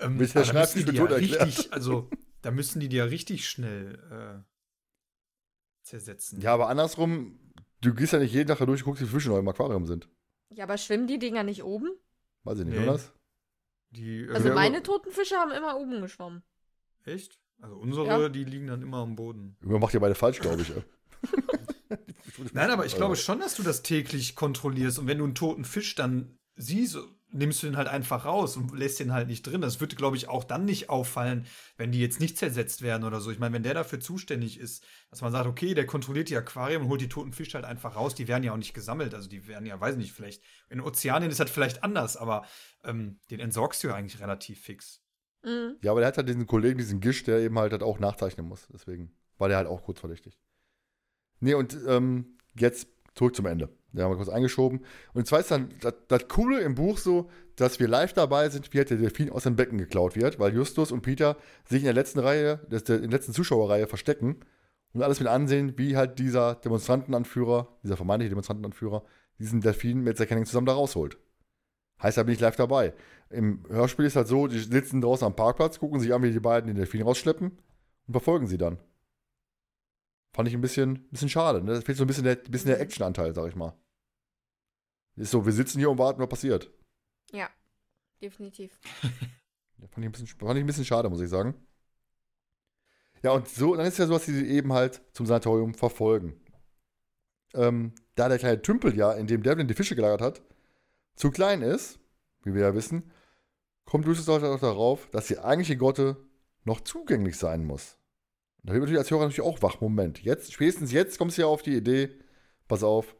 [0.00, 2.10] ähm, Bis der Schreibtisch mit ja richtig, Also,
[2.42, 4.42] da müssen die die ja richtig schnell äh,
[5.82, 6.40] zersetzen.
[6.40, 7.38] Ja, aber andersrum,
[7.82, 9.86] du gehst ja nicht jeden Tag da durch und guckst, wie Fische noch im Aquarium
[9.86, 10.08] sind.
[10.48, 11.90] Ja, aber schwimmen die Dinger nicht oben?
[12.42, 12.84] Weiß ich nicht, nee.
[12.84, 13.00] oder?
[13.96, 16.42] Die, äh, also meine toten Fische haben immer oben geschwommen.
[17.04, 17.40] Echt?
[17.60, 18.28] Also unsere, ja.
[18.28, 19.56] die liegen dann immer am Boden.
[19.60, 20.72] Irgendwann macht ihr beide falsch, glaube ich.
[22.52, 24.98] Nein, aber ich glaube schon, dass du das täglich kontrollierst.
[24.98, 26.98] Und wenn du einen toten Fisch dann siehst,
[27.30, 29.60] nimmst du den halt einfach raus und lässt den halt nicht drin.
[29.60, 31.46] Das würde, glaube ich, auch dann nicht auffallen,
[31.76, 33.30] wenn die jetzt nicht zersetzt werden oder so.
[33.30, 36.82] Ich meine, wenn der dafür zuständig ist, dass man sagt, okay, der kontrolliert die Aquarien
[36.82, 39.14] und holt die toten Fische halt einfach raus, die werden ja auch nicht gesammelt.
[39.14, 42.46] Also die werden ja, weiß nicht, vielleicht, in Ozeanien ist das vielleicht anders, aber
[42.84, 45.02] ähm, den entsorgst du ja eigentlich relativ fix.
[45.44, 45.76] Mhm.
[45.82, 48.46] Ja, aber der hat halt diesen Kollegen, diesen Gisch, der eben halt, halt auch nachzeichnen
[48.46, 48.66] muss.
[48.72, 50.38] Deswegen war der halt auch kurz verdächtig.
[51.40, 53.68] Nee, und ähm, jetzt zurück zum Ende.
[53.96, 54.80] Den haben wir kurz eingeschoben.
[55.14, 58.72] Und zwar ist dann das, das, Coole im Buch so, dass wir live dabei sind,
[58.72, 61.86] wie halt der Delfin aus dem Becken geklaut wird, weil Justus und Peter sich in
[61.86, 64.36] der letzten Reihe, in der letzten Zuschauerreihe verstecken
[64.92, 69.02] und alles mit ansehen, wie halt dieser Demonstrantenanführer, dieser vermeintliche Demonstrantenanführer,
[69.38, 71.18] diesen Delfin mit Zack Henning zusammen da rausholt.
[72.02, 72.92] Heißt, da bin ich live dabei.
[73.30, 76.40] Im Hörspiel ist halt so, die sitzen draußen am Parkplatz, gucken sich an, wie die
[76.40, 77.50] beiden den Delfin rausschleppen
[78.06, 78.78] und verfolgen sie dann.
[80.36, 81.62] Fand ich ein bisschen, bisschen schade.
[81.62, 81.74] Ne?
[81.74, 83.72] Da fehlt so ein bisschen der, bisschen der Actionanteil, sag ich mal.
[85.16, 86.70] Ist so, wir sitzen hier und warten, was passiert.
[87.32, 87.48] Ja,
[88.20, 88.78] definitiv.
[89.78, 91.54] Ja, fand, ich ein bisschen, fand ich ein bisschen schade, muss ich sagen.
[93.22, 96.40] Ja, und so, dann ist ja so, dass sie eben halt zum Sanatorium verfolgen.
[97.52, 100.42] Ähm, da der kleine Tümpel ja, in dem Devlin die Fische gelagert hat,
[101.14, 101.98] zu klein ist,
[102.42, 103.12] wie wir ja wissen,
[103.84, 106.16] kommt Lucius auch darauf, dass die eigentliche Grotte
[106.64, 107.98] noch zugänglich sein muss.
[108.62, 109.80] Da wird natürlich als Hörer natürlich auch wach.
[109.80, 112.18] Moment, jetzt, spätestens jetzt kommst du ja auf die Idee,
[112.66, 113.14] pass auf,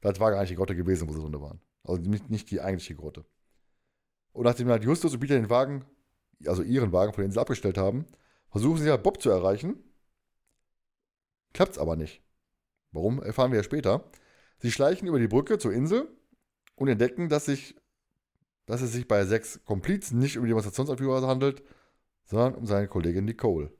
[0.00, 1.60] das war gar nicht die Grotte gewesen, wo sie drin waren.
[1.84, 3.24] Also nicht, nicht die eigentliche Grotte.
[4.32, 5.84] Und nachdem halt Justus und Peter den Wagen,
[6.46, 8.06] also ihren Wagen von der Insel abgestellt haben,
[8.50, 9.82] versuchen sie halt Bob zu erreichen.
[11.52, 12.22] Klappt's aber nicht.
[12.92, 14.10] Warum, erfahren wir ja später.
[14.58, 16.08] Sie schleichen über die Brücke zur Insel
[16.76, 17.76] und entdecken, dass, sich,
[18.66, 21.62] dass es sich bei sechs Komplizen nicht um die Demonstrationsanführer handelt,
[22.24, 23.72] sondern um seine Kollegin Nicole.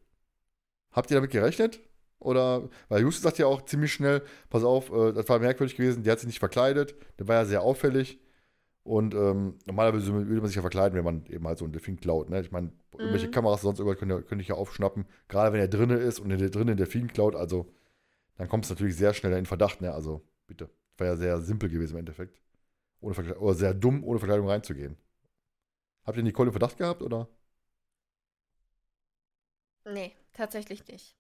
[0.90, 1.80] Habt ihr damit gerechnet?
[2.20, 6.02] Oder, weil Justus sagt ja auch ziemlich schnell, pass auf, äh, das war merkwürdig gewesen,
[6.02, 8.18] die hat sich nicht verkleidet, der war ja sehr auffällig.
[8.82, 12.00] Und ähm, normalerweise würde man sich ja verkleiden, wenn man eben halt so einen Delfin
[12.00, 12.30] klaut.
[12.30, 12.40] Ne?
[12.40, 12.74] Ich meine, mhm.
[12.98, 15.04] irgendwelche Kameras sonst irgendwas könnte, könnte ich ja aufschnappen.
[15.28, 17.70] Gerade wenn er drinne ist und der drinnen Delfin klaut, also
[18.36, 19.82] dann kommt es natürlich sehr schnell in Verdacht.
[19.82, 19.92] Ne?
[19.92, 20.70] Also bitte.
[20.96, 22.40] Das war ja sehr simpel gewesen im Endeffekt.
[23.00, 24.96] Ohne oder sehr dumm, ohne Verkleidung reinzugehen.
[26.04, 27.28] Habt ihr Nicole im Verdacht gehabt, oder?
[29.84, 31.14] Nee, tatsächlich nicht.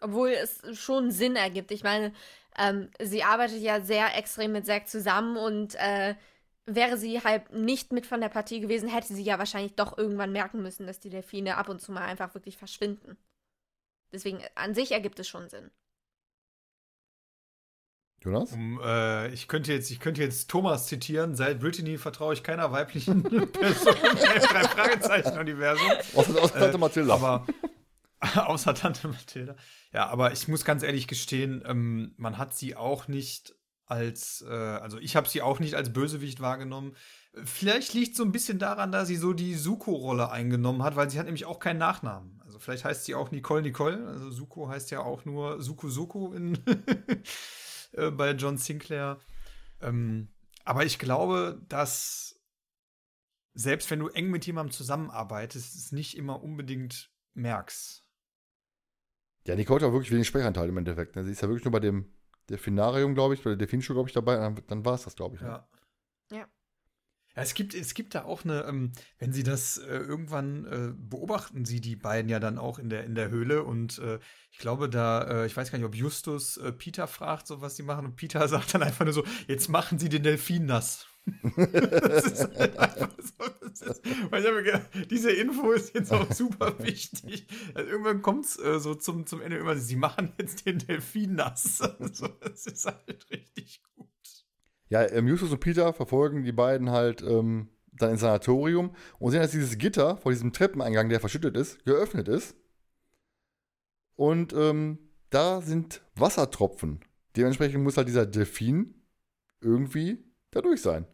[0.00, 1.70] Obwohl es schon Sinn ergibt.
[1.70, 2.12] Ich meine,
[2.58, 6.14] ähm, sie arbeitet ja sehr extrem mit Zack zusammen und äh,
[6.66, 10.32] wäre sie halt nicht mit von der Partie gewesen, hätte sie ja wahrscheinlich doch irgendwann
[10.32, 13.16] merken müssen, dass die Delfine ab und zu mal einfach wirklich verschwinden.
[14.12, 15.70] Deswegen, an sich ergibt es schon Sinn.
[18.22, 18.52] Jonas?
[18.52, 21.36] Um, äh, ich, könnte jetzt, ich könnte jetzt Thomas zitieren.
[21.36, 25.86] Seit Brittany vertraue ich keiner weiblichen Person im drei Fragezeichen-Universum.
[26.14, 27.14] Außer, außer äh, Mathilda.
[27.14, 27.46] Aber,
[28.34, 29.56] außer Tante Mathilda.
[29.92, 33.54] Ja, aber ich muss ganz ehrlich gestehen, ähm, man hat sie auch nicht
[33.86, 36.96] als, äh, also ich habe sie auch nicht als Bösewicht wahrgenommen.
[37.44, 41.18] Vielleicht liegt so ein bisschen daran, dass sie so die Suko-Rolle eingenommen hat, weil sie
[41.18, 42.40] hat nämlich auch keinen Nachnamen.
[42.44, 44.06] Also vielleicht heißt sie auch Nicole Nicole.
[44.08, 46.58] Also Suko heißt ja auch nur Suko Suko in
[47.92, 49.18] äh, bei John Sinclair.
[49.80, 50.28] Ähm,
[50.64, 52.40] aber ich glaube, dass
[53.54, 58.05] selbst wenn du eng mit jemandem zusammenarbeitest, es nicht immer unbedingt merkst.
[59.46, 61.16] Ja, Nicole hat auch wirklich wenig Sprechanteil im Endeffekt.
[61.16, 61.24] Ne?
[61.24, 62.06] Sie ist ja wirklich nur bei dem
[62.50, 64.36] Delfinarium, glaube ich, bei der Delfinshow, glaube ich, dabei.
[64.36, 65.42] Dann, dann war es das, glaube ich.
[65.42, 65.48] Ne?
[65.48, 65.68] Ja.
[66.32, 66.38] ja.
[66.38, 66.46] ja.
[67.42, 71.64] es gibt, es gibt da auch eine, ähm, wenn Sie das äh, irgendwann äh, beobachten,
[71.64, 74.18] Sie die beiden ja dann auch in der, in der Höhle und äh,
[74.50, 77.76] ich glaube da, äh, ich weiß gar nicht, ob Justus äh, Peter fragt, so was
[77.76, 81.06] sie machen und Peter sagt dann einfach nur so, jetzt machen Sie den Delfin nass
[81.56, 83.44] das ist halt einfach so.
[83.66, 87.46] Ist, weil ich habe gedacht, diese Info ist jetzt auch super wichtig.
[87.74, 91.34] Also irgendwann kommt es äh, so zum, zum Ende immer, sie machen jetzt den Delfin
[91.34, 91.80] nass.
[91.98, 94.06] Also, das ist halt richtig gut.
[94.88, 99.40] Ja, ähm, Justus und Peter verfolgen die beiden halt ähm, dann ins Sanatorium und sehen,
[99.40, 102.56] dass dieses Gitter vor diesem Treppeneingang, der verschüttet ist, geöffnet ist.
[104.14, 104.98] Und ähm,
[105.30, 107.00] da sind Wassertropfen.
[107.36, 108.94] Dementsprechend muss halt dieser Delfin
[109.60, 111.06] irgendwie da durch sein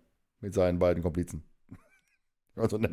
[0.42, 1.42] mit seinen beiden Komplizen.
[2.56, 2.78] also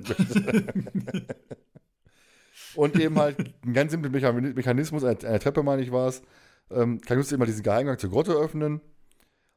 [2.75, 6.21] Und eben halt ein ganz simpler Mechanismus, eine, eine Treppe, meine ich, war es.
[6.71, 8.79] Ähm, kann Justus immer diesen Geheimgang zur Grotte öffnen.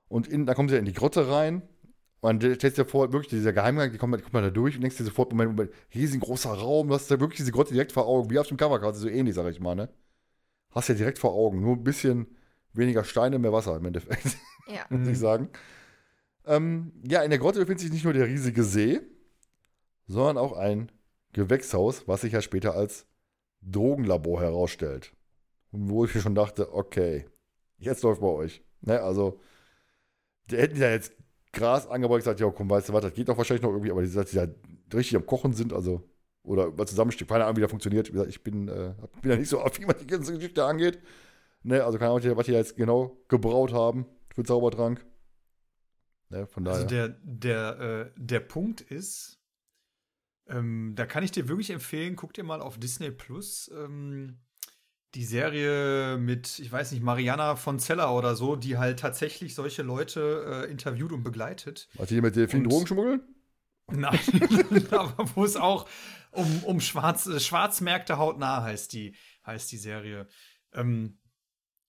[0.08, 1.62] Und in, dann kommt sie in die Grotte rein.
[2.22, 4.96] Man stellt sich vor, wirklich dieser Geheimgang, die kommt, die kommt da durch und denkst
[4.96, 8.30] dir sofort, Moment, Moment, riesengroßer Raum, du hast da wirklich diese Grotte direkt vor Augen,
[8.30, 9.88] wie auf dem Cover quasi, so ähnlich, sag ich mal, ne?
[10.70, 12.26] Hast ja direkt vor Augen, nur ein bisschen
[12.72, 14.36] weniger Steine, mehr Wasser im Endeffekt.
[14.68, 14.86] Ja.
[14.90, 15.48] muss ich sagen.
[16.46, 19.00] Ähm, ja, in der Grotte befindet sich nicht nur der riesige See,
[20.06, 20.90] sondern auch ein
[21.32, 23.06] Gewächshaus, was sich ja später als
[23.62, 25.12] Drogenlabor herausstellt.
[25.70, 27.26] Und wo ich mir schon dachte, okay,
[27.78, 28.62] jetzt läuft bei euch.
[28.82, 29.40] Ne, also,
[30.50, 31.12] die hätten ja jetzt
[31.52, 34.02] Gras angebaut, gesagt, ja, komm, weißt du was, das geht doch wahrscheinlich noch irgendwie, aber
[34.02, 34.46] die, die ja
[34.92, 36.02] richtig am Kochen sind, also,
[36.42, 38.08] oder über Zusammenstück, keine Ahnung, wie das funktioniert.
[38.08, 41.00] Wie gesagt, ich bin, äh, bin ja nicht so affin, was die ganze Geschichte angeht.
[41.62, 45.04] Ne, also keine Ahnung, was die jetzt genau gebraut haben für Zaubertrank.
[46.32, 47.02] Ne, von also daher.
[47.02, 49.38] Also der, der, äh, der Punkt ist,
[50.48, 54.38] ähm, da kann ich dir wirklich empfehlen, guck dir mal auf Disney Plus ähm,
[55.14, 59.82] die Serie mit, ich weiß nicht, Mariana von Zeller oder so, die halt tatsächlich solche
[59.82, 61.88] Leute äh, interviewt und begleitet.
[61.98, 63.20] Hat die mit vielen Drogen schmuggeln?
[63.90, 64.18] Nein,
[64.90, 65.86] aber wo es auch
[66.30, 69.14] um, um Schwarz, äh, Schwarzmärkte hautnah heißt die,
[69.44, 70.28] heißt die Serie.
[70.72, 71.18] Ähm,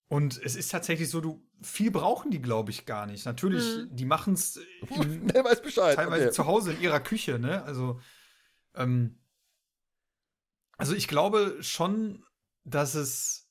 [0.10, 3.26] Und es ist tatsächlich so, du viel brauchen die, glaube ich, gar nicht.
[3.26, 3.96] Natürlich, Mhm.
[3.96, 5.96] die machen es weiß Bescheid.
[5.96, 6.34] teilweise Okay.
[6.34, 7.64] zu Hause in ihrer Küche, ne?
[7.64, 8.00] Also,
[8.76, 9.20] ähm,
[10.78, 12.24] also ich glaube schon,
[12.64, 13.50] dass es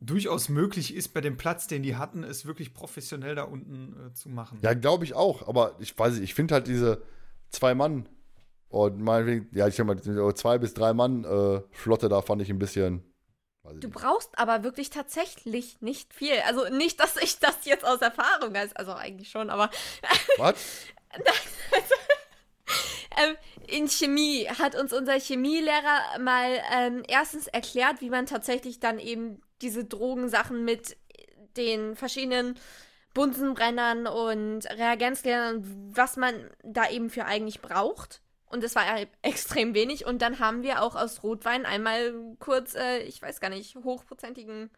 [0.00, 4.12] durchaus möglich ist, bei dem Platz, den die hatten, es wirklich professionell da unten äh,
[4.12, 4.58] zu machen.
[4.62, 5.46] Ja, glaube ich auch.
[5.48, 7.02] Aber ich weiß nicht, ich finde halt diese
[7.50, 8.08] zwei Mann
[8.68, 12.42] und meinetwegen, ja, ich sag mal, diese zwei bis drei Mann äh, Flotte da fand
[12.42, 13.02] ich ein bisschen.
[13.72, 16.38] Du brauchst aber wirklich tatsächlich nicht viel.
[16.46, 18.76] Also nicht, dass ich das jetzt aus Erfahrung weiß.
[18.76, 19.70] Also eigentlich schon, aber
[20.38, 20.54] Was?
[23.16, 23.36] ähm,
[23.66, 29.40] in Chemie hat uns unser Chemielehrer mal ähm, erstens erklärt, wie man tatsächlich dann eben
[29.62, 30.98] diese Drogensachen mit
[31.56, 32.58] den verschiedenen
[33.14, 38.20] Bunsenbrennern und Reagenzgläsern, was man da eben für eigentlich braucht.
[38.46, 40.06] Und das war ja extrem wenig.
[40.06, 44.70] Und dann haben wir auch aus Rotwein einmal kurz, äh, ich weiß gar nicht, hochprozentigen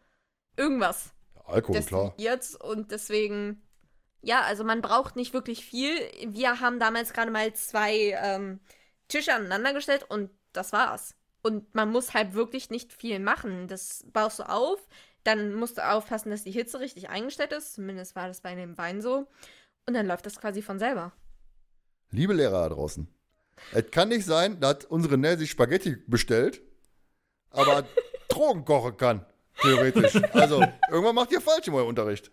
[0.55, 1.13] irgendwas
[1.45, 2.03] Alkohol, klar.
[2.17, 2.55] destilliert.
[2.61, 3.61] Und deswegen,
[4.21, 5.95] ja, also man braucht nicht wirklich viel.
[6.25, 8.59] Wir haben damals gerade mal zwei ähm,
[9.07, 11.15] Tische aneinandergestellt und das war's.
[11.43, 13.67] Und man muss halt wirklich nicht viel machen.
[13.67, 14.85] Das baust du auf,
[15.23, 17.75] dann musst du aufpassen, dass die Hitze richtig eingestellt ist.
[17.75, 19.27] Zumindest war das bei dem Wein so.
[19.85, 21.13] Und dann läuft das quasi von selber.
[22.11, 23.07] Liebe Lehrer da draußen.
[23.71, 26.61] Es kann nicht sein, dass unsere Nell sich Spaghetti bestellt,
[27.49, 27.85] aber
[28.29, 29.25] Drogen kochen kann.
[29.61, 30.15] Theoretisch.
[30.33, 32.31] Also, irgendwann macht ihr falsch in eurem Unterricht.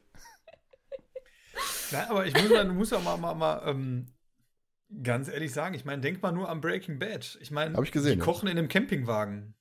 [1.90, 4.06] Ja, aber ich muss, ja mal, mal, mal ähm,
[5.02, 7.38] ganz ehrlich sagen, ich meine, denk mal nur an Breaking Bad.
[7.40, 8.24] Ich meine, ich gesehen, die ja.
[8.24, 9.54] kochen in einem Campingwagen.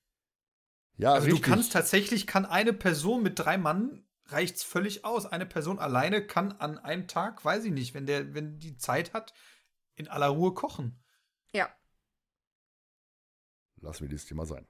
[0.98, 1.44] Ja, Also richtig.
[1.44, 5.26] du kannst tatsächlich, kann eine Person mit drei Mann reicht's völlig aus.
[5.26, 9.14] Eine Person alleine kann an einem Tag, weiß ich nicht, wenn der, wenn die Zeit
[9.14, 9.34] hat,
[9.96, 11.03] in aller Ruhe kochen.
[13.84, 13.90] Ja.
[13.90, 14.66] Lass mir dieses Thema sein.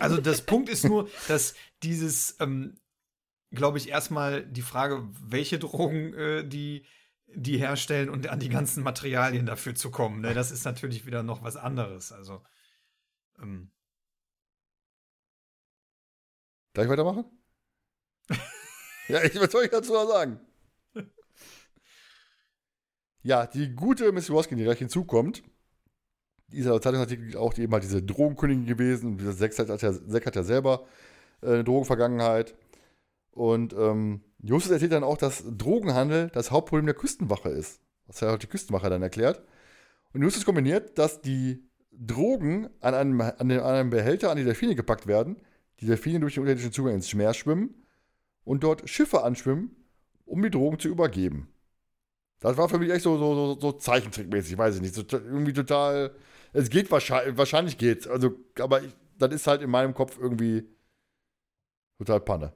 [0.00, 2.78] Also das Punkt ist nur, dass dieses, ähm,
[3.50, 6.86] glaube ich, erstmal die Frage, welche Drogen äh, die,
[7.26, 10.20] die herstellen und an die ganzen Materialien dafür zu kommen.
[10.20, 10.34] Ne?
[10.34, 12.12] Das ist natürlich wieder noch was anderes.
[12.12, 12.42] Also
[13.40, 13.70] ähm,
[16.72, 17.24] Darf ich weitermachen?
[19.08, 20.40] ja, ich, was soll ich dazu noch sagen?
[23.22, 25.42] Ja, die gute Miss Roskin, die gleich hinzukommt,
[26.48, 29.18] die ist ja Zeitungsartikel auch eben halt diese Drogenkönigin gewesen.
[29.18, 30.86] Dieser Zack hat, ja, Zack hat ja selber
[31.42, 32.54] äh, eine Drogenvergangenheit.
[33.32, 37.80] Und ähm, Justus erzählt dann auch, dass Drogenhandel das Hauptproblem der Küstenwache ist.
[38.06, 39.42] Was ja auch die Küstenwache dann erklärt.
[40.12, 41.62] Und Justus kombiniert, dass die
[41.92, 45.36] Drogen an einem, an einem Behälter an die Delfine gepackt werden,
[45.80, 47.74] die Delfine durch den unterirdischen Zugang ins Meer schwimmen
[48.44, 49.74] und dort Schiffe anschwimmen,
[50.24, 51.48] um die Drogen zu übergeben.
[52.40, 54.94] Das war für mich echt so, so, so, so Zeichentrickmäßig, weiß ich nicht.
[54.94, 56.14] So, irgendwie total.
[56.56, 58.06] Es geht wahrscheinlich, wahrscheinlich geht's.
[58.06, 60.66] Also, aber ich, das ist halt in meinem Kopf irgendwie
[61.98, 62.54] total Panne.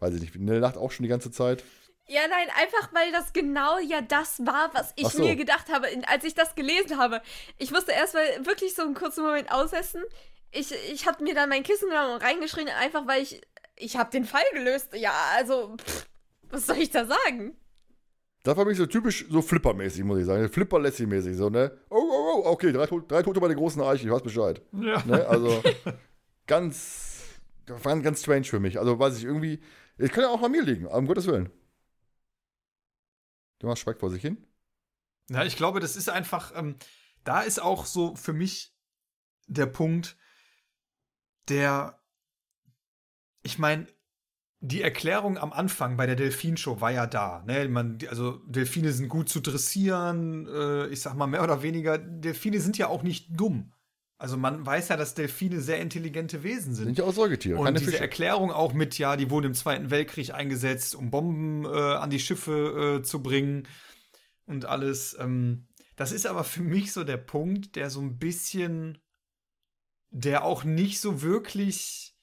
[0.00, 0.34] Weiß ich nicht.
[0.34, 1.62] In der Nacht auch schon die ganze Zeit.
[2.08, 5.22] Ja, nein, einfach weil das genau ja das war, was ich so.
[5.22, 7.22] mir gedacht habe, als ich das gelesen habe.
[7.56, 10.02] Ich musste erstmal wirklich so einen kurzen Moment aussetzen.
[10.50, 13.40] Ich, ich habe mir dann mein Kissen genommen und reingeschrien, einfach weil ich.
[13.78, 14.94] Ich habe den Fall gelöst.
[14.94, 16.06] Ja, also, pff,
[16.50, 17.56] was soll ich da sagen?
[18.46, 20.48] Das war mich so typisch so Flipper-mäßig, muss ich sagen.
[20.48, 21.76] Flipper-Lassie-mäßig, so, ne?
[21.90, 24.62] Oh, oh, oh, okay, drei, drei Tote bei der großen Eiche, ich weiß Bescheid.
[24.70, 25.04] ja.
[25.04, 25.26] Ne?
[25.26, 25.64] Also,
[26.46, 28.78] ganz, ganz, ganz strange für mich.
[28.78, 29.60] Also, weiß ich irgendwie,
[29.98, 31.50] es könnte auch an mir liegen, um Gottes Willen.
[33.60, 34.46] Jonas schweigt vor sich hin.
[35.28, 36.76] Ja, ich glaube, das ist einfach, ähm,
[37.24, 38.72] da ist auch so für mich
[39.48, 40.16] der Punkt,
[41.48, 42.00] der,
[43.42, 43.88] ich meine,
[44.60, 47.44] die Erklärung am Anfang bei der Delfinshow war ja da.
[47.46, 47.68] Ne?
[47.68, 51.98] Man, also Delfine sind gut zu dressieren, äh, ich sag mal mehr oder weniger.
[51.98, 53.72] Delfine sind ja auch nicht dumm.
[54.18, 56.86] Also man weiß ja, dass Delfine sehr intelligente Wesen sind.
[56.86, 58.00] Sind ja auch Säugetiere, Und diese Fische.
[58.00, 62.18] Erklärung auch mit, ja, die wurden im Zweiten Weltkrieg eingesetzt, um Bomben äh, an die
[62.18, 63.68] Schiffe äh, zu bringen
[64.46, 65.14] und alles.
[65.20, 65.66] Ähm,
[65.96, 68.98] das ist aber für mich so der Punkt, der so ein bisschen,
[70.10, 72.15] der auch nicht so wirklich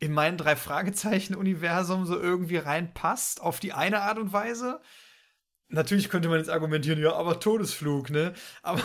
[0.00, 4.80] in mein drei Fragezeichen-Universum so irgendwie reinpasst, auf die eine Art und Weise.
[5.68, 8.34] Natürlich könnte man jetzt argumentieren, ja, aber Todesflug, ne?
[8.62, 8.82] Aber,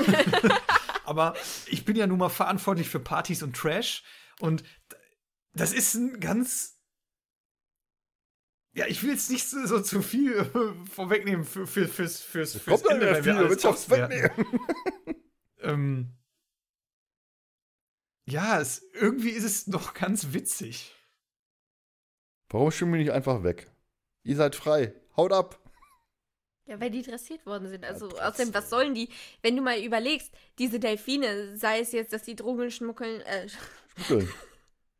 [1.06, 1.34] aber
[1.68, 4.04] ich bin ja nun mal verantwortlich für Partys und Trash
[4.40, 4.64] und
[5.54, 6.74] das ist ein ganz.
[8.74, 12.58] Ja, ich will jetzt nicht so, so zu viel äh, vorwegnehmen für, für, fürs, fürs,
[12.58, 13.88] fürs Kommt Ende, wenn wir alles aufs?
[15.60, 16.16] Ähm,
[18.26, 20.95] ja, es, irgendwie ist es doch ganz witzig.
[22.56, 23.70] Warum schwimmen wir nicht einfach weg?
[24.24, 24.94] Ihr seid frei.
[25.18, 25.60] Haut ab.
[26.66, 27.84] Ja, weil die dressiert worden sind.
[27.84, 28.26] Also trotzdem.
[28.26, 29.10] außerdem, was sollen die?
[29.42, 33.50] Wenn du mal überlegst, diese Delfine, sei es jetzt, dass die Drogen schmuggeln, äh,
[33.98, 34.30] Schmuggeln.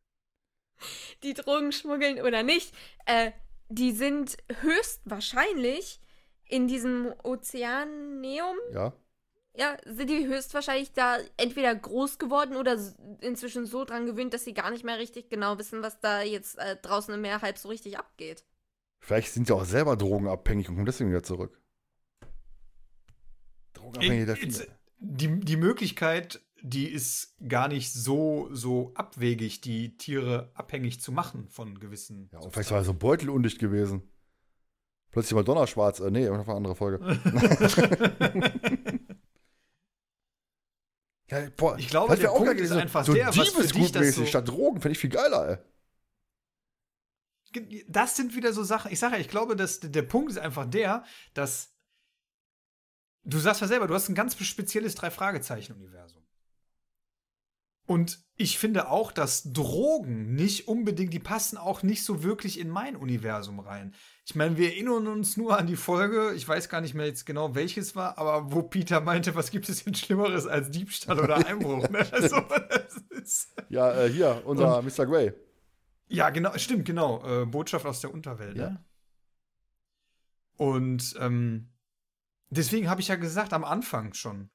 [1.24, 2.76] die Drogen schmuggeln oder nicht,
[3.06, 3.32] äh,
[3.70, 6.02] die sind höchstwahrscheinlich
[6.44, 8.92] in diesem Ozeaneum, Ja.
[9.58, 12.78] Ja, sind die höchstwahrscheinlich da entweder groß geworden oder
[13.22, 16.58] inzwischen so dran gewöhnt, dass sie gar nicht mehr richtig genau wissen, was da jetzt
[16.60, 18.44] äh, draußen im Meer halb so richtig abgeht.
[19.00, 21.60] Vielleicht sind sie auch selber drogenabhängig und kommen deswegen wieder zurück.
[23.74, 24.76] Drogenabhängige It's- Delfine.
[24.98, 31.48] Die, die Möglichkeit, die ist gar nicht so, so abwegig, die Tiere abhängig zu machen
[31.50, 32.30] von gewissen.
[32.32, 34.10] Ja, und vielleicht war so ein Beutel undicht gewesen.
[35.12, 36.00] Plötzlich mal Donnerschwarz.
[36.00, 37.00] Äh, nee, noch eine andere Folge.
[41.30, 44.16] Ja, boah, Ich glaube, das der Punkt ist einfach so der, was für dich das
[44.16, 45.58] so- statt Drogen fände ich viel geiler, ey.
[47.88, 48.92] das sind wieder so Sachen.
[48.92, 51.04] Ich sage ja, ich glaube, dass der Punkt ist einfach der,
[51.34, 51.74] dass
[53.24, 56.25] du sagst ja selber, du hast ein ganz spezielles Drei-Fragezeichen-Universum.
[57.88, 62.68] Und ich finde auch, dass Drogen nicht unbedingt, die passen auch nicht so wirklich in
[62.70, 63.94] mein Universum rein.
[64.26, 67.26] Ich meine, wir erinnern uns nur an die Folge, ich weiß gar nicht mehr jetzt
[67.26, 71.46] genau welches war, aber wo Peter meinte, was gibt es denn Schlimmeres als Diebstahl oder
[71.46, 71.88] Einbruch?
[71.90, 72.00] ne?
[72.12, 72.42] also,
[73.70, 75.06] Ja, äh, hier, unser Mr.
[75.06, 75.34] Grey.
[76.08, 77.24] ja, genau, stimmt, genau.
[77.44, 78.70] Äh, Botschaft aus der Unterwelt, Ja.
[78.72, 78.86] ne?
[80.58, 81.70] Und ähm,
[82.50, 84.50] deswegen habe ich ja gesagt, am Anfang schon.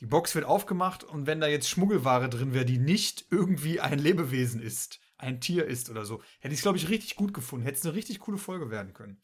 [0.00, 3.98] Die Box wird aufgemacht und wenn da jetzt Schmuggelware drin wäre, die nicht irgendwie ein
[3.98, 7.64] Lebewesen ist, ein Tier ist oder so, hätte ich es, glaube ich, richtig gut gefunden.
[7.64, 9.22] Hätte es eine richtig coole Folge werden können.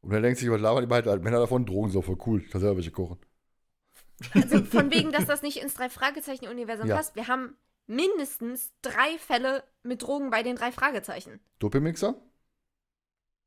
[0.00, 1.66] Und er denkt sich, was labern die beiden alten Männer davon?
[1.66, 2.42] Drogen so voll cool.
[2.42, 3.18] Ich kann selber welche kochen.
[4.32, 6.96] Also von wegen, dass das nicht ins Drei-Fragezeichen-Universum Ja.
[6.96, 7.16] passt.
[7.16, 7.56] Wir haben
[7.86, 11.40] mindestens drei Fälle mit Drogen bei den drei Fragezeichen.
[11.58, 12.14] Doppelmixer?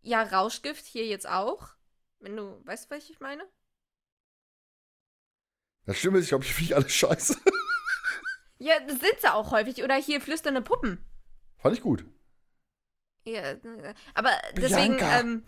[0.01, 1.69] Ja, Rauschgift hier jetzt auch.
[2.19, 3.43] Wenn du weißt, was ich meine?
[5.85, 7.37] Das Schlimme ist, ich glaube, ich finde alles scheiße.
[8.63, 9.83] Ja, das sind sie auch häufig.
[9.83, 11.03] Oder hier flüsternde Puppen.
[11.57, 12.05] Fand ich gut.
[13.23, 13.55] Ja,
[14.13, 15.43] aber deswegen, ähm,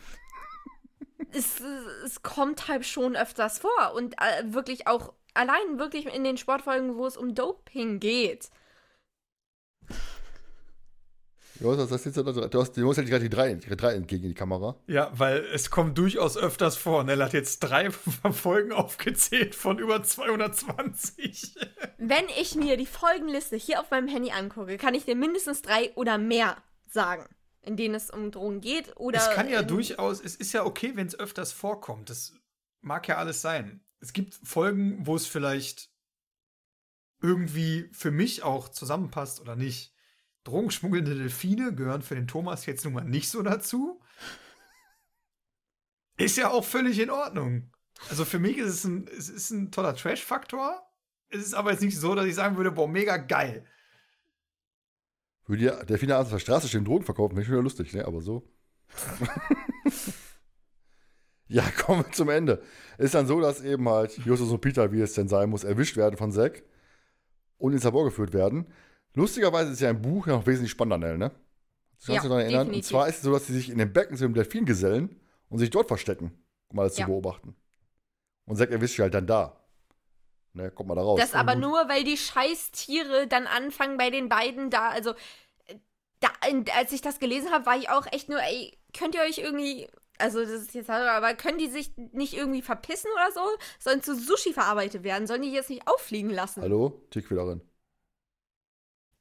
[1.31, 1.60] es,
[2.03, 3.93] es kommt halt schon öfters vor.
[3.93, 8.49] Und äh, wirklich auch allein wirklich in den Sportfolgen, wo es um Doping geht.
[11.59, 12.25] Ja, das heißt jetzt, du
[12.59, 14.75] hast, du hast ja gerade die drei, die drei entgegen die Kamera.
[14.88, 17.03] Ja, weil es kommt durchaus öfters vor.
[17.03, 17.91] Nell hat jetzt drei
[18.31, 21.55] Folgen aufgezählt von über 220.
[21.97, 25.91] Wenn ich mir die Folgenliste hier auf meinem Handy angucke, kann ich dir mindestens drei
[25.95, 26.57] oder mehr
[26.89, 27.25] sagen,
[27.61, 28.97] in denen es um Drogen geht.
[28.97, 32.09] Oder es kann ja durchaus, es ist ja okay, wenn es öfters vorkommt.
[32.09, 32.34] Das
[32.81, 33.84] mag ja alles sein.
[33.99, 35.89] Es gibt Folgen, wo es vielleicht
[37.21, 39.93] irgendwie für mich auch zusammenpasst oder nicht.
[40.44, 44.02] Drogenschmuggelnde Delfine gehören für den Thomas jetzt nun mal nicht so dazu.
[46.18, 47.72] Ist ja auch völlig in Ordnung.
[48.10, 50.82] Also für mich ist es ein, es ist ein toller Trash-Faktor.
[51.30, 53.65] Es ist aber jetzt nicht so, dass ich sagen würde, boah, mega geil.
[55.45, 58.06] Würde ja der Fina auf der Straße stehen, Drogen verkaufen, wäre schon wieder lustig, ne?
[58.06, 58.48] Aber so.
[61.48, 62.61] ja, kommen wir zum Ende.
[62.98, 65.98] Ist dann so, dass eben halt Justus und Peter, wie es denn sein muss, erwischt
[65.98, 66.64] werden von Zack
[67.57, 68.68] und ins Labor geführt werden.
[69.15, 71.30] Lustigerweise ist ja ein Buch ja noch wesentlich spannender, Nell, ne?
[71.30, 72.68] Kannst du Ja, daran erinnern?
[72.68, 72.91] definitiv.
[72.91, 75.19] Und zwar ist es so, dass sie sich in den Becken zu dem Delfin gesellen
[75.49, 76.31] und sich dort verstecken,
[76.69, 77.06] um alles Ja.
[77.06, 77.56] zu beobachten.
[78.45, 79.60] Und Zack erwischt sie halt dann da.
[80.53, 81.19] Ne, kommt mal da raus.
[81.19, 85.11] Das aber nur, weil die Scheißtiere dann anfangen bei den beiden da, also
[85.65, 85.76] äh,
[86.19, 86.30] da,
[86.76, 89.88] als ich das gelesen habe, war ich auch echt nur, ey, könnt ihr euch irgendwie,
[90.19, 93.41] also das ist jetzt, aber können die sich nicht irgendwie verpissen oder so?
[93.80, 95.26] Sollen zu Sushi verarbeitet werden?
[95.26, 96.61] Sollen die jetzt nicht auffliegen lassen?
[96.61, 97.02] Hallo?
[97.10, 97.61] Tierquälerin.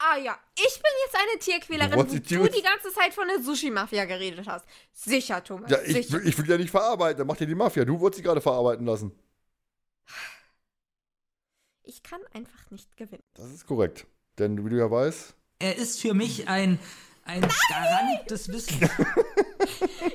[0.04, 2.02] Ah ja, ich bin jetzt eine Tierquälerin, Du wo
[2.46, 4.66] du die ganze Zeit von der Sushi-Mafia geredet hast.
[4.92, 6.12] Sicher, Thomas, Ja, ich, sicher.
[6.14, 7.84] will- ich will ja nicht verarbeiten, dann macht ja die Mafia.
[7.84, 9.12] Du wolltest sie gerade verarbeiten lassen.
[11.84, 13.22] Ich kann einfach nicht gewinnen.
[13.34, 14.06] Das ist korrekt.
[14.38, 16.78] Denn wie du ja weißt, Er ist für mich ein,
[17.24, 18.90] ein Garant des Wissens.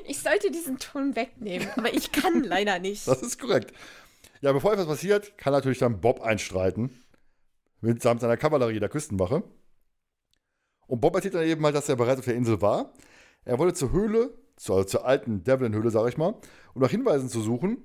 [0.05, 3.07] Ich sollte diesen Ton wegnehmen, aber ich kann leider nicht.
[3.07, 3.73] das ist korrekt.
[4.41, 7.01] Ja, bevor etwas passiert, kann natürlich dann Bob einstreiten.
[7.81, 9.43] Mitsamt seiner Kavallerie der Küstenwache.
[10.87, 12.93] Und Bob erzählt dann eben halt, dass er bereits auf der Insel war.
[13.45, 16.35] Er wollte zur Höhle, zur, zur alten Devlin-Höhle, sag ich mal,
[16.73, 17.83] um nach Hinweisen zu suchen.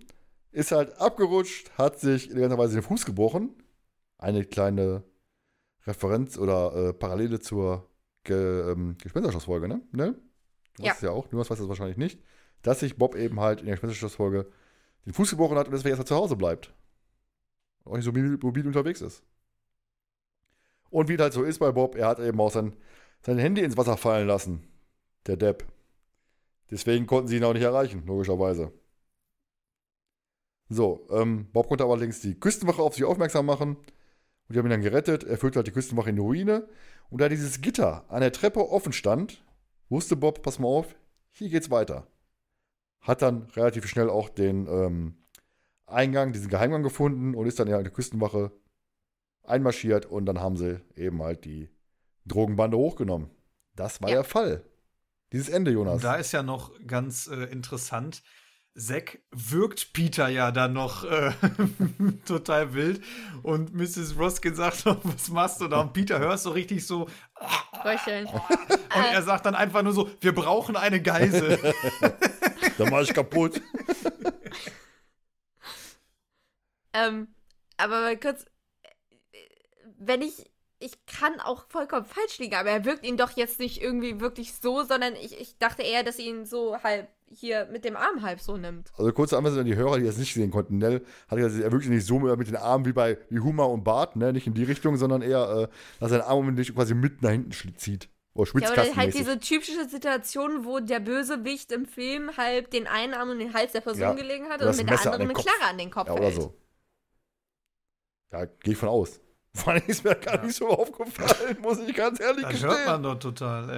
[0.50, 3.54] Ist halt abgerutscht, hat sich eleganterweise den Fuß gebrochen.
[4.18, 5.02] Eine kleine
[5.86, 7.88] Referenz oder äh, Parallele zur
[8.24, 9.82] Ge ähm, Gespensterschlossfolge, ne?
[9.90, 10.14] ne?
[10.76, 10.94] Du Ja.
[11.00, 12.20] ja auch, du weißt das wahrscheinlich nicht.
[12.62, 14.50] Dass sich Bob eben halt in der Gespensterschlossfolge
[15.06, 16.72] den Fuß gebrochen hat und deswegen erstmal zu Hause bleibt.
[17.82, 19.24] Und auch nicht so mobil, mobil unterwegs ist.
[20.92, 22.76] Und wie es halt so ist bei Bob, er hat eben auch sein,
[23.22, 24.68] sein Handy ins Wasser fallen lassen.
[25.26, 25.64] Der Depp.
[26.70, 28.72] Deswegen konnten sie ihn auch nicht erreichen, logischerweise.
[30.68, 33.76] So, ähm, Bob konnte allerdings die Küstenwache auf sich aufmerksam machen.
[33.76, 33.86] Und
[34.50, 35.24] die haben ihn dann gerettet.
[35.24, 36.68] Er führte halt die Küstenwache in die Ruine.
[37.08, 39.42] Und da dieses Gitter an der Treppe offen stand,
[39.88, 40.94] wusste Bob, pass mal auf,
[41.30, 42.06] hier geht's weiter.
[43.00, 45.14] Hat dann relativ schnell auch den ähm,
[45.86, 48.52] Eingang, diesen Geheimgang gefunden und ist dann ja in die Küstenwache
[49.44, 51.68] einmarschiert und dann haben sie eben halt die
[52.26, 53.30] Drogenbande hochgenommen.
[53.74, 54.16] Das war Ja.
[54.16, 54.64] der Fall.
[55.32, 55.94] Dieses Ende, Jonas.
[55.96, 58.22] Und da ist ja noch ganz äh, interessant,
[58.74, 61.32] Zack wirkt Peter ja dann noch äh,
[62.26, 63.02] total wild
[63.42, 64.16] und Mrs.
[64.18, 65.80] Roskin sagt noch, was machst du da?
[65.82, 67.06] Und Peter hörst so richtig so
[67.84, 68.26] Röcheln.
[68.28, 71.58] und er sagt dann einfach nur so, wir brauchen eine Geisel.
[72.78, 73.60] Da mach ich kaputt.
[76.94, 77.28] ähm,
[77.76, 78.44] aber mal kurz,
[80.06, 83.80] wenn ich, ich kann auch vollkommen falsch liegen, aber er wirkt ihn doch jetzt nicht
[83.80, 87.84] irgendwie wirklich so, sondern ich, ich dachte eher, dass er ihn so halb hier mit
[87.84, 88.92] dem Arm halb so nimmt.
[88.96, 90.78] Also kurze Anweisung an die Hörer, die das nicht sehen konnten.
[90.78, 93.84] Nell hat gesagt, er wirkt nicht so mit den Armen wie bei wie Huma und
[93.84, 94.32] Bart, ne?
[94.32, 97.52] nicht in die Richtung, sondern eher, äh, dass sein Arm nicht quasi mit nach hinten
[97.76, 98.08] zieht.
[98.34, 103.12] Oder Ja, oder halt diese typische Situation, wo der Bösewicht im Film halb den einen
[103.12, 105.44] Arm um den Hals der Person Ja, gelegen hat und mit der anderen eine Kopf.
[105.44, 106.34] Knarre an den Kopf ja, oder hält.
[106.36, 106.54] so.
[108.32, 109.20] Ja, gehe ich von aus.
[109.54, 110.44] Vor allem ist mir gar Ja.
[110.46, 112.70] nicht so aufgefallen, muss ich ganz ehrlich Das gestehen.
[112.70, 113.70] hört man doch total.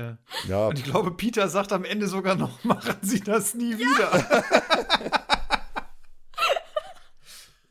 [0.45, 0.49] Ey.
[0.51, 4.45] Ja, Und ich glaube, Peter sagt am Ende sogar noch, machen Sie das nie wieder.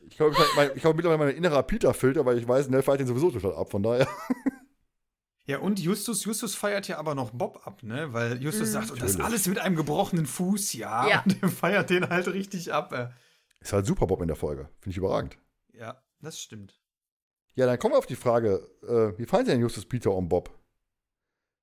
[0.08, 3.00] ich glaube, ich, mein, ich glaube mittlerweile mein innerer Peter-Filter, weil ich weiß, Nell feiert
[3.00, 4.06] den sowieso total ab, von daher.
[5.46, 8.14] Ja, und Justus, Justus feiert ja aber noch Bob ab, ne?
[8.14, 8.72] Weil Justus Mhm.
[8.72, 11.06] sagt, und das alles mit einem gebrochenen Fuß, ja.
[11.06, 11.22] Ja.
[11.22, 12.94] Und er feiert den halt richtig ab.
[12.94, 13.08] Äh.
[13.60, 14.70] Ist halt super Bob in der Folge.
[14.80, 15.36] Finde ich überragend.
[15.74, 16.80] Ja, das stimmt.
[17.54, 20.28] Ja, dann kommen wir auf die Frage, äh, wie fallen Sie denn Justus, Peter und
[20.28, 20.50] Bob?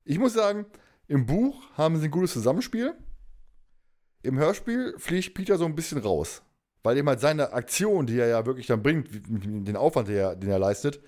[0.04, 0.66] Ich muss sagen,
[1.08, 2.94] im Buch haben sie ein gutes Zusammenspiel.
[4.24, 6.42] Im Hörspiel fliegt Peter so ein bisschen raus.
[6.84, 10.36] Weil ihm halt seine Aktion, die er ja wirklich dann bringt, den Aufwand, den er,
[10.36, 11.00] den er leistet,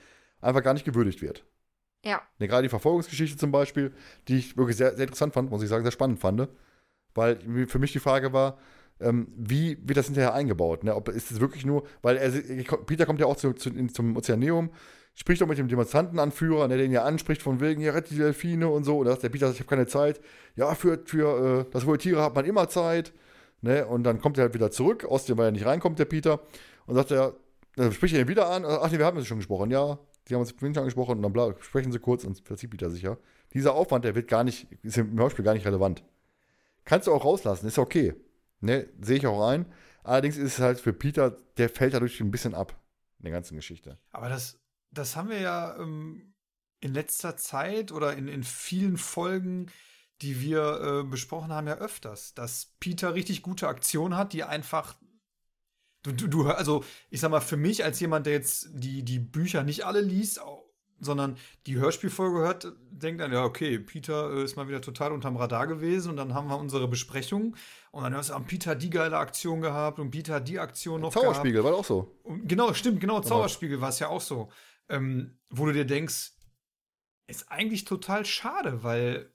[0.42, 1.46] einfach gar nicht gewürdigt wird.
[2.06, 2.22] Ja.
[2.38, 3.94] Ne, gerade die Verfolgungsgeschichte zum Beispiel,
[4.28, 6.50] die ich wirklich sehr, sehr interessant fand, muss ich sagen, sehr spannend fand.
[7.16, 8.60] Weil für mich die Frage war,
[8.99, 10.84] ähm, wie wird das hinterher eingebaut?
[10.84, 10.95] Ne?
[10.95, 12.32] Ob, ist es wirklich nur, weil er,
[12.86, 14.72] Peter kommt ja auch zu, zu, in, zum Ozeaneum,
[15.14, 18.18] spricht auch mit dem Demonstrantenanführer, ne, der ihn ja anspricht, von wegen, ja, rettet die
[18.18, 19.03] Delfine und so.
[19.06, 20.22] Sagt der Peter, sagt, ich habe keine Zeit.
[20.56, 23.14] Ja, für, für äh, das wohl Tiere hat man immer Zeit.
[23.61, 23.86] Ne?
[23.86, 26.41] Und dann kommt er halt wieder zurück, aus dem, weil er nicht reinkommt, der Peter.
[26.86, 27.36] Und sagt er,
[27.76, 28.65] dann spricht er ihn wieder an.
[28.65, 29.72] Ach nee, wir haben es schon gesprochen.
[29.72, 31.18] Ja, die haben uns schon angesprochen.
[31.18, 33.18] Und dann bla, sprechen sie kurz und verzieht Peter sich ja.
[33.53, 36.03] Dieser Aufwand, der wird gar nicht, ist im Hörspiel gar nicht relevant.
[36.86, 38.15] Kannst du auch rauslassen, ist okay.
[38.64, 39.65] Ne, sehe ich auch ein.
[40.03, 42.81] Allerdings ist es halt für Peter, der fällt dadurch ein bisschen ab
[43.19, 43.98] in der ganzen Geschichte.
[44.11, 44.57] Aber das,
[44.90, 46.34] das haben wir ja ähm,
[46.80, 49.69] in letzter Zeit oder in, in vielen Folgen,
[50.22, 54.95] die wir äh, besprochen haben, ja öfters, dass Peter richtig gute Aktionen hat, die einfach.
[56.03, 59.19] Du, du, du, also, ich sag mal, für mich als jemand, der jetzt die, die
[59.19, 60.40] Bücher nicht alle liest,
[61.04, 65.38] sondern die Hörspielfolge hört, denkt dann, ja, okay, Peter äh, ist mal wieder total unterm
[65.38, 67.56] Radar gewesen und dann haben wir unsere Besprechung
[67.92, 70.60] und dann hörst du, ah, Peter hat die geile Aktion gehabt und Peter hat die
[70.60, 71.26] Aktion noch gehabt.
[71.26, 72.20] Zauberspiegel, war auch so.
[72.24, 74.50] Und genau, stimmt, genau, Zauberspiegel war es ja auch so.
[74.90, 76.34] Ähm, wo du dir denkst,
[77.28, 79.34] ist eigentlich total schade, weil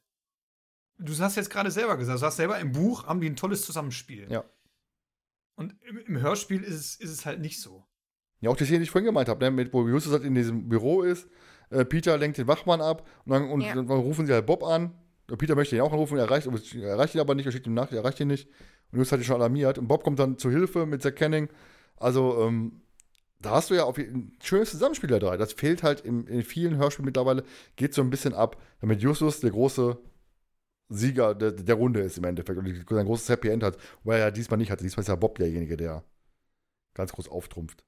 [0.99, 3.65] du hast jetzt gerade selber gesagt, du hast selber im Buch haben die ein tolles
[3.65, 4.31] Zusammenspiel.
[4.31, 4.45] Ja.
[5.57, 7.85] Und im, im Hörspiel ist es, ist es halt nicht so.
[8.41, 10.35] Ja, auch die Szene, die ich vorhin gemeint habe, ne, mit, wo Justus halt in
[10.35, 11.29] diesem Büro ist,
[11.71, 13.75] äh, Peter lenkt den Wachmann ab und dann, und Ja.
[13.75, 14.93] dann rufen sie halt Bob an.
[15.37, 17.75] Peter möchte ihn auch anrufen, er erreicht, er erreicht ihn aber nicht, er schickt ihm
[17.75, 18.49] nach, er erreicht ihn nicht.
[18.91, 19.77] Und Justus hat ihn schon alarmiert.
[19.79, 21.49] Und Bob kommt dann zu Hilfe mit Zack Canning.
[21.97, 22.81] Also, ähm,
[23.41, 25.39] da hast du ja auf jeden- ein schönes Zusammenspiel da drin.
[25.39, 27.45] Das fehlt halt in, in vielen Hörspielen mittlerweile,
[27.77, 29.99] geht so ein bisschen ab, damit Justus der große
[30.89, 34.27] Sieger der, der Runde ist im Endeffekt und ein großes Happy End hat, weil er
[34.27, 34.83] ja diesmal nicht hatte.
[34.83, 36.03] Diesmal ist ja Bob derjenige, der
[36.95, 37.85] ganz groß auftrumpft.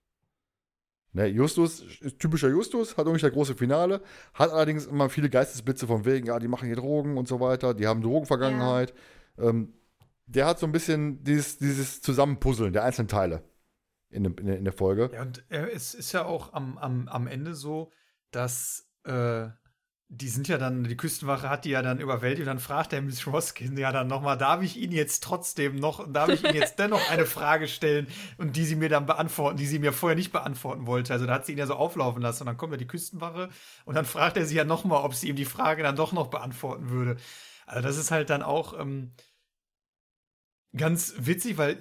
[1.13, 4.01] Ne, Justus ist typischer Justus, hat irgendwie das große Finale,
[4.33, 7.75] hat allerdings immer viele Geistesblitze von wegen, ja, die machen hier Drogen und so weiter,
[7.75, 8.95] die haben Drogenvergangenheit.
[9.37, 9.75] Ähm,
[10.27, 13.43] der hat so ein bisschen dieses, dieses Zusammenpuzzeln der einzelnen Teile
[14.11, 15.11] in, in, der, in der Folge.
[15.13, 17.91] Ja, und äh, es ist ja auch am, am, am Ende so,
[18.31, 19.49] dass äh,
[20.13, 23.01] die sind ja dann, die Küstenwache hat die ja dann überwältigt und dann fragt der
[23.01, 26.81] Miss Roskin ja dann nochmal, darf ich Ihnen jetzt trotzdem noch, darf ich Ihnen jetzt
[26.81, 30.33] dennoch eine Frage stellen und die sie mir dann beantworten, die sie mir vorher nicht
[30.33, 31.13] beantworten wollte.
[31.13, 33.51] Also da hat sie ihn ja so auflaufen lassen und dann kommt ja die Küstenwache
[33.85, 36.27] und dann fragt er sie ja nochmal, ob sie ihm die Frage dann doch noch
[36.27, 37.17] beantworten würde.
[37.67, 39.13] Also das ist halt dann auch ähm,
[40.77, 41.79] ganz witzig, weil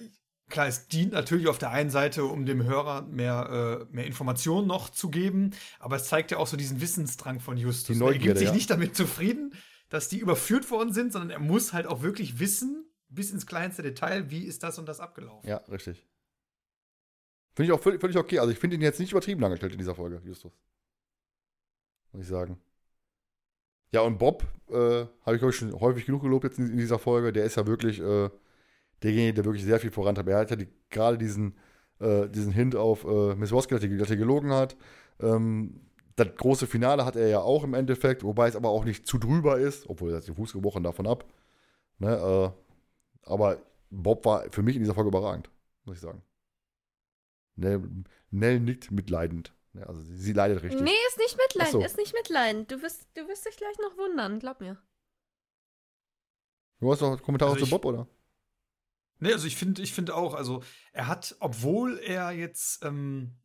[0.50, 4.68] klar, es dient natürlich auf der einen Seite, um dem Hörer mehr, äh, mehr Informationen
[4.68, 7.98] noch zu geben, aber es zeigt ja auch so diesen Wissensdrang von Justus.
[7.98, 8.54] Die er gibt Neugierde, sich ja.
[8.54, 9.54] nicht damit zufrieden,
[9.90, 13.82] dass die überführt worden sind, sondern er muss halt auch wirklich wissen, bis ins kleinste
[13.82, 15.50] Detail, wie ist das und das abgelaufen.
[15.50, 16.06] Ja, richtig.
[17.56, 18.40] Finde ich auch völlig, völlig okay.
[18.40, 20.52] Also ich finde ihn jetzt nicht übertrieben dargestellt in dieser Folge, Justus.
[22.12, 22.60] muss ich sagen.
[23.92, 26.78] Ja, und Bob, äh, habe ich, glaube ich, schon häufig genug gelobt jetzt in, in
[26.78, 27.34] dieser Folge.
[27.34, 28.30] Der ist ja wirklich äh,
[29.04, 30.30] derjenige, der wirklich sehr viel vorantreibt.
[30.30, 31.56] Er hat ja die, gerade diesen,
[32.00, 34.76] äh, diesen Hint auf äh, Miss Woske, dass, er gelogen hat.
[35.20, 35.82] Ähm,
[36.16, 39.18] das große Finale hat er ja auch im Endeffekt, wobei es aber auch nicht zu
[39.18, 41.26] drüber ist, obwohl er hat den Fuß gebrochen davon ab.
[41.98, 45.50] Ne, äh, aber Bob war für mich in dieser Folge überragend,
[45.86, 46.22] muss ich sagen.
[47.56, 47.82] Nell,
[48.32, 49.54] Nell nickt mitleidend.
[49.74, 50.82] Ne, also sie, sie leidet richtig.
[50.82, 51.86] Nee, ist nicht mitleidend, so.
[51.86, 52.72] ist nicht mitleidend.
[52.72, 54.78] Du wirst, du wirst dich gleich noch wundern, glaub mir.
[56.80, 58.08] Du hast noch Kommentare Also zu Bob, oder?
[59.20, 60.64] Nee, also ich finde ich finde auch, also
[60.94, 63.38] er hat, obwohl er jetzt ähm,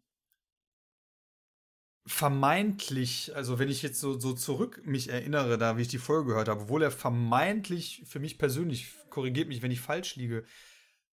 [2.06, 6.30] vermeintlich, also wenn ich jetzt so, so zurück mich erinnere, da wie ich die Folge
[6.30, 10.44] gehört habe, obwohl er vermeintlich für mich persönlich, korrigiert mich, wenn ich falsch liege,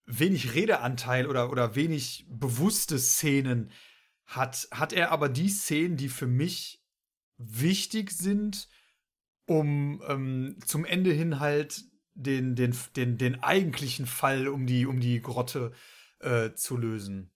[0.06, 3.70] wenig Redeanteil oder, oder wenig bewusste Szenen
[4.26, 6.82] hat, hat er aber die Szenen, die für mich
[7.38, 8.68] wichtig sind,
[9.46, 11.82] um ähm, zum Ende hin halt
[12.14, 15.72] den, den, den, den eigentlichen Fall um die, um die Grotte
[16.20, 17.30] äh, zu lösen.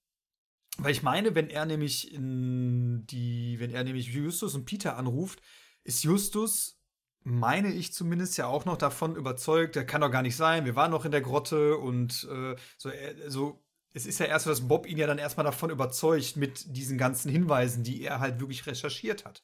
[0.78, 5.42] Weil ich meine, wenn er nämlich in die, wenn er nämlich Justus und Peter anruft,
[5.82, 6.80] ist Justus,
[7.24, 10.76] meine ich zumindest, ja auch noch davon überzeugt, der kann doch gar nicht sein, wir
[10.76, 14.50] waren noch in der Grotte und äh, so, er, so, es ist ja erst so,
[14.50, 18.38] dass Bob ihn ja dann erstmal davon überzeugt mit diesen ganzen Hinweisen, die er halt
[18.38, 19.42] wirklich recherchiert hat.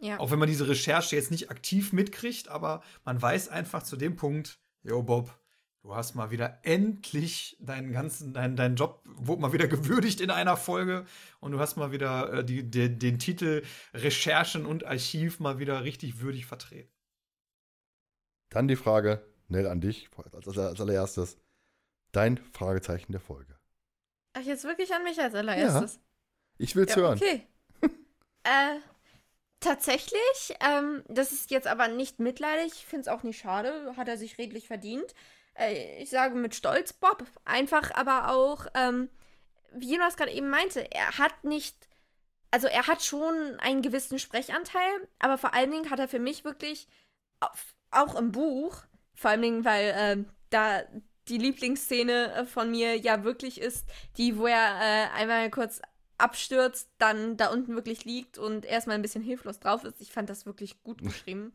[0.00, 0.20] Ja.
[0.20, 4.14] Auch wenn man diese Recherche jetzt nicht aktiv mitkriegt, aber man weiß einfach zu dem
[4.14, 5.36] Punkt, yo Bob,
[5.82, 10.30] du hast mal wieder endlich deinen ganzen, dein, dein Job wurde mal wieder gewürdigt in
[10.30, 11.04] einer Folge
[11.40, 13.62] und du hast mal wieder äh, die, den, den Titel
[13.94, 16.92] Recherchen und Archiv mal wieder richtig würdig vertreten.
[18.48, 21.38] Dann die Frage, Nell, an dich, als, als, als allererstes.
[22.12, 23.56] Dein Fragezeichen der Folge.
[24.32, 26.00] Ach, jetzt wirklich an mich als allererstes.
[26.58, 27.18] Ich will's Ja, hören.
[27.18, 27.46] okay.
[28.42, 28.78] äh,
[29.66, 34.08] tatsächlich, ähm, das ist jetzt aber nicht mitleidig, ich finde es auch nicht schade, hat
[34.08, 35.14] er sich redlich verdient.
[35.54, 37.24] Äh, ich sage mit Stolz Bob.
[37.44, 39.10] Einfach aber auch, ähm,
[39.72, 41.88] wie Jonas gerade eben meinte, er hat nicht,
[42.50, 46.44] also er hat schon einen gewissen Sprechanteil, aber vor allen Dingen hat er für mich
[46.44, 46.86] wirklich,
[47.40, 48.84] auf, auch im Buch,
[49.14, 50.82] vor allen Dingen, weil ähm, da
[51.28, 53.86] die Lieblingsszene äh, von mir ja wirklich ist,
[54.16, 55.80] die, wo er äh, einmal kurz
[56.18, 60.00] abstürzt, dann da unten wirklich liegt und erstmal ein bisschen hilflos drauf ist.
[60.00, 61.54] Ich fand das wirklich gut geschrieben.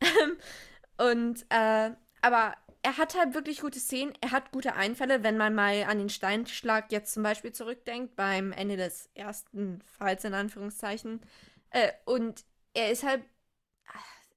[0.98, 1.90] und, äh,
[2.22, 5.98] aber er hat halt wirklich gute Szenen, er hat gute Einfälle, wenn man mal an
[5.98, 11.20] den Steinschlag jetzt zum Beispiel zurückdenkt, beim Ende des ersten Falls in Anführungszeichen.
[11.70, 12.44] Äh, und
[12.74, 13.22] er ist halt,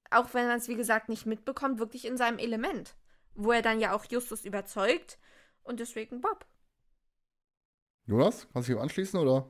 [0.09, 2.95] auch wenn man es wie gesagt nicht mitbekommt, wirklich in seinem Element.
[3.33, 5.17] Wo er dann ja auch Justus überzeugt
[5.63, 6.45] und deswegen Bob.
[8.11, 9.49] Jonas, kannst du dich anschließen oder?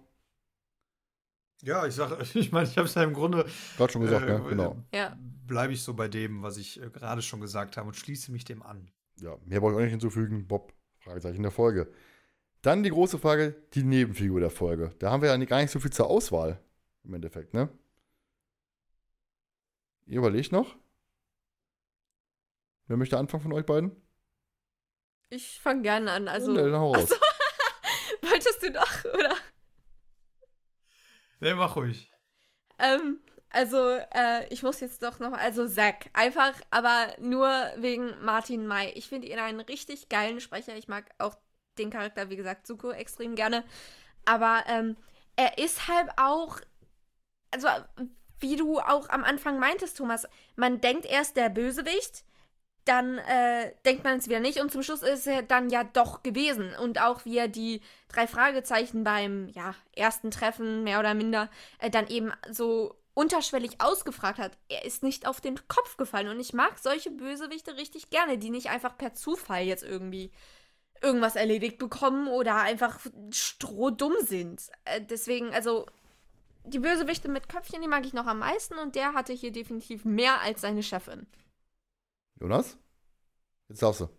[1.63, 4.37] Ja, ich sage, ich meine, ich habe es ja im Grunde Gerade schon gesagt, äh,
[4.37, 4.45] ne?
[4.49, 4.77] Genau.
[4.93, 5.17] Ja.
[5.47, 8.43] bleibe ich so bei dem, was ich äh, gerade schon gesagt habe und schließe mich
[8.45, 8.91] dem an.
[9.19, 10.47] Ja, mehr brauche ich auch nicht hinzufügen.
[10.47, 11.91] Bob, Fragezeichen der Folge.
[12.61, 14.93] Dann die große Frage, die Nebenfigur der Folge.
[14.99, 16.59] Da haben wir ja nicht- gar nicht so viel zur Auswahl.
[17.03, 17.67] Im Endeffekt, ne?
[20.05, 20.75] Ihr überlegt noch?
[22.85, 23.91] Wer möchte anfangen von euch beiden?
[25.29, 26.27] Ich fange gerne an.
[26.27, 27.09] Also, Ja, dann hau raus.
[28.41, 29.35] Wolltest du doch, oder?
[31.39, 32.11] Nee, mach ruhig.
[32.77, 33.19] Ähm,
[33.49, 33.77] also,
[34.13, 38.91] äh, ich muss jetzt doch noch, also Zack, einfach, aber nur wegen Martin May.
[38.91, 40.75] Ich finde ihn einen richtig geilen Sprecher.
[40.75, 41.35] Ich mag auch
[41.77, 43.63] den Charakter, wie gesagt, Zuko extrem gerne.
[44.25, 44.97] Aber ähm,
[45.35, 46.59] er ist halt auch,
[47.51, 47.67] also
[48.39, 52.23] wie du auch am Anfang meintest, Thomas, man denkt erst der Bösewicht,
[52.85, 56.23] dann äh, denkt man es wieder nicht und zum Schluss ist er dann ja doch
[56.23, 56.73] gewesen.
[56.75, 61.49] Und auch wie er die drei Fragezeichen beim ja, ersten Treffen mehr oder minder
[61.79, 64.57] äh, dann eben so unterschwellig ausgefragt hat.
[64.69, 68.49] Er ist nicht auf den Kopf gefallen und ich mag solche Bösewichte richtig gerne, die
[68.49, 70.31] nicht einfach per Zufall jetzt irgendwie
[71.01, 72.99] irgendwas erledigt bekommen oder einfach
[73.31, 74.61] strohdumm sind.
[74.85, 75.85] Äh, deswegen, also
[76.63, 80.05] die Bösewichte mit Köpfchen, die mag ich noch am meisten und der hatte hier definitiv
[80.05, 81.27] mehr als seine Chefin.
[82.41, 82.75] Jonas?
[83.69, 84.09] Jetzt darfst du.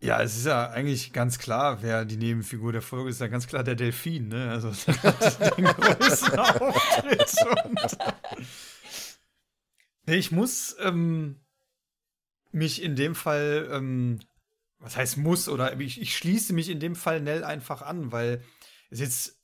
[0.00, 3.46] Ja, es ist ja eigentlich ganz klar, wer die Nebenfigur der Folge ist, ja ganz
[3.46, 4.50] klar der Delfin, ne?
[4.50, 4.70] Also
[5.56, 7.34] den Auftritt.
[7.64, 7.98] Und
[10.06, 11.38] nee, ich muss ähm,
[12.50, 14.18] mich in dem Fall, ähm,
[14.78, 18.42] was heißt muss, oder ich, ich schließe mich in dem Fall Nell einfach an, weil
[18.90, 19.38] es jetzt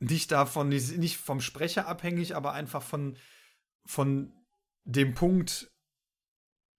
[0.00, 3.16] nicht davon, nicht vom Sprecher abhängig, aber einfach von,
[3.84, 4.32] von
[4.84, 5.71] dem Punkt,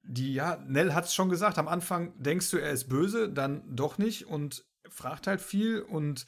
[0.03, 3.63] die, ja, Nell hat es schon gesagt, am Anfang denkst du, er ist böse, dann
[3.75, 6.25] doch nicht und fragt halt viel und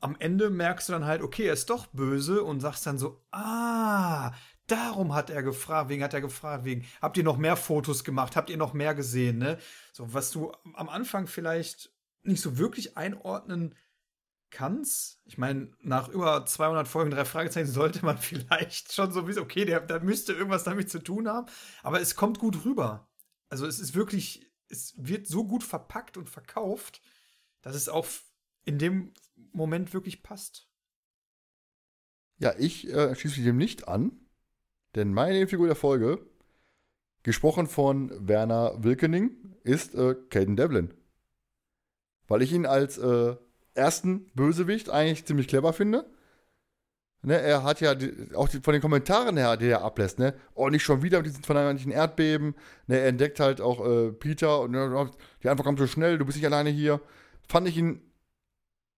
[0.00, 3.24] am Ende merkst du dann halt, okay, er ist doch böse und sagst dann so,
[3.32, 4.32] ah,
[4.66, 8.36] darum hat er gefragt, wegen hat er gefragt, wegen, habt ihr noch mehr Fotos gemacht,
[8.36, 9.58] habt ihr noch mehr gesehen, ne?
[9.92, 11.90] So, was du am Anfang vielleicht
[12.22, 13.74] nicht so wirklich einordnen
[14.54, 15.20] kannst.
[15.24, 19.64] Ich meine, nach über 200 Folgen drei Fragezeichen sollte man vielleicht schon so wissen, okay,
[19.64, 21.46] der, der müsste irgendwas damit zu tun haben,
[21.82, 23.08] aber es kommt gut rüber.
[23.48, 27.02] Also es ist wirklich, es wird so gut verpackt und verkauft,
[27.62, 28.06] dass es auch
[28.64, 29.12] in dem
[29.52, 30.68] Moment wirklich passt.
[32.38, 34.12] Ja, ich äh, schließe mich dem nicht an,
[34.94, 36.24] denn meine Figur der Folge,
[37.22, 40.94] gesprochen von Werner Wilkening, ist äh, Caden Devlin.
[42.26, 43.36] Weil ich ihn als äh,
[43.74, 46.06] ersten Bösewicht eigentlich ziemlich clever finde.
[47.22, 50.34] Ne, er hat ja die, auch die, von den Kommentaren her, die er ablässt, ne?
[50.54, 52.54] Oh, nicht schon wieder mit diesen vermeintlichen Erdbeben.
[52.86, 55.10] Ne, er entdeckt halt auch äh, Peter und ne,
[55.42, 57.00] die Antwort kommt so schnell, du bist nicht alleine hier.
[57.48, 58.02] Fand ich ihn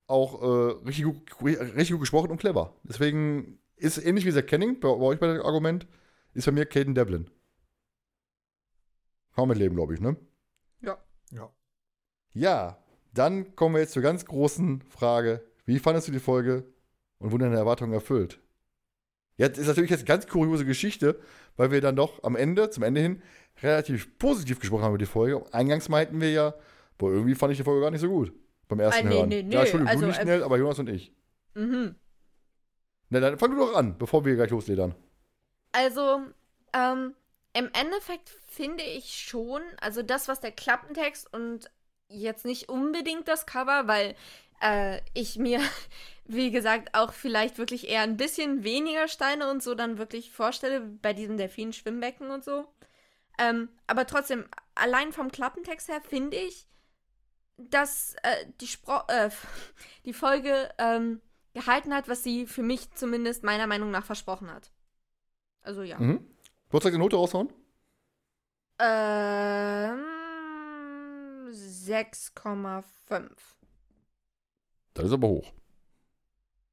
[0.09, 2.75] auch äh, richtig, gut, richtig gut gesprochen und clever.
[2.83, 5.87] Deswegen ist ähnlich wie Zach Kenning, bei, bei euch bei dem Argument,
[6.35, 7.31] ist bei mir Caden Devlin.
[9.35, 10.17] Kann man mit leben, glaube ich, ne?
[10.81, 10.99] Ja.
[11.31, 11.53] Ja.
[12.33, 12.79] Ja,
[13.19, 15.45] dann kommen wir jetzt zur ganz großen Frage.
[15.65, 16.65] Wie fandest du die Folge
[17.19, 18.41] und wurden deine Erwartungen erfüllt?
[19.37, 21.21] Jetzt ist natürlich jetzt eine ganz kuriose Geschichte,
[21.57, 23.23] weil wir dann doch am Ende, zum Ende hin,
[23.63, 25.45] relativ positiv gesprochen haben über die Folge.
[25.53, 26.55] Eingangs meinten wir ja,
[26.99, 28.33] boah, irgendwie fand ich die Folge gar nicht so gut.
[28.69, 29.29] Beim ersten Ah, nee, Hören.
[29.29, 29.55] nee, nee.
[29.55, 31.13] Ja, Entschuldigung, Also, du nicht äh, schnell, aber Jonas und ich.
[31.55, 31.95] Mhm.
[33.11, 34.95] Na, dann fang du doch an, bevor wir gleich losledern.
[35.73, 36.21] Also,
[36.73, 37.15] ähm,
[37.53, 41.71] im Endeffekt finde ich schon, also das, was der Klappentext und
[42.09, 44.15] jetzt nicht unbedingt das Cover, weil
[44.61, 45.61] äh, ich mir,
[46.25, 50.81] wie gesagt, auch vielleicht wirklich eher ein bisschen weniger Steine und so dann wirklich vorstelle
[50.81, 52.67] bei diesem Delfin-Schwimmbecken und so.
[53.39, 56.67] Ähm, aber trotzdem, allein vom Klappentext her finde ich,
[57.59, 59.31] dass äh, die, Spro äh,
[60.05, 61.21] die Folge ähm,
[61.55, 64.71] gehalten hat, was sie für mich zumindest meiner Meinung nach versprochen hat.
[65.63, 65.99] Also ja.
[65.99, 66.25] Mhm.
[66.71, 67.53] Du hast eine Note raushauen?
[68.79, 70.05] Ähm,
[71.87, 72.85] 6,5.
[74.95, 75.53] Das ist aber hoch.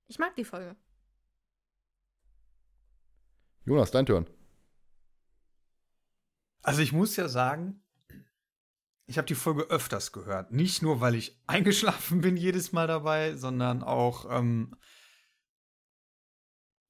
[0.07, 0.75] Ich mag die Folge.
[3.65, 4.27] Jonas, dein Turn.
[6.61, 7.83] Also ich muss ja sagen,
[9.05, 10.51] ich habe die Folge öfters gehört.
[10.51, 14.75] Nicht nur, weil ich eingeschlafen bin jedes Mal dabei, sondern auch, ähm,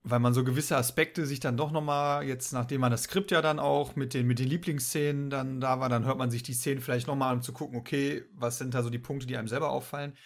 [0.04, 3.32] weil man so gewisse Aspekte sich dann doch noch mal jetzt, nachdem man das Skript
[3.32, 6.44] ja dann auch mit den, mit den Lieblingsszenen dann da war, dann hört man sich
[6.44, 9.00] die Szenen vielleicht noch mal an, um zu gucken, okay, was sind da so die
[9.00, 10.18] Punkte, die einem selber auffallen.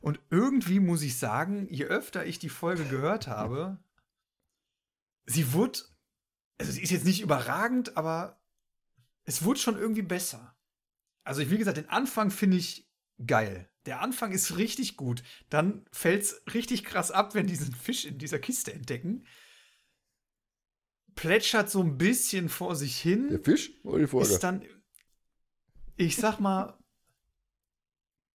[0.00, 3.78] Und irgendwie muss ich sagen, je öfter ich die Folge gehört habe,
[5.26, 5.78] sie wurde,
[6.58, 8.40] also sie ist jetzt nicht überragend, aber
[9.24, 10.56] es wurde schon irgendwie besser.
[11.24, 12.90] Also, ich, wie gesagt, den Anfang finde ich
[13.24, 13.71] geil.
[13.86, 15.22] Der Anfang ist richtig gut.
[15.48, 19.26] Dann fällt es richtig krass ab, wenn die diesen Fisch in dieser Kiste entdecken.
[21.14, 23.28] Plätschert so ein bisschen vor sich hin.
[23.28, 24.32] Der Fisch oder die Folge?
[24.32, 24.64] ist dann,
[25.96, 26.78] ich sag mal,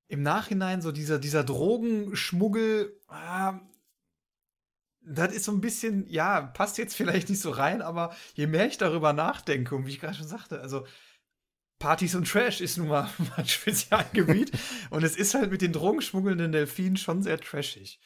[0.09, 3.59] im Nachhinein so dieser, dieser Drogenschmuggel, ah,
[5.01, 8.67] das ist so ein bisschen, ja, passt jetzt vielleicht nicht so rein, aber je mehr
[8.67, 10.85] ich darüber nachdenke, und wie ich gerade schon sagte, also
[11.79, 14.51] Partys und Trash ist nun mal mein Spezialgebiet
[14.89, 17.99] und es ist halt mit den drogenschmuggelnden Delfinen schon sehr trashig.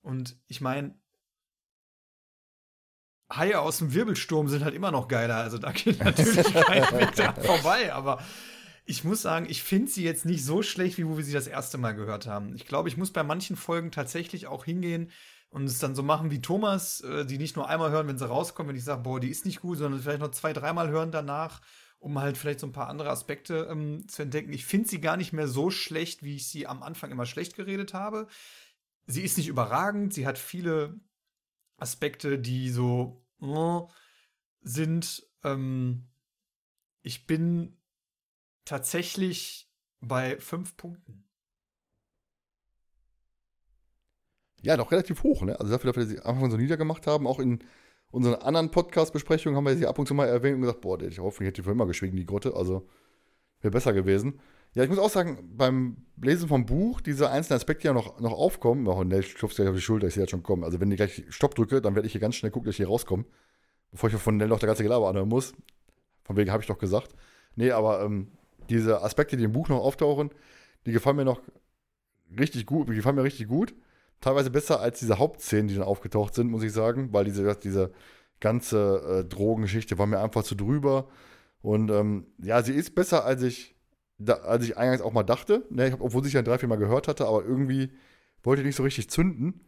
[0.00, 0.94] Und ich meine,
[3.30, 7.14] Haie aus dem Wirbelsturm sind halt immer noch geiler, also da geht natürlich kein Weg
[7.14, 8.22] dran vorbei, aber
[8.86, 11.46] ich muss sagen, ich finde sie jetzt nicht so schlecht, wie wo wir sie das
[11.46, 12.54] erste Mal gehört haben.
[12.54, 15.10] Ich glaube, ich muss bei manchen Folgen tatsächlich auch hingehen
[15.50, 18.26] und es dann so machen wie Thomas, äh, die nicht nur einmal hören, wenn sie
[18.26, 21.10] rauskommen, wenn ich sage, boah, die ist nicht gut, sondern vielleicht noch zwei, dreimal hören
[21.10, 21.60] danach,
[21.98, 24.52] um halt vielleicht so ein paar andere Aspekte ähm, zu entdecken.
[24.52, 27.56] Ich finde sie gar nicht mehr so schlecht, wie ich sie am Anfang immer schlecht
[27.56, 28.28] geredet habe.
[29.06, 31.00] Sie ist nicht überragend, sie hat viele
[31.76, 33.80] Aspekte, die so äh,
[34.60, 35.26] sind.
[35.44, 36.08] Ähm,
[37.02, 37.76] ich bin
[38.64, 39.70] tatsächlich
[40.00, 41.24] bei fünf Punkten.
[44.60, 45.58] Ja, doch relativ hoch, ne?
[45.58, 47.64] Also dafür, dass wir sie am Anfang so niedergemacht haben, auch in
[48.10, 51.18] unseren anderen Podcast-Besprechungen haben wir sie ab und zu mal erwähnt und gesagt, boah, ich
[51.18, 52.54] hoffe, ich hätte die für immer geschwiegen, die Grotte.
[52.54, 52.86] Also
[53.60, 54.40] wäre besser gewesen.
[54.74, 58.32] Ja, ich muss auch sagen, beim Lesen vom Buch, diese einzelnen Aspekte, ja noch, noch
[58.32, 60.62] aufkommen, oh, ne, ich klopfe gleich auf die Schulter, ich sehe jetzt schon kommen.
[60.62, 62.78] Also wenn ich gleich Stopp drücke, dann werde ich hier ganz schnell gucken, dass ich
[62.78, 63.24] hier rauskomme,
[63.90, 65.54] bevor ich von Nell noch der ganze Gelaber anhören muss.
[66.24, 67.14] Von wegen habe ich doch gesagt.
[67.56, 68.28] Nee, aber ähm,
[68.68, 70.30] diese Aspekte, die im Buch noch auftauchen,
[70.84, 71.40] die gefallen mir noch
[72.38, 73.74] richtig gut, die gefallen mir richtig gut.
[74.20, 77.92] Teilweise besser als diese Hauptszenen, die dann aufgetaucht sind, muss ich sagen, weil diese, diese
[78.40, 81.08] ganze äh, Drogengeschichte war mir einfach zu drüber.
[81.60, 83.76] Und ähm, ja, sie ist besser, als ich,
[84.18, 85.64] da, als ich eingangs auch mal dachte.
[85.70, 87.92] Ne, ich hab, obwohl ich ja drei, vier Mal gehört hatte, aber irgendwie
[88.42, 89.60] wollte nicht so richtig zünden.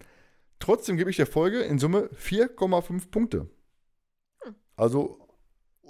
[0.58, 3.48] Trotzdem gebe ich der Folge in Summe 4,5 Punkte.
[4.76, 5.18] Also,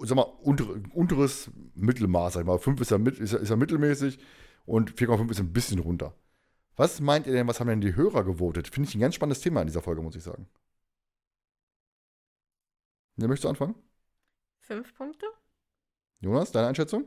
[0.03, 2.59] sag mal, unter, unteres Mittelmaß, sag ich mal.
[2.59, 4.19] 5 ist ja, ist, ja, ist ja mittelmäßig
[4.65, 6.15] und 4,5 ist ein bisschen runter.
[6.81, 8.69] Was meint ihr denn, was haben denn die Hörer gewotet?
[8.69, 10.49] Finde ich ein ganz spannendes Thema in dieser Folge, muss ich sagen.
[13.17, 13.75] Wer möchtest du anfangen?
[14.61, 15.27] Fünf Punkte?
[16.21, 17.05] Jonas, deine Einschätzung?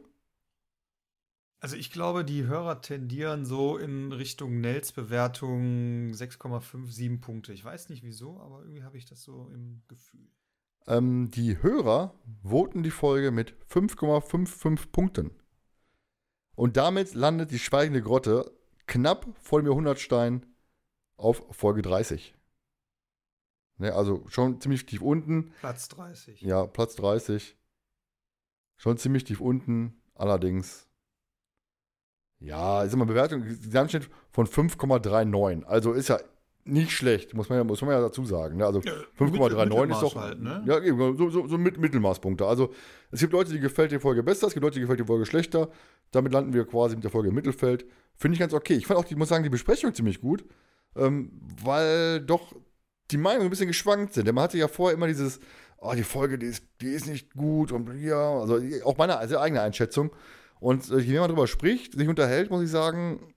[1.60, 7.52] Also ich glaube, die Hörer tendieren so in Richtung Nels Bewertung 6,57 Punkte.
[7.52, 10.30] Ich weiß nicht wieso, aber irgendwie habe ich das so im Gefühl.
[10.86, 12.14] Ähm, die Hörer
[12.44, 15.32] voten die Folge mit 5,55 Punkten.
[16.54, 18.52] Und damit landet die Schweigende Grotte
[18.88, 20.46] knapp vor dem Jahrhundertstein
[21.18, 22.36] auf Folge 30.
[23.78, 25.54] Ne, also schon ziemlich tief unten.
[25.60, 26.42] Platz 30.
[26.42, 27.58] Ja, Platz 30.
[28.78, 30.02] Schon ziemlich tief unten.
[30.16, 30.88] Allerdings.
[32.40, 33.42] Ja, ist immer Bewertung.
[33.44, 35.64] Gesamtschnitt von 5,39.
[35.64, 36.20] Also ist ja
[36.66, 38.58] nicht schlecht, muss man ja, muss man ja dazu sagen.
[38.58, 38.66] Ne?
[38.66, 40.16] Also Ja, 5,39 Mittelmaß ist doch.
[40.16, 40.64] halt, ne?
[40.66, 42.46] Ja, eben, so, so, so mit Mittelmaßpunkte.
[42.46, 42.74] Also
[43.12, 45.26] es gibt Leute, die gefällt die Folge besser, es gibt Leute, die gefällt die Folge
[45.26, 45.70] schlechter.
[46.12, 47.86] Damit landen wir quasi mit der Folge im Mittelfeld.
[48.16, 48.76] Finde ich ganz okay.
[48.76, 50.46] Ich fand auch, ich muss sagen, die Besprechung ziemlich gut,
[50.96, 51.32] ähm,
[51.64, 52.54] weil doch
[53.12, 54.28] die Meinungen ein bisschen geschwankt sind.
[54.28, 55.40] Denn man hatte ja vorher immer dieses,
[55.78, 59.38] oh, die Folge, die ist, die ist nicht gut und ja, also auch meine also
[59.40, 60.12] eigene Einschätzung.
[60.60, 63.34] Und äh, je mehr man darüber spricht, sich unterhält, muss ich sagen,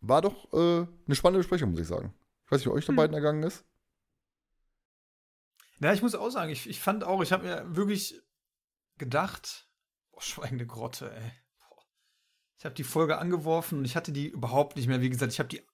[0.00, 2.14] war doch äh, eine spannende Besprechung, muss ich sagen.
[2.52, 2.96] Ich weiß nicht, wie euch da Hm.
[2.96, 3.64] beiden ergangen ist.
[5.80, 8.20] Ja, ich muss auch sagen, ich, ich fand auch, ich habe mir wirklich
[8.98, 9.70] gedacht,
[10.10, 11.32] boah, schweigende Grotte, ey.
[11.58, 11.82] Boah.
[12.58, 15.00] Ich habe die Folge angeworfen und ich hatte die überhaupt nicht mehr.
[15.00, 15.66] Wie gesagt, ich habe die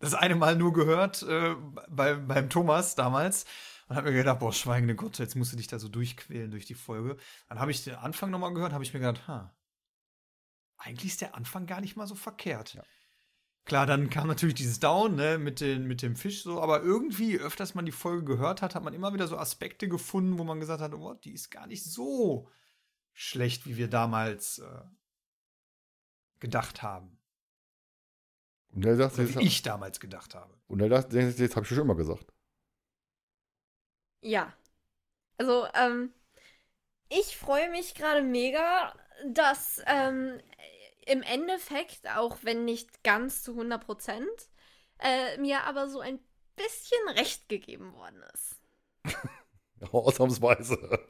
[0.00, 1.54] das eine Mal nur gehört äh,
[1.88, 3.46] bei, beim Thomas damals
[3.88, 6.66] und habe mir gedacht, boah, schweigende Grotte, jetzt musst du dich da so durchquälen durch
[6.66, 7.16] die Folge.
[7.48, 9.56] Dann habe ich den Anfang nochmal gehört, habe ich mir gedacht, ha,
[10.76, 12.74] eigentlich ist der Anfang gar nicht mal so verkehrt.
[12.74, 12.82] Ja.
[13.64, 17.38] Klar, dann kam natürlich dieses Down, ne, mit, den, mit dem Fisch so, aber irgendwie,
[17.38, 20.58] öfters man die Folge gehört hat, hat man immer wieder so Aspekte gefunden, wo man
[20.58, 22.48] gesagt hat, oh, die ist gar nicht so
[23.12, 24.82] schlecht, wie wir damals äh,
[26.40, 27.18] gedacht haben.
[28.70, 30.58] Und er sagt, Oder wie ich damals gedacht habe.
[30.66, 32.32] und er sagt, jetzt, jetzt habe ich schon immer gesagt.
[34.22, 34.52] Ja.
[35.36, 36.12] Also, ähm,
[37.08, 38.94] ich freue mich gerade mega,
[39.26, 40.40] dass ähm,
[41.06, 44.48] im Endeffekt, auch wenn nicht ganz zu 100 Prozent,
[44.98, 46.18] äh, mir aber so ein
[46.56, 48.60] bisschen recht gegeben worden ist.
[49.92, 51.00] Ausnahmsweise.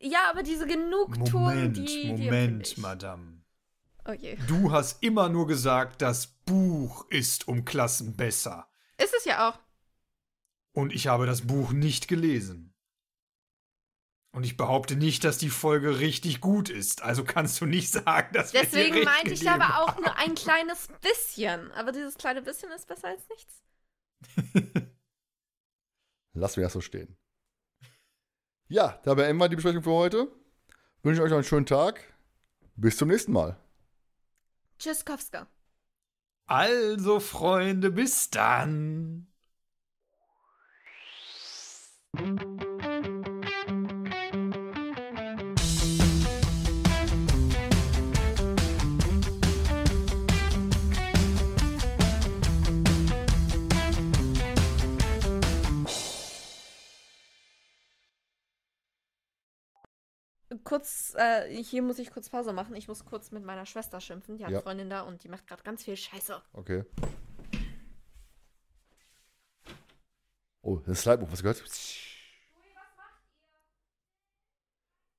[0.00, 1.84] Ja, aber diese Genugtuung, Moment, die.
[1.84, 2.78] die Moment, ich.
[2.78, 3.42] Madame.
[4.08, 4.36] Oh je.
[4.48, 8.68] Du hast immer nur gesagt, das Buch ist um Klassen besser.
[8.98, 9.58] Ist es ja auch.
[10.72, 12.69] Und ich habe das Buch nicht gelesen.
[14.32, 17.02] Und ich behaupte nicht, dass die Folge richtig gut ist.
[17.02, 20.34] Also kannst du nicht sagen, dass wir Deswegen recht meinte ich aber auch nur ein
[20.34, 21.72] kleines bisschen.
[21.72, 23.62] Aber dieses kleine bisschen ist besser als nichts.
[26.32, 27.16] Lassen wir das so stehen.
[28.68, 30.28] Ja, da beenden wir die Besprechung für heute.
[31.02, 32.04] Wünsche euch noch einen schönen Tag.
[32.76, 33.58] Bis zum nächsten Mal.
[34.78, 35.48] Tschüss, Kowska.
[36.46, 39.26] Also, Freunde, bis dann.
[60.70, 62.76] Kurz, äh, hier muss ich kurz Pause machen.
[62.76, 64.36] Ich muss kurz mit meiner Schwester schimpfen.
[64.36, 64.58] Die hat Ja.
[64.58, 66.40] eine Freundin da und die macht gerade ganz viel Scheiße.
[66.52, 66.84] Okay.
[70.62, 71.64] Oh, das Slide-Buch, was gehört?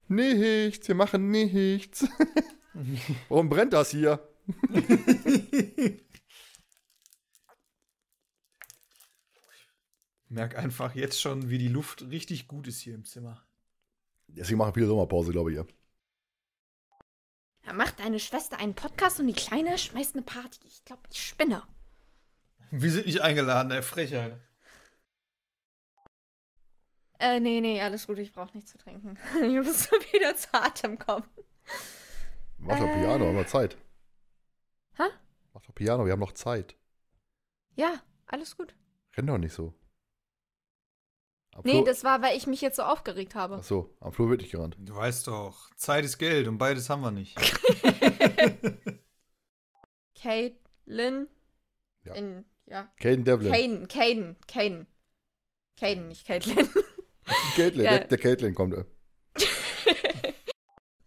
[0.08, 2.08] Nichts, wir machen nichts.
[3.28, 4.26] Warum brennt das hier?
[10.30, 13.46] Merk einfach jetzt schon, wie die Luft richtig gut ist hier im Zimmer.
[14.36, 15.58] Deswegen machen viele Sommerpause, glaube ich.
[15.58, 15.66] Ja.
[17.64, 20.60] Da macht deine Schwester einen Podcast und die Kleine schmeißt eine Party.
[20.66, 21.64] Ich glaube, ich spinne.
[22.72, 24.40] Wir sind nicht eingeladen, ey, Frechheit.
[27.20, 28.18] Äh, nee, nee, alles gut.
[28.18, 29.18] Ich brauche nichts zu trinken.
[29.44, 31.26] Ich muss wieder zu Atem kommen.
[32.58, 32.94] Mach doch Äh.
[33.00, 33.78] Piano, haben wir Zeit.
[34.96, 35.04] Hä?
[35.54, 36.76] Mach doch Piano, wir haben noch Zeit.
[37.76, 38.76] Ja, alles gut.
[39.16, 39.74] Renn doch nicht so.
[41.54, 43.58] Am Nee, das war, weil ich mich jetzt so aufgeregt habe.
[43.60, 44.78] Ach so, am Flur wird nicht gerannt.
[44.80, 47.38] Du weißt doch, Zeit ist Geld und beides haben wir nicht.
[50.16, 51.28] Caitlin.
[52.04, 52.14] Ja.
[52.16, 52.90] In, ja.
[53.00, 53.52] Caden Devlin.
[53.52, 54.88] Caden, Caden, Caden.
[55.78, 56.70] Caden, nicht Caitlin.
[57.56, 57.92] Caitlin, Ja.
[58.00, 58.74] der, der Caitlin kommt.
[58.76, 58.86] äh.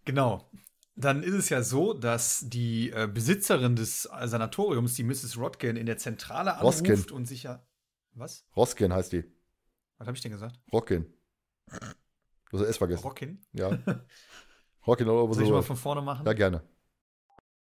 [0.05, 0.47] Genau.
[0.95, 5.37] dann ist es ja so, dass die äh, Besitzerin des äh, Sanatoriums, die Mrs.
[5.37, 7.11] Rodkin, in der Zentrale anruft Roskin.
[7.15, 7.65] und sich ja.
[8.13, 8.45] Was?
[8.55, 9.23] Roskin heißt die.
[9.97, 10.59] Was habe ich denn gesagt?
[10.71, 11.05] Rockin.
[11.69, 11.77] Du
[12.57, 13.03] hast das S vergessen.
[13.03, 13.45] Rockin?
[13.53, 13.77] Ja.
[14.87, 16.25] Rockin oder Soll ich mal von vorne machen?
[16.25, 16.63] Ja, gerne.